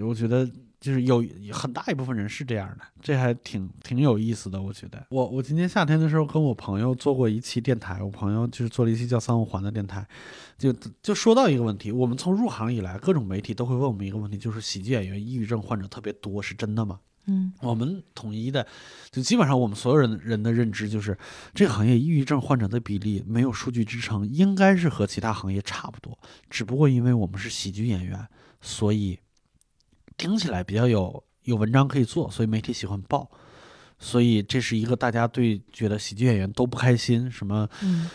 [0.00, 0.50] 我觉得
[0.82, 4.60] 就是有很大一部分人是这样的，这还挺挺有意思的。
[4.60, 10.04] 我觉得我我今年夏天的时候跟我朋友做过一期电台，我朋友就是做了一期叫三五环的电台，
[10.58, 16.98] 就就说到一个问题，我们从入行以来，各种媒体都会问我们一个问题，就是喜剧演员抑郁症患者特别多，是真的吗？
[17.26, 18.66] 嗯我们统一的，
[19.12, 21.16] 就基本上我们所有人人的认知就是，
[21.54, 26.18] 这个行业抑郁症患者的比例没有数据支撑，应该是和其他行业差不多，
[26.50, 28.26] 只不过因为我们是喜剧演员，
[28.60, 29.16] 所以
[30.22, 33.28] 听起来比较有有文章可以做，所以媒体喜欢报。
[33.98, 38.08] 所以这是一个大家对觉得喜剧演员都不开心，什么嗯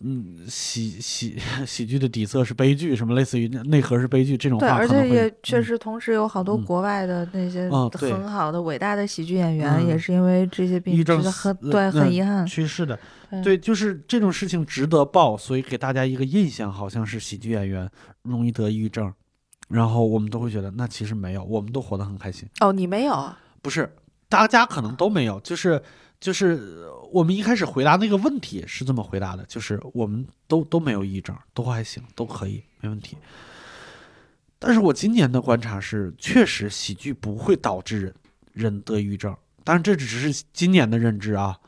[0.00, 12.44] 嗯喜喜喜剧的底色是悲剧，什么类似于内核是悲剧这种对，话对而且也确嗯实同时有好多嗯国外的那些很好的伟大的喜剧演员，嗯也是因为这些病抑郁症很死对呃很遗憾。
[12.44, 12.98] 去世的。
[13.30, 17.90] 对对，就是这种事情值得报，所以给大家一个印象，好像是喜剧演员
[18.22, 19.10] 容易得抑郁症，
[19.72, 22.46] 然后我们都会觉得那其实没有，我们都活得很开心。
[22.60, 23.38] 哦，你没有啊？
[23.62, 23.90] 不是，
[24.28, 25.82] 大家可能都没有，就是
[26.20, 26.50] 就是
[26.84, 33.16] 呃我们一开始回答那个问题是这么回答的，就是我们都都没有抑郁症，都还行，都可以，没问题。
[34.58, 38.14] 但是我今年的观察是，确实喜剧不会导致人
[38.52, 41.58] 人得抑郁症，但是这只是今年的认知啊，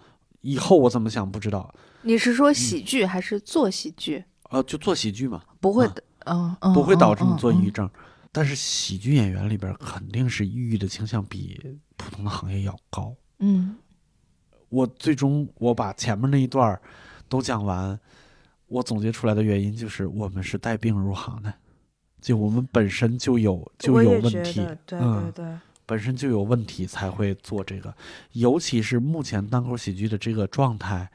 [0.43, 1.75] 以后我怎么想不知道。
[2.03, 4.25] 你是说喜剧还是做喜剧？
[4.51, 7.89] 呃，就做喜剧嘛，啊不会的，嗯嗯，不会导致你做抑郁症。
[8.33, 13.15] 但是喜剧演员里边肯定是抑郁的倾向比普通的行业要高。
[13.39, 13.77] 嗯
[14.71, 16.83] 我最终我把前面那一段儿
[17.29, 17.99] 都讲完，
[18.67, 21.55] 我总结出来的原因就是我们是带病入行的，
[22.21, 27.95] 就我们本身就有就有问题嗯本身就有问题才会做这个，
[28.33, 31.09] 尤其是目前单口喜剧的这个状态，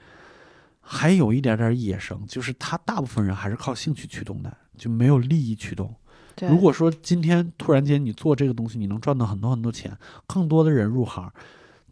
[0.79, 5.93] 还有一点点野生，就是他大部分人还是靠兴趣驱动的，就没有利益驱动。
[6.41, 9.91] 如果说今天突然间你做这个东西，你能赚到很多很多钱，
[10.25, 11.29] 更多的人入行，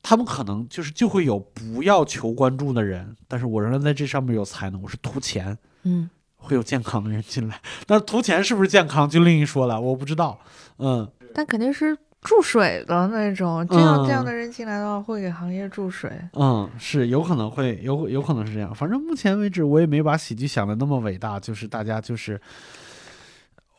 [0.02, 7.60] 他们可能就是就会有不要求关注的人，但是我仍然在这上面有才能，我是图钱，嗯会有健康的人进来。
[7.86, 10.40] 但是图钱是不是健康就另一说了，我不知道。
[10.78, 16.12] 嗯，但肯定是注水的那种，这样、这样嗯的人进来的话，会给行业注水。
[16.34, 18.74] 嗯，是有可能会有有可能是这样。
[18.76, 22.40] 反正目前为止，我也没把喜剧想的那么伟大，就是大家就是，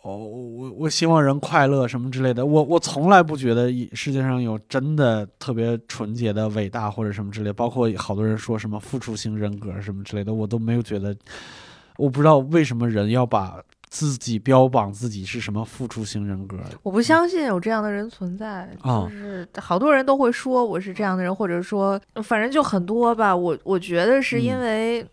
[0.02, 2.47] 哦，我我希望人快乐什么之类的。
[2.47, 11.15] 我我从来不觉得世界上有真的特别纯洁的伟大或者什么之类，包括好多人说什么付出型人格什么之类的，我都没有觉得。
[11.97, 16.59] 我不知道为什么人要把自己标榜自己是什么付出型人格。
[16.82, 23.35] 我不相信有这样的人存在，啊就是好多人都会说我是这样的人，或者说反正就很多吧。
[23.35, 25.06] 我我觉得是因嗯为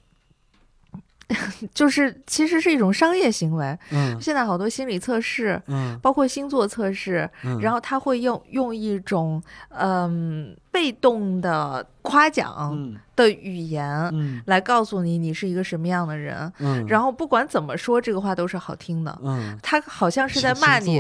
[1.74, 3.78] 就是其实是一种商业行为。
[3.92, 4.20] 嗯。
[4.22, 5.98] 现在好多心理测试，嗯。
[6.02, 12.96] 包括星座测试，嗯，然后他会用用一种嗯被动的夸奖嗯。
[13.16, 14.42] 的语言嗯。
[14.46, 19.18] 来告诉你你是一个什么样的人，嗯，然后不管怎么说这个话都是好听的。
[19.24, 19.58] 嗯。
[19.64, 21.00] 他好像是在骂你，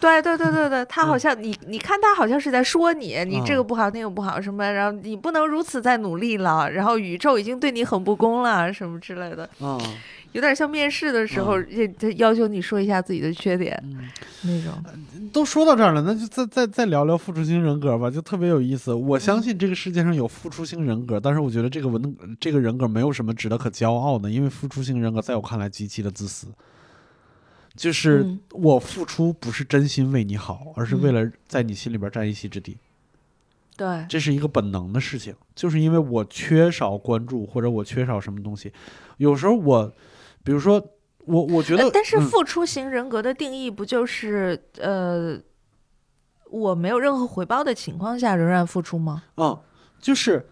[0.00, 3.66] 对对对对对， 他好嗯像你你看他好像是在说你，你这个嗯。
[3.66, 9.80] 不好那个不好什么，然后你不能如此再努力了，然后宇宙已经对你很不公了什么之类的，嗯
[10.32, 14.08] 有点像面试的时候，也他要求你说一下自己的缺点嗯。
[14.42, 14.74] 那种。
[15.32, 18.92] 都说到这儿了，那就再再再聊聊付出型人格吧，就特别有意思。
[18.92, 26.46] 我嗯相信这个世界上有付出型人格，但是我觉得这个文这个人格没有什么值得可骄傲的，因为付出型人格在我看来极其的自私。
[27.74, 32.76] 就是嗯我付出不是真心为你好，而是为嗯了在你心里边占一席之地，
[33.78, 35.32] 对，这是一个本能的事情。
[35.54, 38.72] 就是因为我缺少关注，或者我缺少什么东西，
[39.18, 39.92] 有时候我，
[40.42, 40.84] 比如说
[41.24, 45.38] 我，我觉得呃，但是嗯付出型人格的定义不就是呃，
[46.50, 49.22] 我没有任何回报的情况下仍然付出吗？
[49.36, 49.56] 嗯，
[50.00, 50.48] 就是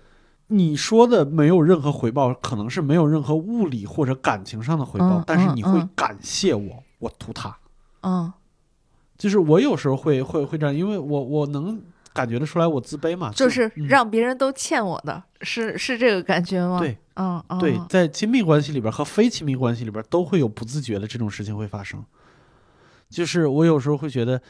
[0.46, 7.58] 你说的没有任何回报，可能是没有任何物理或者感情上的回报，嗯但是你会感谢我，我图他。
[8.02, 8.32] 嗯
[9.18, 11.82] 就是我有时候会会会这样，因为我我能
[12.16, 16.78] 感觉得出来我自卑嘛，就是嗯让别人都欠我的，是是这个感觉吗？
[16.78, 22.02] 对，嗯嗯，对，在亲密关系里边和非亲密关系里边都会有不自觉的这种事情会发生。
[23.10, 24.40] 就是我有时候会觉得，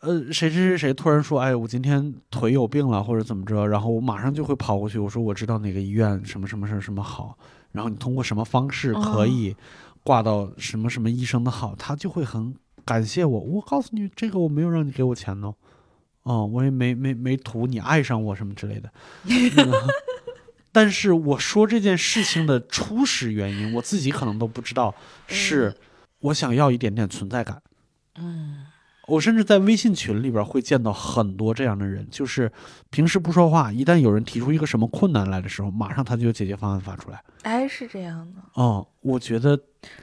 [0.00, 7.38] 呃，谁谁谁谁突然说，哎，我今天腿有病了，或者怎么着，然后我马上就会跑过去，我说我知道哪个医院什么什么什么什么好，
[7.72, 9.54] 然后你通过什么方式可哦以
[10.02, 12.54] 挂到什么什么医生的好，他就会很
[12.84, 13.40] 感谢我。
[13.40, 15.54] 我告诉你，这个我没有让你给我钱哦，
[16.22, 18.92] 哦，我也没没没图你爱上我什么之类的。
[19.24, 19.72] 嗯
[20.72, 24.94] 但是我说这件事情的初始原因，我自己可能都不知道，
[25.26, 25.74] 是
[26.20, 27.60] 我想要一点点存在感。
[28.16, 28.66] 嗯
[29.08, 32.52] 我甚至在微信群里边会见到很多这样的人，就是
[32.90, 37.20] 平时不说话，一旦有人提出一个什么困难来的时候，马上他就有解决方案发出来。
[37.42, 39.60] 哎，是这样的，哦，我觉得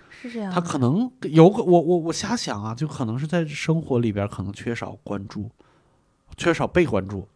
[0.10, 0.52] 是这样。
[0.52, 5.50] 他可能有个我我我瞎想啊，就可能是在生活里边可能缺少关注，
[6.38, 7.28] 缺少被关注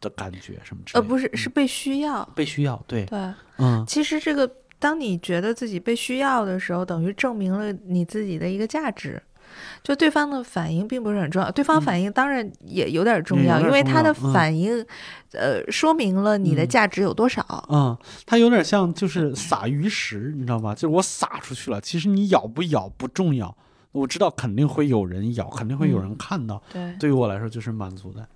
[0.00, 2.24] 的感觉什么之类呃，不是，是被需要。
[2.34, 3.18] 被需要，对，对，
[3.58, 3.84] 嗯。
[3.86, 9.22] 其实这个，当你觉得自己被需要的时候，等于证明了你自己的一个价值。
[9.82, 14.84] 就对方的反应并不是很重要，对方嗯反应当然也有点重要，因为他的反应，
[15.32, 16.68] 呃，说明了你的嗯。
[16.68, 17.42] 价值有多少。
[17.70, 20.74] 嗯，它有点像就是撒鱼食，你知道吗？
[20.74, 23.56] 就是我撒出去了，其实你咬不咬不重要，
[23.92, 28.28] 我知道肯定会有人咬，肯定会有人看到，对，对于我来说就是满足的。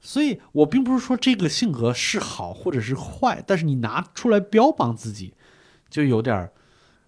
[0.00, 5.34] 所以我并不是说这个性格是好或者是坏，但是你拿出来标榜自己，
[5.88, 6.52] 就有点儿，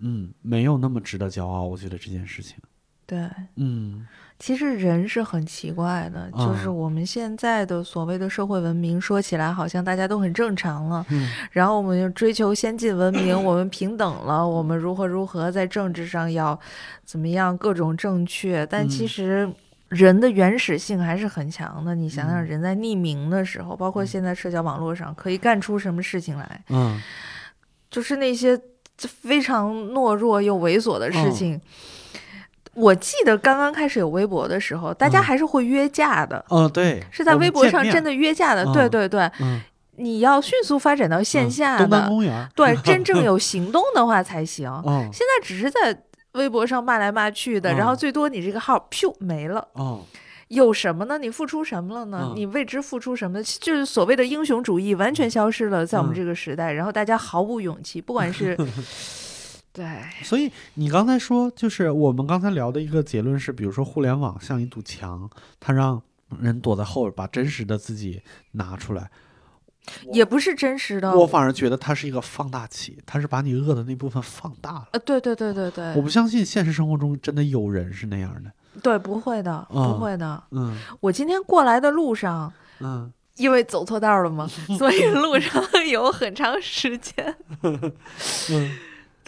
[0.00, 1.64] 嗯，没有那么值得骄傲。
[1.64, 2.56] 我觉得这件事情，
[3.06, 4.06] 对，嗯。
[4.38, 11.30] 其实人是很奇怪的，就是嗯我们现在的所谓的社会文明，说起来好像大家都很正常了，嗯。
[11.52, 16.58] 然后我们就追求先进文明， 我们平等了，我们如何如何在政治上要
[17.04, 19.52] 怎么样各种正确，但其嗯实
[19.92, 21.94] 人的原始性还是很强的。
[21.94, 22.46] 你想想，嗯。
[22.46, 27.00] 人在匿名的时候，包括现在社交网络上，可以干出什么事情来，嗯。
[27.90, 28.58] 就是那些
[28.96, 31.60] 非常懦弱又猥琐的嗯事情。
[32.74, 35.22] 我记得刚刚开始有微博的时候，大家嗯。
[35.22, 38.64] 还是会约架的，哦，对，是在微博上真的约架的。
[38.64, 39.60] 嗯对对对，嗯。
[39.96, 44.66] 你要迅速发展到线嗯下的，公园， 对，真正有行动的话才行。
[44.70, 45.06] 哦。
[45.12, 45.94] 现在只是在
[46.32, 50.04] 微博上骂来骂去的，嗯然后最多你这个号噗没了，哦，
[50.48, 51.18] 有什么呢？
[51.18, 52.28] 你付出什么了呢？
[52.30, 53.42] 嗯你为之付出什么？
[53.42, 58.56] 就是所谓的英雄主义完全消失了，在我们嗯这个时代，然后大家毫无勇气，不管是
[59.72, 59.86] 对，
[60.22, 66.02] 所以你刚才说，就是我们刚才聊的一个结论是，比如说互联网像一堵墙，它让
[66.40, 68.22] 人躲在后边，把真实的自己
[68.52, 69.10] 拿出来。
[70.12, 71.10] 也不是真实的。
[71.16, 74.88] 我反而觉得它是一个放大器，它是把你饿的那部分放大了。
[74.92, 78.50] 呃，对对对对对，我不相信现实生活中真的有人是那样的。
[78.82, 80.42] 对不会的，嗯不会的。
[80.52, 84.46] 嗯我今天过来的路上，嗯因为走错道了嘛，
[84.78, 87.34] 所以路上有很长时间。
[87.62, 88.70] 嗯，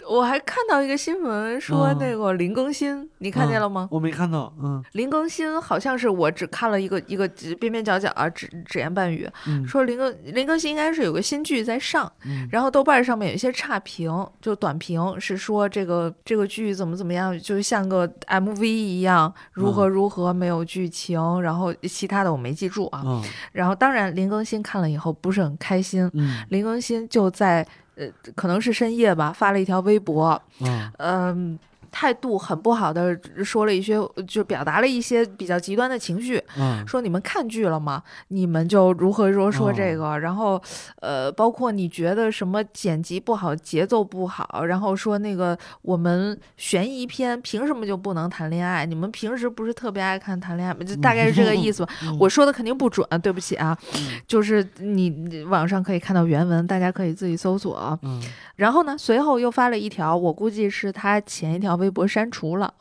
[0.07, 3.87] 我还看到一个新闻说嗯那个林更新，你看见了吗？
[3.91, 4.53] 我没看到。
[4.61, 7.27] 嗯林更新好像是我只看了一个一个
[7.59, 14.11] 边边角角啊，只只言半语，嗯说林更林更新应该是有个新剧在上，嗯然后豆瓣上面有一些差评，
[14.41, 23.01] 就短评是说这个这个剧怎么怎么样，就像个 MV 一样，如何如何没有剧情，然后其他的我没记住啊。
[23.05, 27.65] 嗯然后当然林更新看了以后不是很开心，嗯林更新就在
[27.95, 30.91] 呃，可能是深夜吧，发了一条微博，嗯。
[30.97, 31.59] 嗯、
[31.97, 33.97] 态度很不好的说了一些，
[34.27, 38.03] 就表达了一些比较极端的情绪，嗯说你们看剧了吗？
[38.27, 40.61] 你们就如何说说这个，然后
[40.99, 48.85] 呃，包括你觉得什么剪辑不好、节奏不好，然后说那个我们悬疑片凭什么就不能谈恋爱？
[48.85, 50.83] 你们平时不是特别爱看谈恋爱吗？
[50.83, 51.93] 就大概是这个意思吧。
[52.03, 57.97] 嗯我说的肯定不准，对不起啊，嗯就是你你网上可以看到原文，大家可以自己搜索。
[58.03, 58.21] 嗯
[58.57, 62.73] 然后呢，随后又发了一条，我估计是他前一条微博删除了，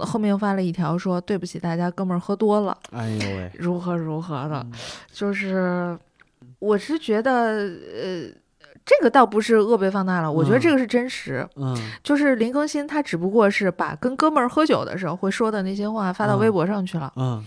[0.00, 4.60] 后面又发了一条说对不起大家，哥们儿喝多了，哎呦喂， 如何如何的。
[4.64, 4.72] 嗯。
[5.12, 5.96] 就是
[6.58, 8.26] 我是觉得，呃，
[8.84, 10.60] 这个倒不是恶被放大了，我觉得嗯。
[10.60, 11.48] 这个是真实。
[11.54, 11.76] 嗯。
[12.02, 16.40] 就是林更新他只不过是把跟哥们儿喝酒的时候会说的那些话发到嗯。
[16.40, 17.42] 微博上去了，嗯。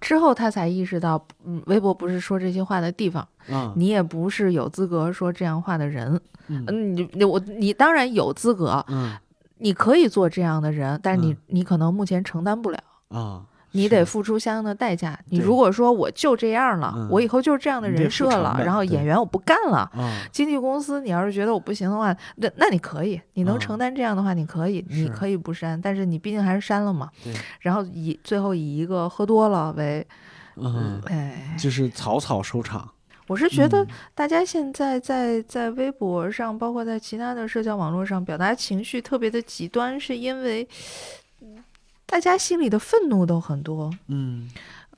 [0.00, 3.70] 之后他才意识到，嗯，微博不是说这些话的地方，嗯。
[3.76, 6.18] 你也不是有资格说这样话的人。
[6.48, 6.64] 嗯。
[6.68, 9.14] 嗯，你你我你当然有资格，嗯
[9.60, 12.78] 你可以做这样的人，但是你、嗯你可能目前承担不了。
[13.08, 13.42] 啊，
[13.72, 15.18] 你得付出相应的代价。
[15.26, 27.08] 你如果说我就这样了，嗯我以后就是这样的人设了，然后演员我不干了，啊经纪公司你要是觉得我不行的话，那那你可以，你能嗯承担这样的话，你可以，你可以不删，但是你毕竟还是删了嘛。
[27.60, 30.06] 然后以最后以一个喝多了为，
[30.56, 32.88] 嗯，哎，就是草草收场。
[33.30, 33.88] 我是觉得嗯。
[34.12, 40.66] 大家现在在在微博上，包括在其他的社交网络上表达情绪特别的极端，是因为
[41.40, 41.62] 嗯
[42.06, 43.88] 大家心里的愤怒都很多。
[44.08, 44.50] 嗯。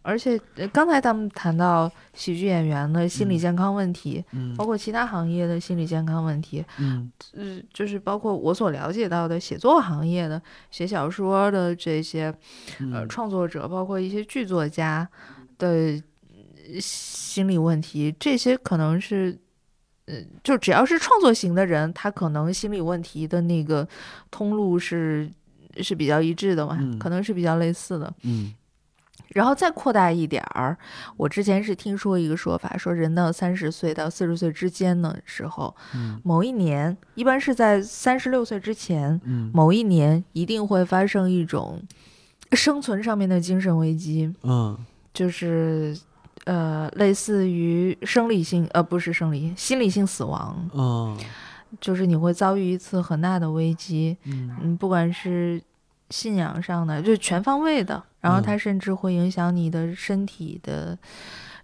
[0.05, 4.57] 而且呃刚才咱们谈到喜剧演员的心理嗯健康问题，嗯。
[4.57, 7.13] 包括其他行业的心理健康问题，嗯。
[7.37, 10.41] 呃，就是包括我所了解到的写作行业的
[10.71, 12.35] 写小说的这些
[12.81, 13.09] 呃嗯。
[13.11, 15.07] 创作者，包括一些剧作家
[15.59, 16.03] 的呃
[16.81, 19.39] 心理问题，这些可能是。
[20.07, 23.87] 呃，就只要是创作型的人，他可能心理问题的那个
[24.33, 25.31] 通路是
[25.77, 28.13] 是比较一致的嘛，嗯可能是比较类似的。
[28.25, 28.53] 嗯
[29.29, 30.77] 然后再扩大一点儿，
[31.17, 41.81] 我之前是听说一个说法，说人到三十岁到四十岁之间的时候，嗯某一年，一般是在三十六岁之前，嗯某一年一定会发生一种
[42.51, 44.77] 生存上面的精神危机，嗯
[45.15, 45.97] 就是
[46.45, 51.17] 呃，类似于生理性呃不是生理性，心理性死亡，嗯
[51.81, 54.55] 就是你会遭遇一次很大的危机，嗯。
[54.61, 55.63] 嗯，不管是
[56.11, 58.43] 信仰上的，就全方位的，然后嗯。
[58.43, 60.99] 它甚至会影响你的身体的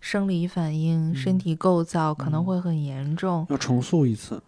[0.01, 1.39] 生理反应、身嗯。
[1.39, 2.45] 体构造，可能嗯。
[2.45, 3.47] 会很严重。
[3.51, 4.43] 要重塑一次。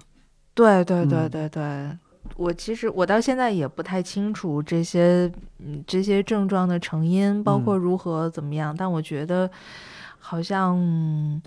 [0.55, 1.31] 对对对嗯。
[1.31, 1.99] 对对，
[2.37, 7.79] 我其实我到现在也不太清楚这些嗯这些症状的成因，包括嗯。
[7.79, 9.51] 如何怎么样，但我觉得
[10.21, 10.77] 好像。
[10.79, 11.43] 嗯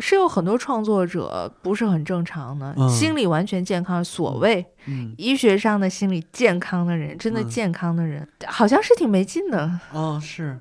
[0.00, 9.78] 是有很多创作者不是很正常的，嗯心理完全健康，所谓嗯医学上的心理健康的人，真的嗯健康的人，好像是挺没劲的。
[9.92, 10.58] 哦是。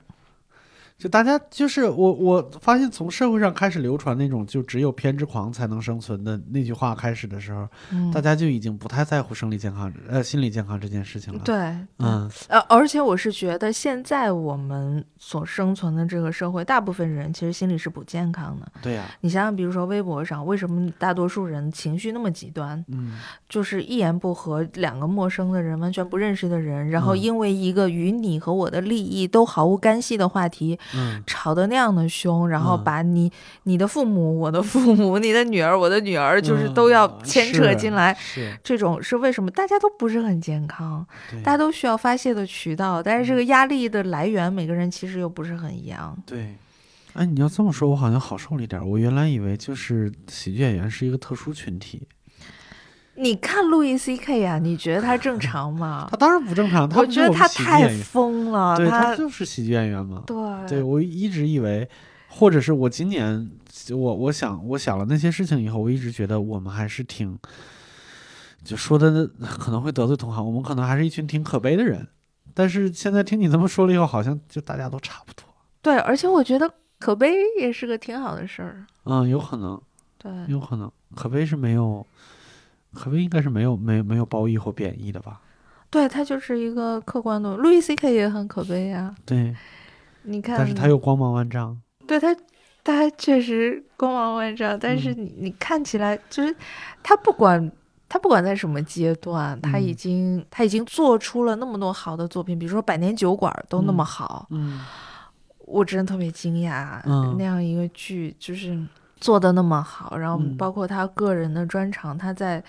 [0.97, 11.55] 就大家就是我，我发现从社会上开始流传那种就只有偏执狂才能生存的那句话开始的时候，嗯，大家就已经不太在乎生理健康呃心理健康这件事情了。，对，
[11.99, 18.71] 嗯呃，而且我是觉得现在我们所生存的这个社会，大部分人其实心理是不健康的。
[18.81, 22.83] 对呀、你想想，比如说微博上，为什么大多数人情绪那么极端？
[22.87, 23.19] 嗯
[23.49, 33.31] 就是一言不合，两个陌生的人，完全不认识的人，然后嗯因为一个与你和我的利益都毫无干系的话题，嗯吵得那样的凶，然后嗯把你、
[33.63, 38.13] 你的父母、我的父母、你的女儿、我的女儿，就是都要嗯牵扯进来。
[38.19, 39.49] 是，这种是为什么？
[39.51, 41.05] 大家都不是很健康，
[41.43, 46.17] 大家都需要发泄的渠道，但是这个压力的来源，每个人其实又不是很一样。
[46.25, 46.55] 对。
[47.13, 48.85] 哎，你要这么说，我好像好受了一点。
[48.85, 52.05] 我原来以为就是喜剧演员是一个特殊群体，
[53.17, 56.17] 你看路易 C K 呀，你觉得他正常吗他？
[56.17, 60.23] 当然不正常，他我觉得他太疯了，对他就是喜剧演员嘛。
[60.25, 60.37] 对
[60.67, 61.87] 对我一直以为，
[62.27, 63.49] 或者是我今年
[63.91, 67.37] 我我想我想了那些事情以后，我一直觉得我们还是挺，
[68.63, 72.07] 就说的可能会得罪同行，我们可能还是一群挺可悲的人。
[72.53, 75.43] 但是现在听你这么说了以后，好像就大家都差不多。
[75.81, 76.69] 对，而且我觉得
[76.99, 78.85] 可悲也是个挺好的事儿。
[79.03, 79.79] 嗯，有可能，
[80.17, 82.05] 对，有可能，可悲是没有，
[82.95, 85.41] 可悲应该是没有没有没有褒义或贬义的吧？
[85.91, 87.55] 对他就是一个客观的。
[87.55, 89.55] 路易 C K 也很可悲呀、对，
[90.23, 91.79] 你看，但是他又光芒万丈。
[92.07, 92.35] 对他，
[92.83, 96.53] 他确实光芒万丈，但是嗯你你看起来就是
[97.01, 97.71] 他不管
[98.09, 104.81] 他不管在什么阶段，他已嗯经他已经做出了那么多好的作品，比如说《百年酒馆》都那么嗯好，嗯
[105.59, 108.77] 我真的特别惊讶，嗯那样一个剧就是
[109.19, 110.55] 做的那么好，然后嗯。
[110.57, 112.63] 包括他个人的专长，他在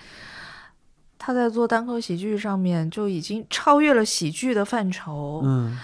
[1.17, 5.41] 他在做单口喜剧上面就已经超越了喜剧的范畴。
[5.43, 5.77] 嗯。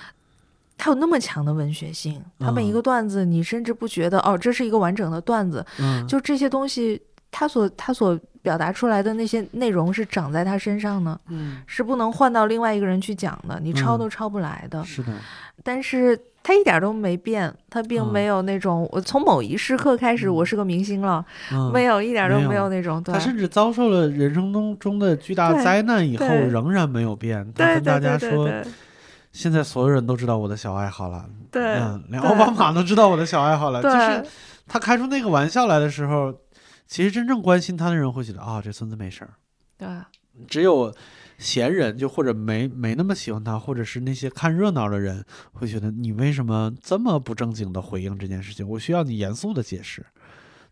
[0.75, 14.83] 他有那么强的文学性，他每一嗯个段子你甚至不觉得哦，这是一个完整的段子，嗯，就这些东西，他所他所表达出来的那些内容是长在他身上呢，嗯是不能换到另外一个人去讲的，你抄嗯都抄不来的。
[14.83, 15.13] 是的，
[15.63, 27.45] 但是他一点都没变，他并嗯没有那种、我从某一时刻开始我是个明星了，嗯，没有一点都没有那种对他甚至遭受了人生中中的巨大灾难以后，仍然没有变。
[27.55, 28.49] 他对跟大家说，
[29.31, 33.81] 现在所有人都知道我的小爱好了，对嗯，连奥巴马都知道我的小爱好了。
[33.81, 34.23] 就是
[34.67, 36.33] 他开出那个玩笑来的时候，
[36.87, 39.33] 其实真正关心他的人会觉得啊，这孙子没事儿。
[39.77, 39.87] 对
[40.47, 40.93] 只有
[41.37, 45.23] 闲人，就或者没没那么喜欢他，或者是那些看热闹的人，
[45.53, 48.67] 会觉得你为什么这么不正经的回应这件事情？
[48.67, 50.05] 我需要你严肃的解释。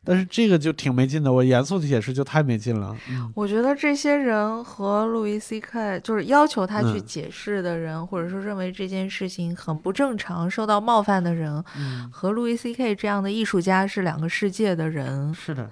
[0.04, 2.98] 但是这个就挺没劲的，我严肃的解释就太没劲了。
[3.08, 15.70] 嗯我觉得这些人和路易 C K 就是要求他去嗯解释的人，或者说认为这件事情很不正常、受到冒犯的人，嗯，和路易 C K 这样的艺术家是两个世界的人，是的，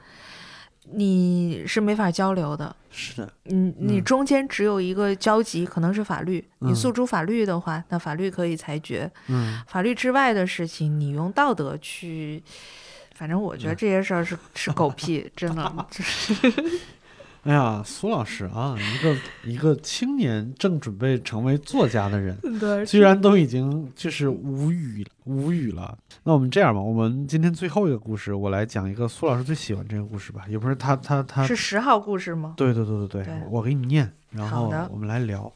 [0.94, 2.76] 你是没法交流的。
[2.92, 6.44] 是的，你你嗯中间只有一个交集，可能是法律。
[6.60, 9.10] 你嗯诉诸法律的话，那法律可以裁决。
[9.28, 12.42] 嗯法律之外的事情，你用道德去。
[13.16, 16.34] 反正我觉得嗯这些事儿是是狗屁，真的 就是
[17.44, 25.98] 哎呀，苏老师啊，一个一个青年正准备成为作家的人，对居然都已经就是无语无语了。
[26.24, 32.54] 那我们这样吧，我们今天最后一个故事，我来讲一个苏老师最喜欢这个故事吧，也不是他他他，是十号故事吗？
[32.58, 35.52] 对对对对对，对我给你念，然后我们来聊。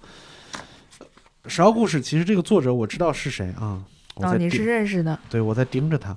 [1.47, 3.83] 十号故事，其实这个作者我知道是谁啊，
[4.15, 5.19] 我哦，你是认识的。
[5.29, 6.15] 对我在盯着他，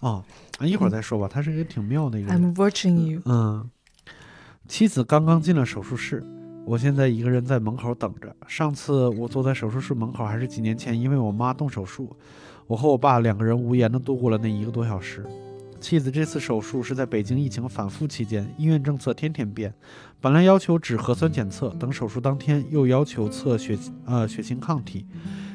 [0.00, 0.22] 哦，
[0.60, 2.54] 一会儿再说吧，他是一个挺妙的一个人。
[2.54, 3.22] I'm watching you。
[3.24, 3.70] 嗯，
[4.68, 6.24] 妻子刚刚进了手术室，
[6.64, 8.34] 我现在一个人在门口等着。
[8.48, 12.14] 上次我坐在手术室门口还是几年前，因为我妈动手术，
[12.66, 15.24] 我和我爸两个人无言地度过了那一个多小时。
[15.80, 19.72] 妻子这次手术是在北京疫情反复期间，医院政策天天变，
[20.20, 25.06] 本来要求只核酸检测，等手术当天又要求测血呃血清抗体，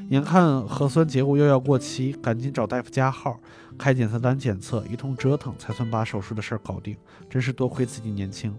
[0.10, 3.38] 眼看核酸结果又要过期，赶紧找大夫加号，
[3.78, 6.96] 开检测单检测，一通折腾才算把手术的事儿搞定。
[7.30, 8.56] 真是多亏自己年轻，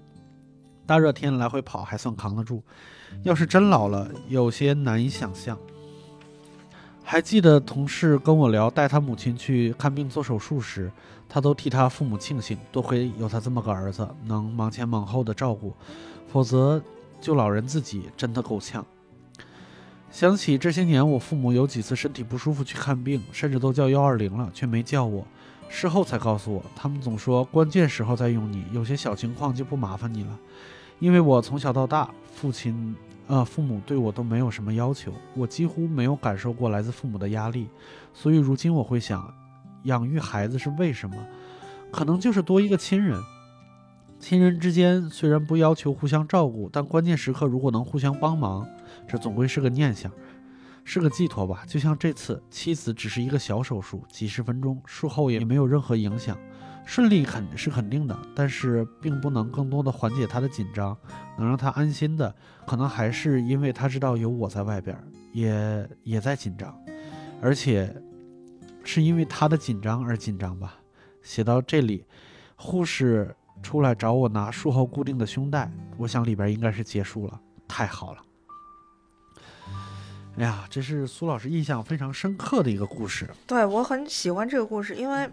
[0.93, 2.63] 大热天来回跑还算扛得住，
[3.23, 5.59] 要是真老了，有些难以想象。
[7.03, 10.93] 还记得同事跟我聊带他母亲去看病做手术时，
[11.31, 15.73] 他都替他父母庆幸，多亏有他这么个儿子，能忙前忙后的照顾，
[16.31, 16.79] 否则
[17.23, 18.85] 就老人自己真的够呛。
[20.11, 25.27] 想起这些年我父母有几次身体不舒服去看病，甚至都叫幺二零了，却没叫我。
[25.71, 30.39] 事后才告诉我，他们总说关键时候再用你，有些小情况就不麻烦你了。
[31.03, 32.95] 因为我从小到大，父亲、
[33.27, 37.67] 呃父母对我都没有什么要求，我几乎没有感受过来自父母的压力，
[38.15, 39.35] 所以如今我会想，
[39.83, 41.17] 养育孩子是为什么？
[41.91, 43.21] 可能就是多一个亲人。
[44.21, 48.65] 亲人之间虽然不要求互相照顾，但关键时刻如果能互相帮忙，
[49.09, 50.09] 这总归是个念想。
[50.85, 56.39] 是个寄托吧，就像这次妻子只是一个小手术，几十分钟，术后也没有任何影响，
[56.85, 60.97] 顺利肯是肯定的，但是并不能更多的缓解他的紧张，
[61.39, 62.35] 能让他安心的，
[62.67, 64.97] 可能还是因为他知道有我在外边，
[65.33, 66.77] 也也在紧张，
[67.41, 67.95] 而且
[68.85, 70.75] 是因为他的紧张而紧张吧。
[71.23, 72.05] 写到这里，
[72.57, 78.19] 护士出来找我拿术后固定的胸带，我想里边应该是结束了，太好了。
[80.37, 83.29] 哎呀，这是苏老师印象非常深刻的一个故事。
[83.47, 85.31] 对我很喜欢这个故事，因为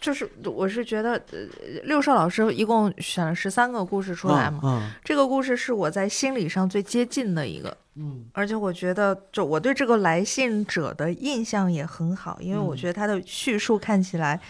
[0.00, 1.38] 就是我是觉得，呃，
[1.84, 14.40] 六少老师一共选了十三个故事出来嘛，嗯这个故事是我在心理上最接近的一个，嗯而且我觉得，就我对这个来信者的印象也很好，因为我嗯觉得他的叙述看起来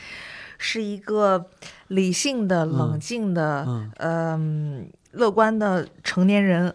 [0.59, 1.47] 是一个
[1.89, 6.73] 理性的、冷静的、嗯嗯、乐观的成年人，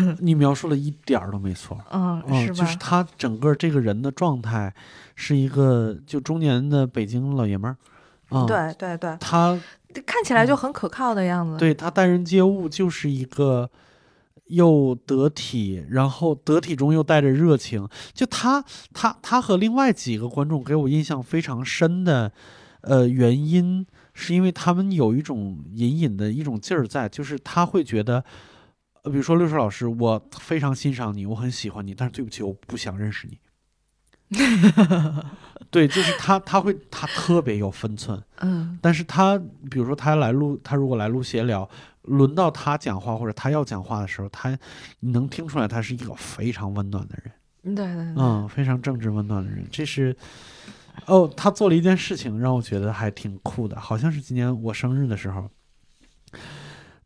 [0.00, 1.78] 嗯， 你描述了一点儿都没错。
[1.90, 2.54] 嗯，嗯，是吧？
[2.54, 4.72] 就是他整个这个人的状态
[5.14, 7.76] 是一个就中年的北京老爷们儿。
[8.34, 9.58] 嗯，，对对对，他
[10.04, 11.56] 看起来就很可靠的样子。
[11.56, 13.70] 对他待人接物就是一个
[14.46, 17.88] 又得体，然后得体中又带着热情。
[18.12, 22.32] 就他他他和另外几个观众给我印象非常深的，
[22.80, 28.24] 呃，原因是因为他们有一种隐隐的一种劲儿在，就是他会觉得。
[29.04, 33.38] 呃，比如说六叔老师，我非常欣赏你，我很喜欢你，但是对不起，我不想认识你。
[35.70, 39.36] 对，就是他他会他特别有分寸，嗯但是他
[39.70, 41.68] 比如说他来录，他如果来录闲聊，
[42.02, 44.56] 轮到他讲话或者他要讲话的时候，他
[45.00, 49.66] 你能听出来他是一个非常温暖的人，对对对，嗯，非常正直温暖的人。
[49.70, 50.16] 这是
[51.06, 55.50] 哦，他做了一件事情让我觉得还挺酷的，好像是今年我生日的时候，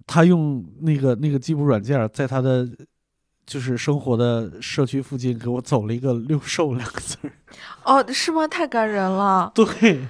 [0.06, 2.68] 他用那个那个计步软件在他的。
[3.48, 7.32] 就是生活的社区附近给我走了一个“六兽”两个字儿，
[7.82, 8.46] 哦，是吗？
[8.46, 10.06] 太感人了， 对，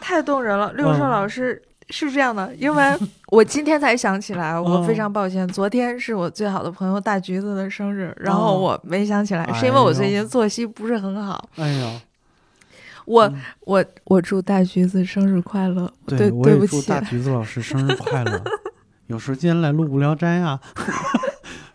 [0.00, 0.72] 太动人了。
[0.72, 2.98] 六兽嗯老师是这样的，因为
[3.28, 11.48] 我今天才想起来，我非嗯常抱歉，昨天是我最好的朋友大橘子的生日，然后哦我没想起来，是因为我最近作息不是很好。
[11.58, 12.00] 哎呀，
[13.04, 18.42] 我嗯我我祝大橘子生日快乐，对对不起也祝大，橘子老师生日快乐。
[19.06, 20.60] 有时间来录无聊斋啊，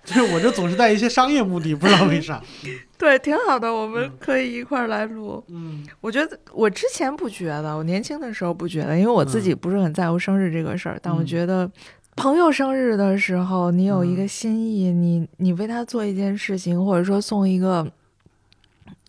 [0.05, 2.41] 就是我这总是带一些商业目的，不知道为啥。
[2.97, 5.43] 对，挺好的，我们可以一块儿来录。
[5.49, 10.97] 嗯我觉得我之前不觉得，我年轻的时候不觉得，因为我自己不是很在乎生日这个事儿。
[11.01, 11.69] 但我嗯觉得，
[12.15, 17.85] 朋友生日的时候，你有一个嗯心意，你你为他做一件事情，或者说送一个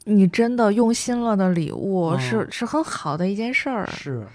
[0.05, 3.89] 你真的用心了的礼物，是嗯是很好的一件事儿。
[3.97, 4.27] 是，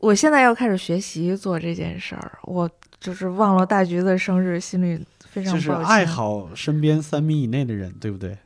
[0.00, 2.68] 我现在要开始学习做这件事儿，我
[3.04, 5.70] 就是忘了大橘子生日，心里非常就是。
[5.70, 8.38] 爱好身边三米以内的人，对不对？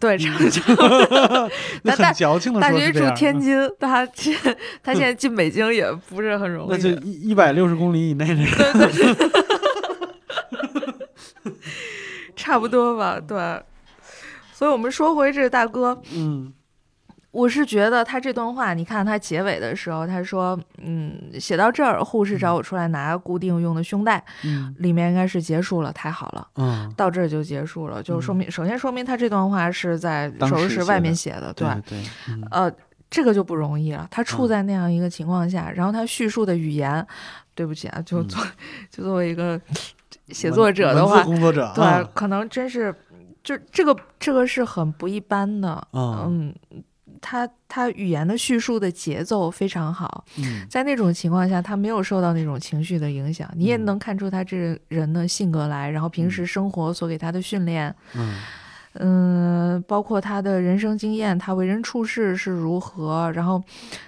[0.00, 0.16] 对，
[0.48, 1.50] 差不多。
[1.82, 3.00] 那大很矫情的大橘住。
[3.14, 4.34] 天津，他现
[4.82, 6.70] 他现在进北京也不是很容易。
[6.70, 8.46] 那就一一百六十公里以内的人。
[8.46, 9.30] 对对对，
[12.34, 13.62] 差不多吧，对。
[14.54, 16.50] 所以我们说回这大哥，嗯
[17.32, 26.46] 我是觉得他这段话，你看他结尾的时候，他说，嗯，写到这儿，护士找我出来拿固定用的胸带，嗯里面应该是结束了，太好了。
[26.56, 31.98] 嗯，到这儿就结束了，就说明、首先说明他这段话是在手术室外面写的，对对，
[32.28, 32.70] 嗯呃，
[33.10, 34.06] 这个就不容易了。
[34.10, 37.04] 他处嗯在那样一个情况下，然后他叙述的语言，
[37.54, 38.44] 对不起啊，就嗯作、
[38.90, 39.58] 就作为一个
[40.28, 42.94] 写作者的话，工作者，对，啊可能真是
[43.42, 45.82] 就这个这个是很不一般的。
[45.92, 46.82] 嗯嗯，
[47.22, 50.66] 他他语言的叙述的节奏非常好，嗯。
[50.68, 57.94] 在那种情况下，他没有受到那种情绪的影响，你也嗯能看出他这人的性格来，然后平时生活所给他的训练。
[58.14, 58.36] 嗯。
[58.94, 63.62] 嗯，包括他的人生经验，他为人处事是如何，然后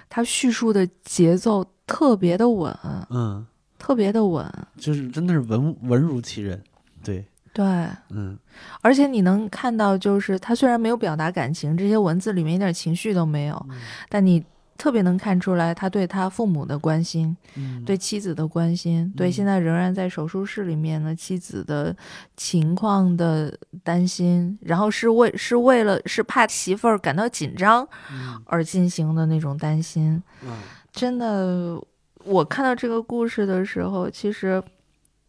[0.07, 2.71] 他叙述的节奏特别的稳，
[3.09, 3.43] 嗯，
[3.79, 4.47] 特别的稳，
[4.77, 6.61] 就是真的是文文如其人，
[7.03, 7.25] 对，
[7.55, 7.65] 对，
[8.09, 8.37] 嗯。
[8.81, 13.77] 而且你能看到，就是他虽然没有表达感情，这些文字里面一点情绪都没有，嗯。
[14.09, 14.43] 但你
[14.77, 21.95] 特别能看出来他对他父母的关心，嗯，对妻子的关心，对嗯现在仍然在手术室里面的妻子的
[22.35, 28.37] 情况的担心，然后是为是为了是怕媳妇儿感到紧张嗯。
[28.47, 30.21] 而进行的那种担心。
[30.43, 30.57] 嗯。
[30.91, 31.81] 真的，
[32.25, 34.61] 我看到这个故事的时候，其实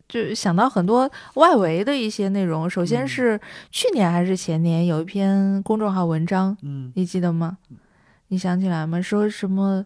[0.08, 2.68] 就想到很多外围的一些内容。
[2.68, 7.58] 首先嗯是去年还是前年有一篇公众号文章，嗯你记得吗？
[8.28, 9.00] 你想起来吗？
[9.00, 9.84] 说什么？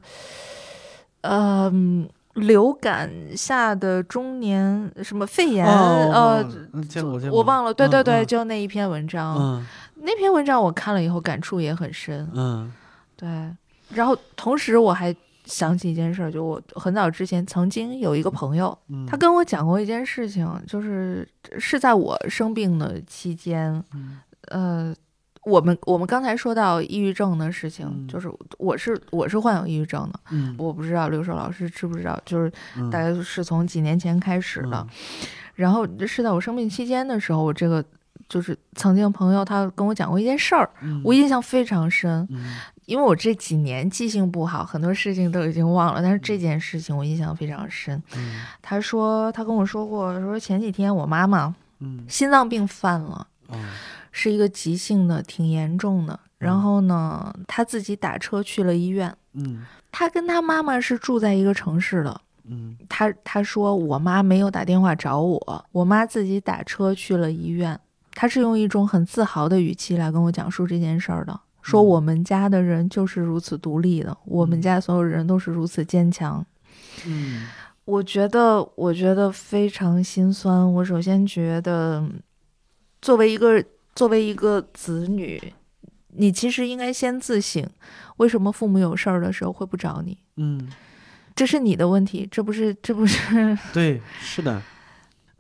[1.22, 5.66] 嗯、流感下的中年什么肺炎？
[5.66, 7.74] 哦呃，嗯见过见过，我忘了。
[7.74, 9.36] 对对对，嗯就那一篇文章。
[9.38, 9.66] 嗯
[10.02, 12.26] 那篇文章我看了以后感触也很深。
[12.34, 12.72] 嗯
[13.16, 13.28] 对，
[13.90, 15.14] 然后同时我还
[15.50, 21.28] 想起一件事儿，就我很早之前曾经有一个朋友，嗯，他跟我讲过一件事情，就是
[21.58, 24.20] 是在我生病的期间，嗯。
[24.48, 24.94] 呃，
[25.44, 28.08] 我们我们刚才说到抑郁症的事情，嗯。
[28.08, 30.54] 就是我是我是患有抑郁症的，嗯。
[30.56, 32.88] 我不知道刘硕老师知不知道，就是嗯。
[32.88, 34.86] 大概是从几年前开始的，
[35.54, 37.84] 然后是在我生病期间的时候，我这个。
[38.30, 42.54] 就是曾经朋友他跟我讲过一件事儿，嗯我印象非常深，嗯
[42.86, 48.02] 因为我这几年记性不好，很多事情都已经忘了，但是这件事情我印象非常深。
[48.16, 53.56] 嗯他说他跟我说过，说前几天我妈妈嗯心脏病犯了，哦
[54.12, 56.18] 是一个急性的，挺严重的。
[56.38, 59.14] 然后呢，他自己打车去了医院。
[59.34, 62.20] 嗯他跟他妈妈是住在一个城市的。
[62.44, 67.78] 嗯他他说我妈没有打电话找我，我妈自己打车去了医院。
[68.20, 76.44] 他是用一种很自豪的语气来跟我讲述这件事儿的，说嗯我们家的人就是如此独立的，我们家所有人都是如此坚强。
[77.06, 77.48] 嗯
[77.86, 80.70] 我觉得，我觉得非常心酸。
[80.70, 82.06] 我首先觉得，
[83.00, 83.64] 作为一个
[83.94, 85.42] 作为一个子女，
[86.08, 87.66] 你其实应该先自省，
[88.18, 90.18] 为什么父母有事儿的时候会不找你？
[90.36, 90.70] 嗯，
[91.34, 94.60] 这是你的问题，这不是这不是对，是的，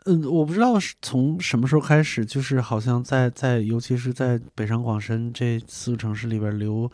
[0.06, 6.90] 嗯，我不知道是从什么时候开始，就是好像在在，尤其是在北上广深这四个城市里边流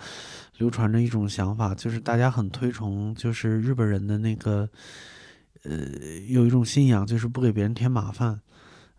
[0.58, 4.68] 流传着一种想法，就是大家很推崇，就是日本人的那个，
[5.62, 5.86] 呃，
[6.28, 8.40] 有一种信仰，就是不给别人添麻烦，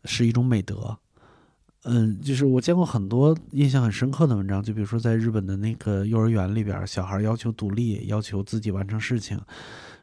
[0.05, 0.97] 是一种美德。
[1.83, 9.39] 嗯，就是我见过很多印象很深刻的文章，就比如说在日本的那个幼儿园里边，小孩要求独立，要求自己完成事情，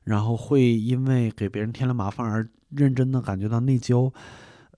[0.03, 4.13] 然后会因为给别人添了麻烦而认真的感觉到内疚。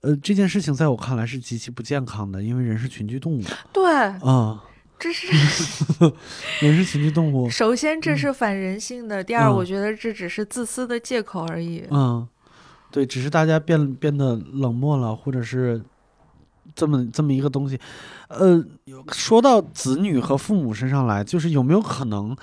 [0.01, 3.43] 呃，这件事情在我看来是极其不健康的，因为人是群居动物。
[3.73, 4.63] 对，啊，
[4.99, 5.27] 这是
[6.61, 7.49] 人是群居动物。
[7.51, 11.83] 首先这是反人性的，第二，我觉得这只是自私的借口而已。
[11.89, 12.27] 嗯，
[12.91, 15.81] 对，只是大家变变得冷漠了，或者是。
[16.75, 17.79] 这么这么一个东西，
[18.27, 18.63] 呃，
[19.11, 22.35] 说到子女和父母身上来，就是有没有可能，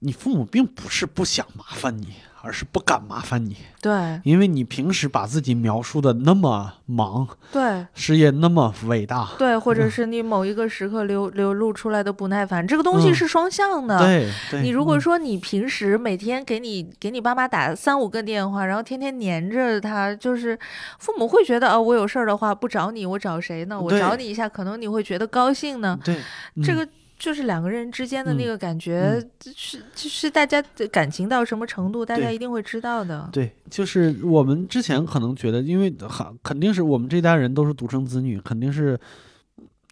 [0.00, 2.08] 你父母并不是不想麻烦你？
[2.42, 13.98] 而是不敢麻烦你，对，因为你平时把自己描述的那么忙，对，事业那么伟大，对，或者是你某一个时刻流流露出来的不耐烦，这个东西是双向的。
[14.00, 20.58] 对，你如果说你平时每天给你给你爸妈打三五个电话，然后天天黏着他，就是
[20.98, 23.80] 父母会觉得啊，我有事儿的话不找你，我找谁呢？
[23.80, 25.98] 我找你一下，可能你会觉得高兴呢。
[26.04, 26.18] 对，
[26.64, 26.86] 这个。
[27.22, 29.24] 就是两个人之间的那个感觉，
[29.54, 33.28] 是就是大家的感情到什么程度，大家一定会知道的。
[33.32, 38.98] 对，就是我们之前可能觉得，因为很肯定是我们这代人都是独生子女，肯定是，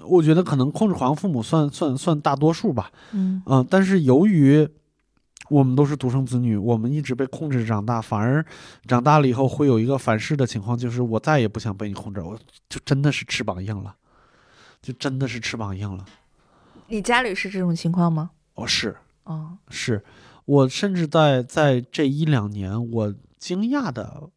[0.02, 2.90] 我觉得可能控制狂父母算算算大多数吧。
[3.12, 4.68] 嗯嗯，但是由于
[5.50, 8.44] 我们都是独生子女，我们一直被控制长大，反而
[8.88, 12.36] 长大了以后会有一个反噬的情况，就是我再也不想被你控制，我
[12.68, 13.94] 就真的是翅膀硬了，
[14.82, 16.04] 就真的是翅膀硬了。
[16.90, 18.32] 你家里是这种情况吗？
[18.54, 20.04] 哦，是，哦，是，
[20.44, 24.28] 我甚至在在这一两年，我惊讶的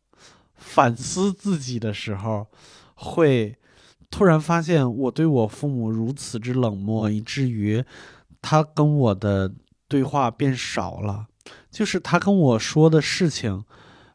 [0.55, 2.45] 反思自己的时候，
[2.93, 3.57] 会
[4.11, 7.83] 突然发现我对我父母如此之冷漠，以至于
[8.39, 9.51] 他跟我的
[9.87, 11.25] 对话变少了，
[11.71, 13.65] 就是他跟我说的事情。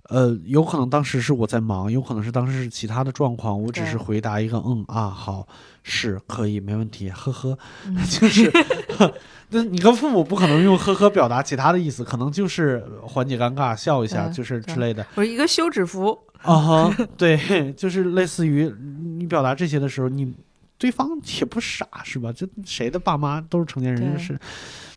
[0.08, 5.46] 呃，有可能当时是我在忙，有可能是当时是其他的状况，我只是回答一个嗯啊好
[5.82, 7.58] 是可以没问题，呵呵，
[8.10, 8.50] 就是，
[9.50, 15.06] 那你跟父母不可能用呵呵表达其他的意思，可能就是缓解尴尬，笑一下，就是之类的。
[15.14, 18.72] 我一个休止符啊哈，对， 就是类似于
[19.18, 20.34] 你表达这些的时候，你
[20.78, 22.32] 对方也不傻是吧？
[22.32, 24.38] 这谁的爸妈都是成年人，是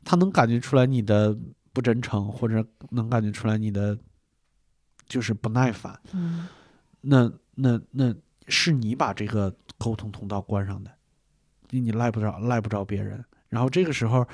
[0.06, 1.36] 他能感觉出来你的
[1.74, 3.98] 不真诚，或者能感觉出来你的。
[5.12, 6.48] 就是不耐烦，嗯，
[7.02, 8.16] 那那那
[8.48, 10.90] 是你把这个沟通通道关上的，
[11.72, 13.22] 你赖不着赖不着别人。
[13.50, 14.26] 然后这个时候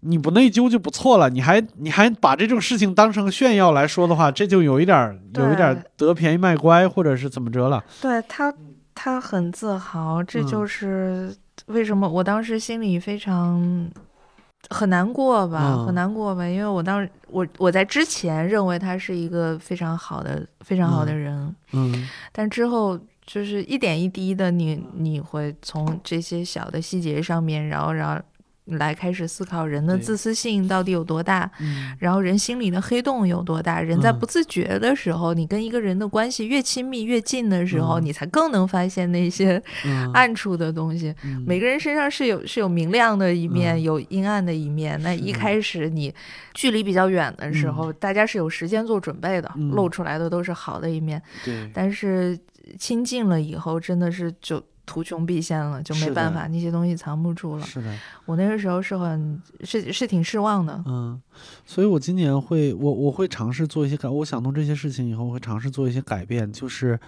[0.00, 7.84] 你不内疚就不错了，你还你还把这种事情当成炫耀来说的话，这就有一点有一点得便宜卖乖，或者是怎么着了。
[8.00, 8.50] 对他，
[8.94, 11.36] 他很自豪，这就是
[11.66, 13.90] 为什么我当时心里非常。
[14.70, 28.22] 很难过吧，很难过吧，因为我当时我我在之前认为他是一个非常好的非常好的人，嗯，但之后就是一点一滴的，你你会从这些小的细节上面，然后然后。
[28.70, 31.50] 来开始思考人的自私性到底有多大，
[31.98, 33.80] 然后人心里的黑洞有多大。
[33.80, 39.62] 人在不自觉的时候，你跟一个人的关系越亲密越近的时候，你才更能发现那些
[40.12, 41.14] 暗处的东西。
[41.46, 45.00] 每个人身上是有是有明亮的一面，有阴暗的一面。
[45.02, 46.14] 那一开始你
[46.54, 51.22] 距离比较远的时候，大家是有时间做准备的，露出来的都是好的一面。
[51.44, 52.38] 对，但是
[52.78, 54.62] 亲近了以后，真的是就。
[54.88, 57.66] 图穷匕现了，就没办法，那些东西藏不住了。
[57.66, 57.94] 是的，
[58.24, 60.82] 我那个时候是很是是挺失望的。
[60.86, 61.20] 嗯，
[61.66, 66.50] 所以我今年会我我会尝试做一些改，我想通这些事情以后，我会尝试做一些改变。
[66.50, 66.98] 就是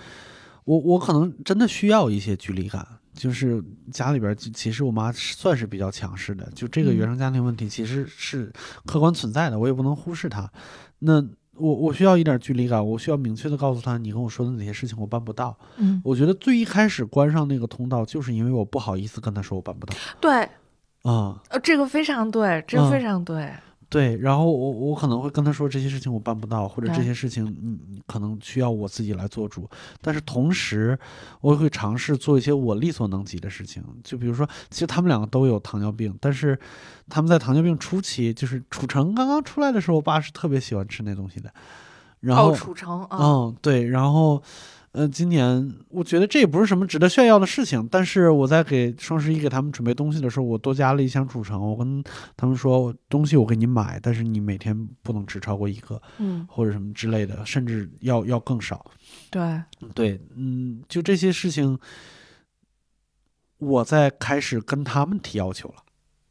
[0.65, 2.87] 我我可能真的需要一些距离感。
[3.15, 8.53] 就是家里边其实我妈算是比较强势的，就这个原生家庭问题其实是
[8.85, 10.51] 客观存在的，我也不能忽视它。
[10.99, 11.27] 那。
[11.61, 15.57] 我我需要一点距离感，我需要明确的告诉他，你跟我说的哪些事情我办不到。
[15.77, 19.95] 嗯，我觉得最一开始关上那个通道，就是因为我不好意思跟他说我办不到。
[20.21, 20.33] 对，
[21.03, 23.53] 啊，呃，这个非常对，这非常对。
[23.91, 29.69] 对，然后我我可能会跟他说这些事情我办不到，或者这些事情你你可能需要我自己来做主。
[30.01, 30.97] 但是同时，
[31.41, 33.83] 我也会尝试做一些我力所能及的事情。
[34.05, 36.57] 就比如说，其实他们两个都有糖尿病，但是
[37.09, 41.53] 他们在糖尿病初期，就是楚成刚刚出来的时候，我爸是特别喜欢吃那东西的。
[42.21, 44.41] 然后楚成，嗯，对，然后
[44.93, 51.61] 呃，今年我觉得这也不是什么值得炫耀的事情，但是我在给双十一给他们准备东西的时候，我多加了一箱储成。
[51.61, 52.03] 我跟
[52.37, 58.85] 他们说，东西我给你买，但是你每天不能吃超过一个，嗯，或者什么之类的，甚至要要更少。
[59.31, 59.63] 对，
[59.95, 61.79] 对，嗯，就这些事情，
[63.59, 65.77] 我在开始跟他们提要求了。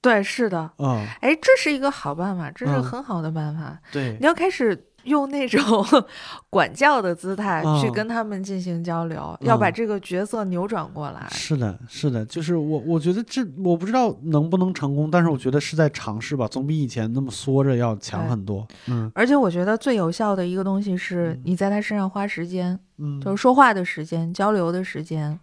[0.01, 3.79] 对，是的，嗯，哎，这是一个好办法，这是嗯很好的办法。
[3.91, 5.61] 对你，要开始用那种
[6.49, 11.27] 管教的姿态去嗯跟他们进行交流，要把嗯这个角色扭转过来。
[11.31, 18.67] 是的，是的，就是我，我觉得这我不知道能不能成功，但是我觉得是在尝试吧，总比以前那么缩着要强很多。
[18.87, 25.39] 嗯而且我觉得最有效的一个东西是嗯你在他身上花时间，嗯，就是说话的时间、交流的时间。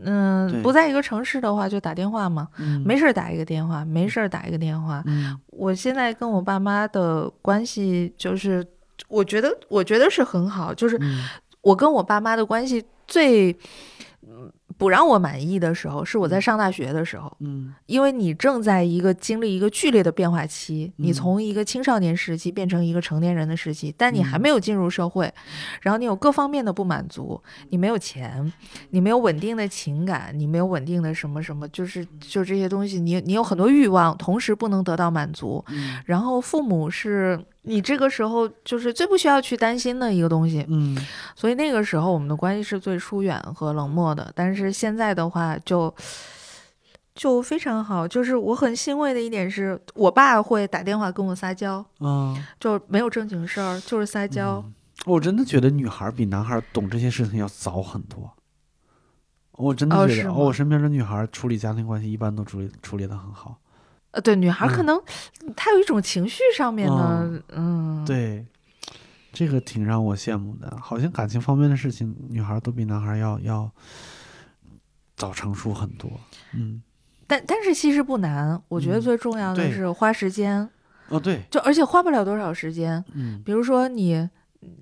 [0.00, 5.02] 嗯，对不在一个城市的话，就打电话嘛，嗯没事儿打一个电话，没事儿打一个电话。
[5.06, 8.66] 嗯我现在跟我爸妈的关系就是，
[9.08, 11.24] 我觉得我觉得是很好，就是嗯
[11.60, 13.56] 我跟我爸妈的关系最。
[14.82, 17.72] 嗯不让我满意的时候，是我在上大学的时候，嗯。
[17.86, 21.12] 因为你正在一个经历一个剧烈的变化期，你嗯。
[21.12, 24.40] 从一个青少年时期变成一个成年人的时期，但你还嗯。
[24.40, 25.32] 没有进入社会，
[25.82, 27.40] 然后你有各方面的不满足，
[27.70, 28.52] 你没有钱，
[28.90, 36.00] 你没有稳定的情感，你没有稳定的什么什么，就是就这些东西，你你有很多欲望，同时不能得到满足，嗯。
[36.06, 40.96] 然后父母是你这个时候就是最不需要去担心的一个东西，嗯
[41.36, 44.32] 所以那个时候我们的关系是最疏远和冷漠的。
[44.34, 45.94] 但是现在的话就，
[47.14, 48.06] 就非常好。
[48.06, 54.62] 就是我很欣慰的一点是，我爸会打电话跟我撒娇，嗯，就没有正经事儿，就是撒娇。
[54.66, 54.74] 嗯
[55.04, 58.32] 我真的觉得女孩比男孩懂这些事情要早很多。
[59.52, 63.58] 我真的觉得，我身边的女孩处理家庭关系一般都处理处理的很好。
[64.12, 65.02] 呃，对，女孩可嗯能
[65.56, 68.46] 她有一种情绪上面的，哦嗯，对，
[69.32, 70.74] 这个挺让我羡慕的。
[70.80, 73.70] 好像感情方面的事情，女孩都比男孩要要
[75.16, 76.10] 早成熟很多。
[76.54, 76.82] 嗯，
[77.26, 80.68] 但但是其实不难，我觉得嗯最重要的是花时间，
[81.08, 83.04] 哦对，就而且花不了多少时间。
[83.14, 84.28] 嗯比如说你。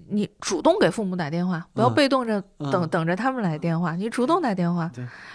[0.08, 4.90] 你主动给父母打电话，不要嗯被动着等、嗯等着他们来电话，你主动打电话，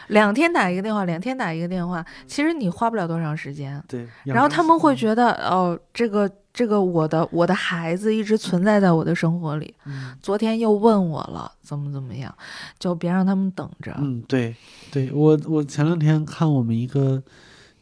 [0.09, 3.81] 两天打一个电话，两天打一个电话，其实你花不了多长时间。
[3.87, 4.07] 对。
[4.25, 12.33] 然后他们会，觉得，哦，这个这个我的我的孩子一直存在在我的生活里，嗯昨天又问我了，怎么怎么样，
[12.77, 13.95] 就别让他们等着。
[13.99, 14.55] 嗯，对，
[14.91, 17.23] 对我我前两天看我们一个，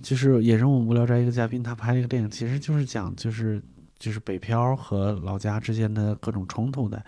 [0.01, 3.61] 就是也是我们无聊斋一个嘉宾，他拍了一个电影，其实就是讲就是
[4.03, 7.01] 就是北漂和老家之间的各种冲突的。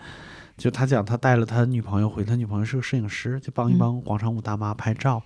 [0.56, 5.22] 就他讲他带了他女朋友回，他女朋友是个摄影师，就帮一嗯帮广场舞大妈拍照。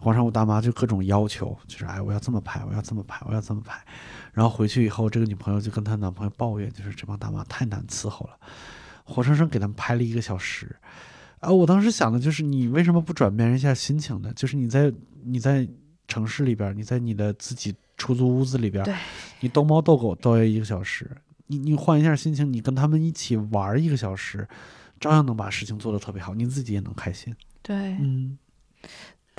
[0.00, 3.80] 广场舞大妈就各种要求，就是哎，我要这么拍，我要这么拍，我要这么拍。
[4.32, 8.36] 然后回去以后，这个女朋友就跟她男朋友抱怨，就是这帮大妈太难伺候了，
[9.04, 10.74] 活生生给他们拍了一个小时。
[11.38, 14.32] 啊，我当时想的就是，你为什么不转变一下心情呢？
[14.34, 14.92] 就是你在
[15.22, 15.68] 你在
[16.08, 17.72] 城市里边儿，你在你的自己
[18.02, 18.84] 出租屋子里边，
[19.38, 21.08] 你逗猫逗狗都要一个小时，
[21.46, 24.48] 你你换一下心情，你跟他们一起玩一个小时，
[24.98, 27.32] 照样能把事情做得特别好，你自己也能开心。
[27.62, 28.36] 对，嗯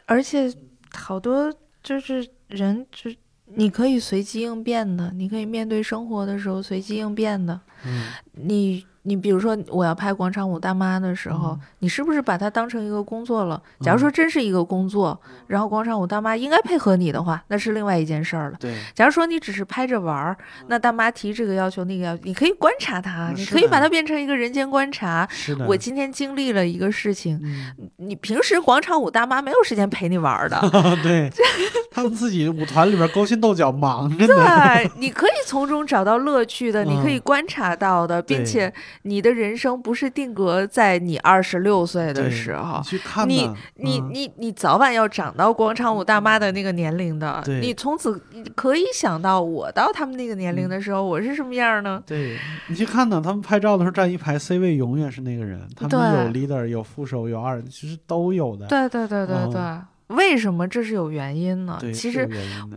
[0.06, 0.49] 而且
[0.94, 1.53] 好多
[1.84, 3.11] 就是人，就
[3.45, 7.60] 你可以随机应变的，你可以面对生活的时候随机应变的。
[7.85, 13.62] 嗯你你比如说我要拍广场舞大妈的时候，嗯你是不是把它当成一个工作了？
[13.82, 18.58] 假如说真是一个工作，然后广场舞大妈应该配合你的话，那是另外一件事儿了。
[18.60, 25.28] 对，假如说你只是拍着玩儿，那大妈提这个要求那个要求，你可以观察她，你可以把它变成一个人间观察。
[25.30, 25.66] 是的。
[25.68, 30.58] 我今天经历了一个事情，嗯，你平时广场舞大妈没有时间陪你玩儿的，
[31.04, 31.30] 对，
[31.92, 34.34] 他们自己舞团里边勾心斗角，忙着呢。
[34.36, 42.84] 对，你可以从中找到乐趣的，你可以嗯观察到的，并且你的人生不是定格在你二十六岁的时候你。
[42.84, 52.02] 去看你呢你嗯你你早晚要长到广场舞大妈的那个年龄的，你从此你可以想到我到他们那个年龄的时候，我是什么样呢？
[52.06, 52.38] 对
[52.68, 58.68] 你去看呢，他们拍照的时候站一排，C 位永远是那个人，他们有 leader，有副手，有二，其实都有的。
[58.68, 61.80] 对对对对嗯对，为什么这是有原因呢？
[61.94, 62.30] 其实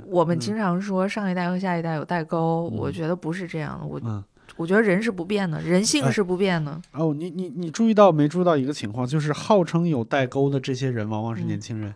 [0.06, 3.86] 我们经常说上一代和下一代有代沟，我嗯觉得不是这样的。
[3.86, 4.22] 我嗯，
[4.56, 6.80] 我觉得人是不变的，人性哎是不变的。
[6.92, 11.94] 哦，你你你注意到没注意到一个情况，就是号称有代沟的这些人，往往是嗯年轻人，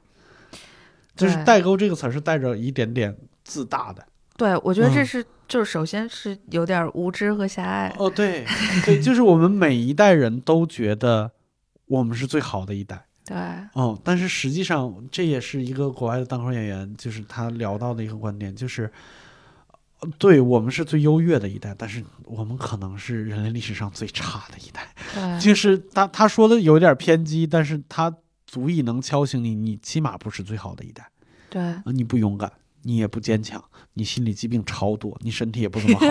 [1.16, 4.06] 就是代沟这个词儿是带着一点点自大的。
[4.36, 7.94] 对，我觉得这嗯是就是首先是有点无知和狭隘。
[7.98, 8.46] 哦，对
[8.86, 11.30] 对，就是我们每一代人都觉得
[11.86, 13.04] 我们是最好的一代。
[13.22, 13.36] 对，
[13.74, 18.90] 哦，但是实际上这也是一个国外的单口演员，就是他聊到的一个观点，就是，呃
[20.18, 25.39] 对我们是最优越的一代，但是我们可能是人类历史上最差的一代。
[25.39, 28.14] 就是他他说的有点偏激，但是他
[28.47, 31.09] 足以能敲醒你，你起码不是最好的一代
[31.48, 31.82] 对啊！
[31.86, 32.51] 你不勇敢，
[32.82, 33.62] 你也不坚强，
[33.94, 36.06] 你心理疾病超多，你身体也不怎么好，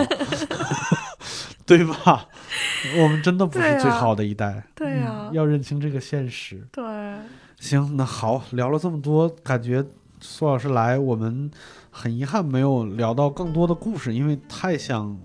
[1.66, 2.28] 对吧？
[2.98, 6.66] 我们真的不是最好的一代，对呀嗯要认清这个现实。
[6.72, 6.84] 对，
[7.58, 9.84] 行，那好，聊了这么多，感觉
[10.20, 11.50] 苏老师来，我们
[11.90, 15.16] 很遗憾没有聊到更多的故事，因为太想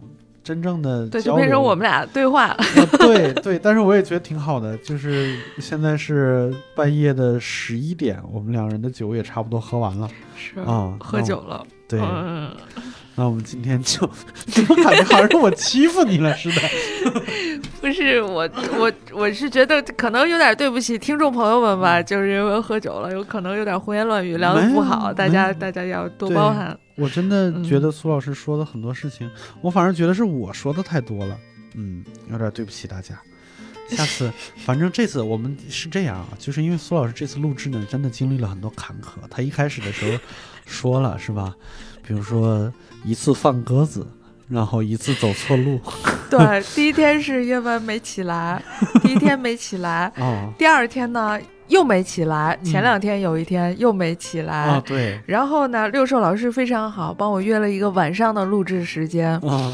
[0.44, 2.54] 真正的对，交流就变成我们俩对话了。
[2.56, 2.66] 啊
[3.00, 10.96] 对对，但是我也觉得挺好的，就是现在是半夜的十一点，我们两人的酒也差不多喝完了是啊。
[11.00, 11.66] 喝酒了。
[11.88, 12.52] 对，嗯，
[13.18, 14.10] 那我们今天就
[14.48, 16.62] 怎么感觉好像是我欺负你了似的？
[17.80, 26.78] 不是我，我我是觉得可能有点对不起听众朋友们吧，就是因为喝酒了，有可能有点胡言乱语，聊的不好，大家大家要多包涵。
[26.96, 29.30] 我真的嗯觉得苏老师说的很多事情，
[29.62, 31.38] 我反而觉得是我说的太多了，
[31.76, 33.18] 嗯，有点对不起大家。
[33.90, 34.32] 下次，
[34.66, 39.20] 反正这次我们是这样啊，就是因为苏老师这次录制呢，真的经历了很多坎坷。
[39.30, 40.18] 他一开始的时候
[40.66, 41.54] 说了是吧？
[42.08, 42.72] 比如说
[43.04, 44.06] 一次放鸽子，
[44.48, 45.80] 然后一次走错路，
[46.30, 48.62] 对，第一天是因为没起来，
[49.02, 50.54] 第一天没起来， 哦。
[50.58, 54.56] 第二天呢又没起来，前嗯两天有一天又没起来。
[54.56, 55.20] 啊，对。
[55.26, 59.32] 然后呢，六兽老师非常好，帮我约了一个晚上的录制时间。
[59.40, 59.74] 啊，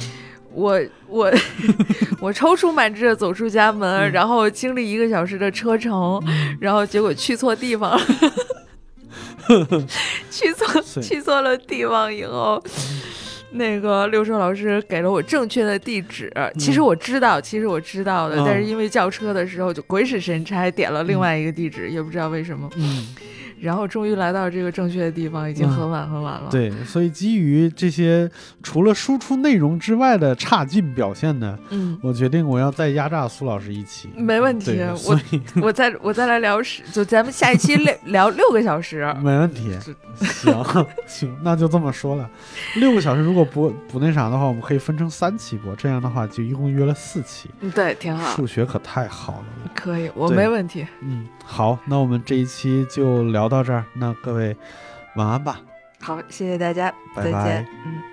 [0.53, 1.31] 我我
[2.21, 4.11] 我踌躇满志的走出家门，嗯。
[4.11, 6.21] 然后经历一个小时的车程，
[6.61, 8.01] 然后结果去错地方了，
[10.29, 12.63] 去错去错了地方以后。
[13.53, 22.69] 那个六叔老师给了我正确的地址，其实我知道，其实我知道的，嗯但是因为叫车的时候就鬼使神差点了另外一个地址，也不知道为什么。
[22.77, 23.07] 嗯，
[23.61, 26.49] 然后终于来到这个正确的地方，已经很晚很晚了。
[26.49, 28.29] 对，所以基于这些
[28.63, 34.09] 除了输出内容之外的差劲表现呢，嗯，我决定我要再压榨苏老师一期。
[34.15, 35.19] 没问题，我
[35.61, 39.05] 我再 我再来聊十，就咱们下一期聊聊六个小时。
[39.23, 39.71] 没问题。
[40.19, 40.53] 行
[41.07, 42.29] 行，那就这么说了。
[42.75, 47.49] 六个小时如果不不那啥的话，我们可以分成三期播，这样的话就一共约了四期。
[47.61, 49.71] 嗯，对，挺好，数学可太好了。
[49.73, 50.85] 可以，我没问题。
[51.01, 53.85] 嗯，好，那我们这一期就聊到这儿。
[53.93, 54.55] 那各位
[55.15, 55.59] 晚安吧。
[55.99, 57.67] 好，谢谢大家，拜再见拜。
[57.85, 58.10] 嗯。